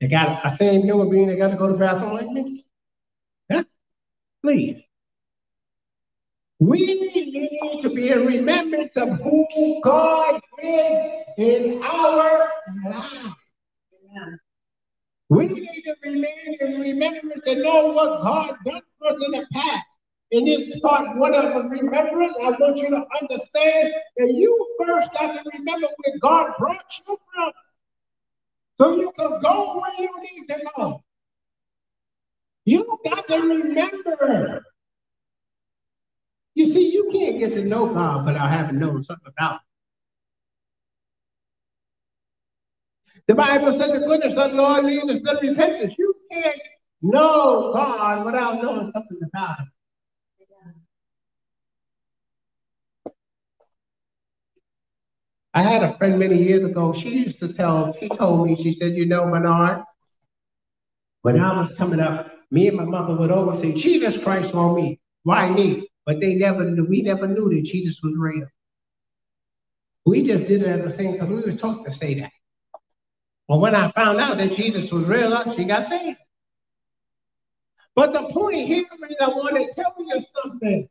They 0.00 0.08
got 0.08 0.44
a 0.44 0.56
same 0.56 0.82
human 0.82 1.10
being 1.10 1.28
that 1.28 1.36
got 1.36 1.48
to 1.48 1.56
go 1.56 1.66
to 1.66 1.72
the 1.74 1.78
bathroom 1.78 2.14
like 2.14 2.28
me? 2.28 2.64
Yeah? 3.50 3.62
Please. 4.42 4.82
We 6.58 6.78
need 6.80 7.82
to 7.82 7.90
be 7.90 8.08
in 8.08 8.26
remembrance 8.26 8.92
of 8.96 9.08
who 9.20 9.80
God 9.82 10.40
is 10.62 11.22
in 11.38 11.80
our 11.82 12.50
lives. 12.84 13.39
We 15.30 15.46
need 15.46 15.84
to 15.84 15.94
remain 16.02 16.56
in 16.60 16.80
remembrance 16.80 17.42
and 17.46 17.62
know 17.62 17.92
what 17.92 18.20
God 18.22 18.56
done 18.64 18.82
for 18.98 19.10
us 19.10 19.16
in 19.24 19.30
the 19.30 19.46
past. 19.52 19.86
In 20.32 20.44
this 20.44 20.80
part 20.80 21.16
one 21.16 21.34
of 21.34 21.54
the 21.54 21.68
remembrance, 21.68 22.34
I 22.42 22.50
want 22.50 22.76
you 22.78 22.90
to 22.90 23.04
understand 23.22 23.92
that 24.16 24.28
you 24.28 24.76
first 24.76 25.08
got 25.12 25.34
to 25.34 25.50
remember 25.56 25.86
where 25.86 26.18
God 26.20 26.52
brought 26.58 26.84
you 27.06 27.16
from. 27.32 27.52
So 28.78 28.96
you 28.96 29.12
can 29.16 29.40
go 29.40 29.80
where 29.80 29.94
you 30.00 30.10
need 30.20 30.46
to 30.48 30.60
go. 30.76 31.04
You 32.64 32.98
got 33.04 33.28
to 33.28 33.36
remember. 33.36 34.64
You 36.54 36.66
see, 36.72 36.90
you 36.90 37.08
can't 37.12 37.38
get 37.38 37.54
to 37.54 37.64
know 37.64 37.94
God 37.94 38.26
having 38.36 38.80
known 38.80 39.04
something 39.04 39.32
about 39.38 39.52
him. 39.52 39.69
The 43.30 43.36
Bible 43.36 43.78
says 43.78 43.92
the 43.92 44.04
goodness 44.04 44.34
of 44.36 44.50
the 44.50 44.56
Lord 44.56 44.84
leads 44.86 45.04
us 45.04 45.22
to 45.22 45.48
repentance. 45.48 45.94
You 45.96 46.14
can't 46.32 46.60
know 47.00 47.70
God 47.72 48.26
without 48.26 48.60
knowing 48.60 48.90
something 48.92 49.20
about 49.22 49.60
him. 49.60 49.72
I 55.54 55.62
had 55.62 55.84
a 55.84 55.96
friend 55.96 56.18
many 56.18 56.42
years 56.42 56.64
ago. 56.64 56.92
She 57.00 57.08
used 57.08 57.38
to 57.38 57.52
tell, 57.52 57.94
she 58.00 58.08
told 58.08 58.48
me, 58.48 58.56
she 58.60 58.72
said, 58.72 58.94
you 58.94 59.06
know, 59.06 59.26
Bernard, 59.26 59.84
when 61.22 61.38
I 61.38 61.60
was 61.60 61.70
coming 61.78 62.00
up, 62.00 62.32
me 62.50 62.66
and 62.66 62.78
my 62.78 62.84
mother 62.84 63.14
would 63.14 63.30
always 63.30 63.62
say, 63.62 63.80
Jesus 63.80 64.14
Christ 64.24 64.52
on 64.54 64.74
me. 64.74 64.98
Why 65.22 65.52
me? 65.52 65.88
But 66.04 66.18
they 66.18 66.34
never 66.34 66.68
knew, 66.68 66.84
we 66.84 67.02
never 67.02 67.28
knew 67.28 67.48
that 67.48 67.62
Jesus 67.62 68.00
was 68.02 68.12
real. 68.18 68.48
We 70.04 70.24
just 70.24 70.48
did 70.48 70.62
it 70.62 70.66
as 70.66 70.92
a 70.92 70.96
thing 70.96 71.12
because 71.12 71.28
we 71.28 71.36
were 71.48 71.56
taught 71.58 71.84
to 71.84 71.92
say 72.00 72.18
that. 72.18 72.32
Well, 73.50 73.58
when 73.58 73.74
I 73.74 73.90
found 73.96 74.20
out 74.20 74.36
that 74.36 74.56
Jesus 74.56 74.88
was 74.92 75.08
real, 75.08 75.42
she 75.56 75.64
got 75.64 75.82
saved. 75.82 76.18
But 77.96 78.12
the 78.12 78.28
point 78.32 78.68
here 78.68 78.84
is 78.84 79.16
I 79.20 79.26
want 79.26 79.56
to 79.56 79.74
tell 79.74 79.92
you 79.98 80.24
something. 80.40 80.88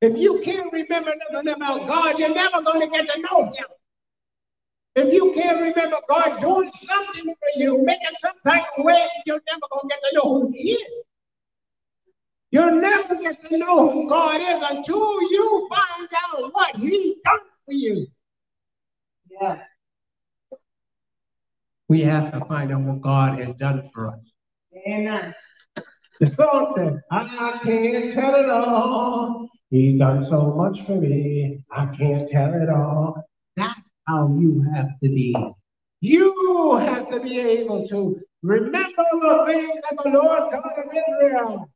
If 0.00 0.18
you 0.18 0.42
can't 0.44 0.72
remember 0.72 1.12
nothing 1.30 1.54
about 1.54 1.86
God, 1.86 2.18
you're 2.18 2.34
never 2.34 2.60
going 2.60 2.80
to 2.80 2.88
get 2.88 3.06
to 3.06 3.20
know 3.20 3.44
Him. 3.44 3.66
If 4.96 5.14
you 5.14 5.32
can't 5.36 5.60
remember 5.60 5.98
God 6.08 6.40
doing 6.40 6.72
something 6.74 7.32
for 7.38 7.48
you, 7.54 7.84
making 7.84 8.16
some 8.20 8.34
type 8.42 8.64
of 8.76 8.84
way, 8.84 9.06
you're 9.24 9.40
never 9.46 9.60
going 9.70 9.82
to 9.82 9.88
get 9.88 10.00
to 10.10 10.16
know 10.16 10.40
who 10.40 10.50
He 10.50 10.72
is. 10.72 11.04
You'll 12.50 12.80
never 12.80 13.14
get 13.22 13.48
to 13.48 13.56
know 13.56 13.92
who 13.92 14.08
God 14.08 14.40
is 14.40 14.60
until 14.70 15.22
you 15.30 15.68
find 15.70 16.08
out 16.26 16.52
what 16.52 16.74
He's 16.74 17.14
done 17.24 17.38
for 17.64 17.74
you. 17.74 18.08
Yeah. 19.30 19.58
We 21.88 22.00
have 22.02 22.32
to 22.32 22.44
find 22.46 22.72
out 22.72 22.80
what 22.80 23.00
God 23.02 23.38
has 23.40 23.54
done 23.56 23.90
for 23.92 24.08
us. 24.08 24.20
Amen. 24.88 25.34
The 26.20 26.26
song 26.26 26.72
said, 26.76 27.02
I 27.10 27.60
can't 27.62 28.14
tell 28.14 28.34
it 28.36 28.48
all. 28.48 29.48
He's 29.70 29.98
done 29.98 30.24
so 30.24 30.54
much 30.54 30.86
for 30.86 30.96
me. 31.00 31.64
I 31.70 31.86
can't 31.86 32.28
tell 32.30 32.54
it 32.54 32.70
all. 32.70 33.22
That's 33.56 33.80
how 34.06 34.36
you 34.38 34.64
have 34.74 34.88
to 35.02 35.08
be. 35.08 35.34
You 36.00 36.76
have 36.76 37.10
to 37.10 37.20
be 37.20 37.38
able 37.38 37.88
to 37.88 38.20
remember 38.42 39.04
the 39.12 39.44
things 39.46 39.80
that 39.90 40.02
the 40.02 40.10
Lord 40.10 40.52
God 40.52 40.72
of 40.78 40.90
Israel 40.92 41.70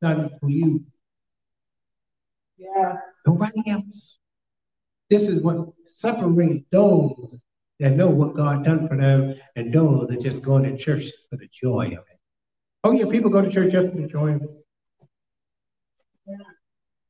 done 0.00 0.30
for 0.40 0.48
you. 0.48 0.84
Yeah. 2.56 2.96
Nobody 3.26 3.62
else. 3.70 3.82
This 5.10 5.22
is 5.22 5.42
what 5.42 5.68
separates 6.00 6.64
those 6.72 7.12
that 7.80 7.96
know 7.96 8.08
what 8.08 8.36
God 8.36 8.64
done 8.64 8.88
for 8.88 8.96
them 8.96 9.34
and 9.56 9.72
those 9.72 10.08
that 10.08 10.20
just 10.20 10.42
going 10.42 10.64
to 10.64 10.76
church 10.76 11.04
for 11.30 11.36
the 11.36 11.48
joy 11.62 11.86
of 11.86 12.04
it. 12.10 12.20
Oh 12.84 12.92
yeah, 12.92 13.06
people 13.10 13.30
go 13.30 13.42
to 13.42 13.50
church 13.50 13.72
just 13.72 13.92
for 13.92 14.00
the 14.00 14.08
joy 14.08 14.34
of 14.34 14.42
it. 14.42 14.50
Yeah. 16.26 16.36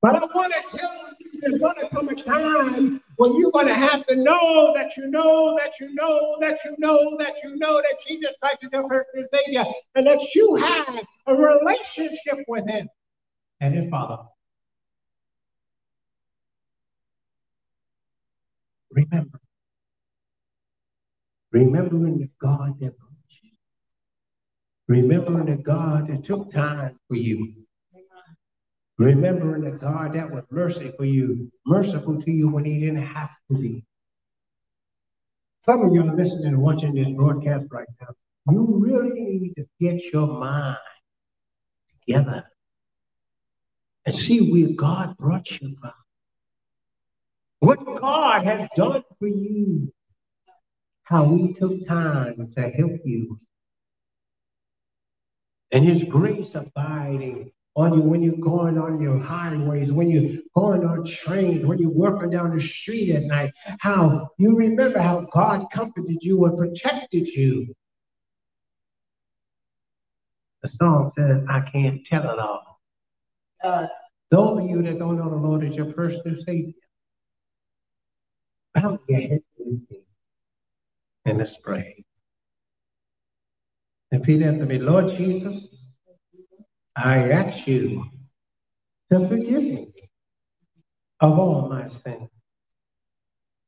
But 0.02 0.16
I 0.16 0.24
want 0.24 0.52
to 0.52 0.76
tell 0.76 1.14
you, 1.20 1.40
there's 1.40 1.60
going 1.60 1.76
to 1.80 1.88
come 1.90 2.08
a 2.08 2.14
time 2.16 3.00
when 3.16 3.36
you're 3.36 3.52
going 3.52 3.68
to 3.68 3.74
have 3.74 4.04
to 4.06 4.16
know 4.16 4.72
that 4.74 4.96
you 4.96 5.08
know 5.08 5.56
that 5.58 5.72
you 5.78 5.94
know 5.94 6.36
that 6.40 6.58
you 6.64 6.74
know 6.78 7.16
that 7.18 7.34
you 7.44 7.56
know 7.56 7.76
that 7.76 7.96
Jesus 8.06 8.34
Christ 8.40 8.58
is 8.62 8.70
your 8.72 8.88
personal 8.88 9.28
Savior 9.32 9.64
and 9.94 10.06
that 10.06 10.34
you 10.34 10.56
have 10.56 11.06
a 11.26 11.34
relationship 11.34 12.44
with 12.48 12.68
Him 12.68 12.88
and 13.60 13.74
His 13.74 13.88
Father. 13.90 14.24
Remember, 18.90 19.38
remembering 21.52 22.18
the 22.18 22.30
God 22.40 22.80
that 22.80 22.98
brought 22.98 23.32
you, 23.42 23.50
remembering 24.88 25.46
the 25.46 25.62
God 25.62 26.08
that 26.08 26.24
took 26.26 26.52
time 26.52 26.98
for 27.08 27.16
you 27.16 27.54
Remembering 28.98 29.62
that 29.62 29.80
God 29.80 30.12
that 30.14 30.30
was 30.30 30.44
mercy 30.50 30.92
for 30.96 31.04
you, 31.04 31.50
merciful 31.66 32.22
to 32.22 32.30
you 32.30 32.48
when 32.48 32.64
he 32.64 32.78
didn't 32.78 33.02
have 33.02 33.30
to 33.50 33.58
be. 33.58 33.84
Some 35.66 35.82
of 35.82 35.92
you 35.92 36.02
are 36.02 36.14
listening 36.14 36.46
and 36.46 36.58
watching 36.58 36.94
this 36.94 37.08
broadcast 37.16 37.66
right 37.70 37.88
now. 38.00 38.08
You 38.50 38.64
really 38.78 39.20
need 39.20 39.54
to 39.56 39.66
get 39.80 40.02
your 40.12 40.26
mind 40.26 40.76
together 42.06 42.44
and 44.04 44.18
see 44.20 44.52
where 44.52 44.74
God 44.76 45.16
brought 45.16 45.50
you 45.50 45.76
from. 45.80 45.92
What 47.60 47.84
God 47.84 48.44
has 48.44 48.68
done 48.76 49.02
for 49.18 49.28
you. 49.28 49.92
How 51.12 51.26
he 51.26 51.52
took 51.52 51.86
time 51.86 52.50
to 52.56 52.70
help 52.70 53.00
you. 53.04 53.38
And 55.70 55.86
his 55.86 56.08
grace 56.08 56.54
abiding 56.54 57.52
on 57.76 57.92
you 57.92 58.00
when 58.00 58.22
you're 58.22 58.36
going 58.36 58.78
on 58.78 58.98
your 58.98 59.18
highways, 59.18 59.92
when 59.92 60.08
you're 60.08 60.40
going 60.54 60.86
on 60.86 61.04
trains, 61.22 61.66
when 61.66 61.78
you're 61.78 61.90
working 61.90 62.30
down 62.30 62.56
the 62.56 62.66
street 62.66 63.14
at 63.14 63.24
night, 63.24 63.52
how 63.80 64.30
you 64.38 64.56
remember 64.56 64.98
how 64.98 65.26
God 65.34 65.66
comforted 65.70 66.16
you 66.22 66.46
and 66.46 66.56
protected 66.56 67.28
you. 67.28 67.74
The 70.62 70.70
song 70.80 71.12
says, 71.18 71.44
I 71.46 71.60
can't 71.70 72.00
tell 72.08 72.22
it 72.22 72.38
all. 72.38 72.80
Uh, 73.62 73.86
those 74.30 74.60
of 74.60 74.70
you 74.70 74.82
that 74.82 74.98
don't 74.98 75.18
know 75.18 75.28
the 75.28 75.36
Lord 75.36 75.62
as 75.62 75.74
your 75.74 75.92
personal 75.92 76.36
Savior, 76.46 76.72
bow 78.74 78.98
your 79.08 79.20
head 79.20 79.42
with 79.58 79.78
me 79.90 80.01
and 81.24 81.38
let's 81.38 81.54
pray. 81.62 82.04
Repeat 84.10 84.42
after 84.42 84.66
me, 84.66 84.78
Lord 84.78 85.16
Jesus, 85.16 85.64
I 86.96 87.30
ask 87.30 87.66
you 87.66 88.04
to 89.10 89.28
forgive 89.28 89.62
me 89.62 89.92
of 91.20 91.38
all 91.38 91.68
my 91.68 91.88
sins. 92.04 92.28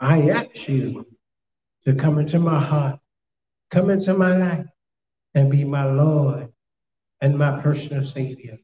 I 0.01 0.29
ask 0.31 0.69
you 0.69 1.07
to 1.87 1.95
come 1.95 2.19
into 2.19 2.39
my 2.39 2.63
heart, 2.63 2.99
come 3.71 3.91
into 3.91 4.15
my 4.15 4.37
life, 4.37 4.67
and 5.35 5.51
be 5.51 5.65
my 5.65 5.85
Lord 5.85 6.53
and 7.21 7.39
my 7.39 7.61
personal 7.63 8.05
Savior. 8.05 8.59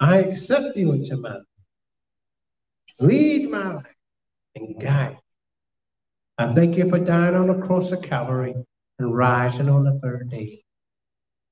I 0.00 0.18
accept 0.18 0.76
you 0.76 0.92
into 0.92 1.16
my 1.16 1.34
life. 1.34 1.42
Lead 3.00 3.50
my 3.50 3.74
life 3.74 3.84
and 4.54 4.80
guide. 4.80 5.18
I 6.40 6.54
thank 6.54 6.76
you 6.76 6.88
for 6.88 7.00
dying 7.00 7.34
on 7.34 7.48
the 7.48 7.66
cross 7.66 7.90
of 7.90 8.00
Calvary 8.02 8.54
and 9.00 9.16
rising 9.16 9.68
on 9.68 9.82
the 9.82 9.98
third 10.00 10.30
day 10.30 10.62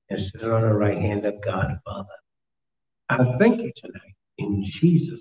and 0.09 0.19
sitting 0.19 0.49
on 0.49 0.61
the 0.61 0.73
right 0.73 0.97
hand 0.97 1.25
of 1.25 1.41
God, 1.43 1.77
Father. 1.83 2.07
I 3.09 3.17
thank 3.37 3.59
you 3.59 3.71
tonight 3.75 4.15
in 4.37 4.65
Jesus' 4.79 5.19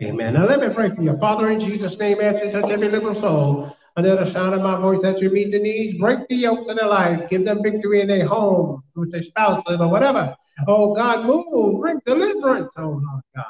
name. 0.00 0.12
Amen. 0.12 0.34
Now 0.34 0.48
let 0.48 0.60
me 0.60 0.72
pray 0.72 0.94
for 0.94 1.02
you. 1.02 1.16
Father, 1.18 1.50
in 1.50 1.58
Jesus' 1.58 1.96
name, 1.98 2.20
answer 2.20 2.52
touch 2.52 2.70
every 2.70 2.88
little 2.88 3.20
soul 3.20 3.76
under 3.96 4.14
the 4.14 4.30
sound 4.30 4.54
of 4.54 4.62
my 4.62 4.80
voice 4.80 5.00
that 5.02 5.18
you 5.20 5.30
meet 5.30 5.50
the 5.50 5.58
needs, 5.58 5.98
break 5.98 6.20
the 6.28 6.36
yokes 6.36 6.70
in 6.70 6.76
their 6.76 6.88
life, 6.88 7.28
give 7.28 7.44
them 7.44 7.64
victory 7.64 8.02
in 8.02 8.06
their 8.06 8.26
home, 8.26 8.84
with 8.94 9.10
their 9.10 9.24
spouses 9.24 9.80
or 9.80 9.88
whatever. 9.88 10.36
Oh 10.68 10.94
God, 10.94 11.26
move, 11.26 11.80
bring 11.80 12.00
deliverance, 12.06 12.72
oh 12.76 13.00
Lord 13.04 13.22
God. 13.34 13.46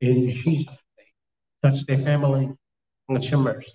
In 0.00 0.30
Jesus' 0.44 0.66
name. 0.66 1.62
Touch 1.62 1.86
their 1.86 1.98
family 1.98 2.50
and 3.08 3.24
your 3.24 3.38
mercy. 3.38 3.72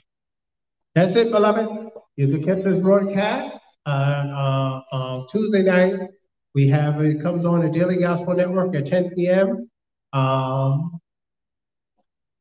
That's 0.95 1.15
it, 1.15 1.31
beloved. 1.31 1.91
You 2.17 2.27
can 2.27 2.43
catch 2.43 2.63
this 2.63 2.81
broadcast 2.81 3.57
uh, 3.85 3.89
uh, 3.89 4.81
uh, 4.91 5.23
Tuesday 5.31 5.63
night. 5.63 6.09
We 6.53 6.67
have 6.69 7.01
it 7.01 7.21
comes 7.21 7.45
on 7.45 7.61
the 7.61 7.69
Daily 7.69 7.97
Gospel 7.97 8.35
Network 8.35 8.75
at 8.75 8.87
10 8.87 9.11
p.m. 9.15 9.69
Um, 10.11 10.99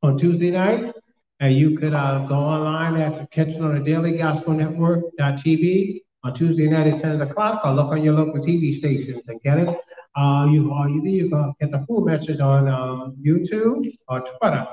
on 0.02 0.18
Tuesday 0.18 0.50
night. 0.50 0.92
And 1.38 1.54
you 1.54 1.78
could 1.78 1.94
uh, 1.94 2.26
go 2.28 2.34
online 2.34 3.00
after 3.00 3.26
catching 3.32 3.62
on 3.62 3.78
the 3.78 3.84
Daily 3.84 4.18
Gospel 4.18 4.52
Network.tv 4.52 6.00
on 6.24 6.34
Tuesday 6.34 6.66
night 6.66 6.88
at 6.88 7.00
10 7.00 7.22
o'clock, 7.22 7.62
or 7.64 7.72
look 7.72 7.92
on 7.92 8.02
your 8.02 8.14
local 8.14 8.42
TV 8.42 8.76
stations 8.76 9.22
and 9.26 9.40
get 9.42 9.58
it. 9.58 9.68
Uh, 10.16 10.46
you 10.50 10.70
or 10.72 10.88
either 10.88 11.08
you 11.08 11.30
can 11.30 11.54
get 11.60 11.70
the 11.70 11.84
full 11.86 12.04
message 12.04 12.40
on 12.40 12.68
um, 12.68 13.16
YouTube 13.24 13.86
or 14.08 14.20
Twitter. 14.20 14.66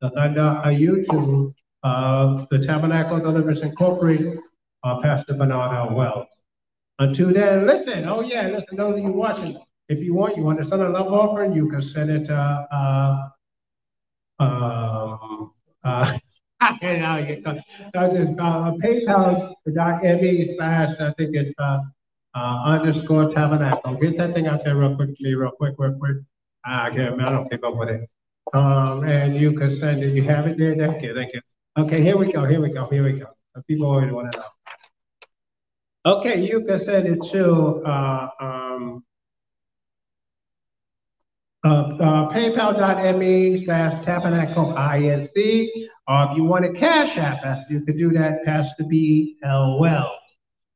The 0.00 0.18
under 0.18 0.40
uh, 0.40 0.66
YouTube, 0.66 1.52
uh, 1.84 2.46
the 2.50 2.58
Tabernacle 2.58 3.20
Deliverance 3.20 3.60
Incorporated, 3.60 4.38
uh, 4.82 5.00
Pastor 5.02 5.34
Bernard 5.34 5.74
L. 5.74 5.94
Wells. 5.94 6.26
Until 6.98 7.32
then, 7.32 7.66
listen. 7.66 8.06
Oh 8.08 8.20
yeah, 8.20 8.48
listen. 8.48 8.76
Those 8.76 8.94
of 8.94 9.02
you 9.02 9.12
watching, 9.12 9.58
if 9.88 9.98
you 9.98 10.14
want, 10.14 10.36
you 10.36 10.42
want 10.42 10.58
to 10.60 10.64
send 10.64 10.80
a 10.82 10.88
love 10.88 11.12
offering, 11.12 11.52
you 11.52 11.68
can 11.68 11.82
send 11.82 12.10
it 12.10 12.26
to. 12.26 12.34
Uh, 12.34 13.28
um, 14.40 15.52
uh, 15.84 16.18
know, 16.98 17.60
that's 17.92 18.14
just 18.14 18.38
uh, 18.38 18.72
PayPal.me 18.82 20.54
slash, 20.56 20.96
I 20.98 21.12
think 21.18 21.36
it's 21.36 21.52
uh, 21.58 21.80
uh, 22.34 22.62
underscore 22.64 23.32
tabernacle. 23.34 23.96
Get 23.96 24.16
that 24.18 24.34
thing 24.34 24.46
out 24.46 24.64
there 24.64 24.76
real 24.76 24.96
quickly, 24.96 25.34
real 25.34 25.50
quick, 25.50 25.74
real 25.78 25.94
quick. 25.98 26.16
I 26.64 26.90
can't, 26.90 27.20
I 27.20 27.30
don't 27.30 27.50
keep 27.50 27.64
up 27.64 27.76
with 27.76 27.90
it. 27.90 28.08
Um, 28.54 29.04
and 29.04 29.36
you 29.36 29.52
can 29.58 29.78
send 29.80 30.02
it. 30.02 30.14
You 30.14 30.24
have 30.24 30.46
it 30.46 30.56
there. 30.56 30.74
Thank 30.74 31.02
you, 31.02 31.14
thank 31.14 31.34
you. 31.34 31.40
Okay, 31.76 32.02
here 32.02 32.16
we 32.16 32.30
go. 32.30 32.44
Here 32.44 32.60
we 32.60 32.70
go. 32.70 32.88
Here 32.88 33.02
we 33.02 33.18
go. 33.18 33.26
People 33.66 33.86
always 33.86 34.12
want 34.12 34.30
to 34.32 34.38
know. 34.38 34.44
Okay, 36.06 36.44
you 36.44 36.64
can 36.64 36.78
send 36.78 37.08
it 37.08 37.18
to 37.32 37.82
uh, 37.84 38.28
um, 38.40 39.04
uh, 41.64 41.68
uh, 41.68 42.32
paypal.me 42.32 43.64
slash 43.64 44.04
tabernacle 44.04 44.72
inc. 44.76 45.66
Or 46.06 46.28
if 46.30 46.36
you 46.36 46.44
want 46.44 46.64
a 46.64 46.72
cash 46.74 47.16
app, 47.16 47.64
you 47.68 47.84
could 47.84 47.98
do 47.98 48.12
that, 48.12 48.44
Pastor 48.44 48.84
B. 48.88 49.38
L. 49.44 49.80
Wells. 49.80 50.10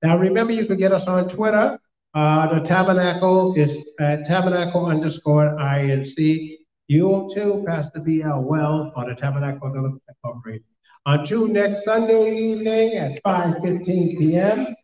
Now 0.03 0.19
remember, 0.19 0.53
you 0.53 0.67
could 0.67 0.79
get 0.79 0.93
us 0.93 1.07
on 1.07 1.29
Twitter. 1.29 1.79
Uh, 2.15 2.59
the 2.59 2.67
tabernacle 2.67 3.55
is 3.55 3.77
at 4.01 4.27
tabernacle 4.27 4.87
underscore 4.87 5.57
inc. 5.61 6.57
YouTube, 6.91 7.67
Pastor 7.67 8.01
B. 8.01 8.23
L. 8.23 8.43
Wells, 8.43 8.91
on 8.97 9.09
the 9.09 9.15
Tabernacle 9.15 10.01
Incorporated. 10.09 10.65
Until 11.09 11.49
next 11.49 11.85
Sunday 11.85 12.37
evening 12.39 12.99
at 12.99 13.23
5.15 13.23 14.19
p.m., 14.19 14.77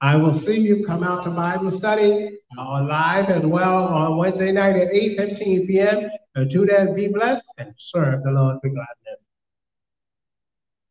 I 0.00 0.14
will 0.14 0.38
see 0.38 0.56
you 0.56 0.86
come 0.86 1.02
out 1.02 1.24
to 1.24 1.30
Bible 1.30 1.72
study 1.72 2.38
uh, 2.56 2.84
live 2.84 3.30
as 3.30 3.44
well 3.44 3.86
on 3.86 4.16
Wednesday 4.16 4.52
night 4.52 4.76
at 4.76 4.92
8.15 4.92 5.66
p.m. 5.66 6.08
Until 6.36 6.66
that, 6.66 6.94
be 6.94 7.08
blessed 7.08 7.42
and 7.58 7.74
serve 7.78 8.22
the 8.22 8.30
Lord 8.30 8.58
with 8.62 8.74
gladness. 8.74 9.05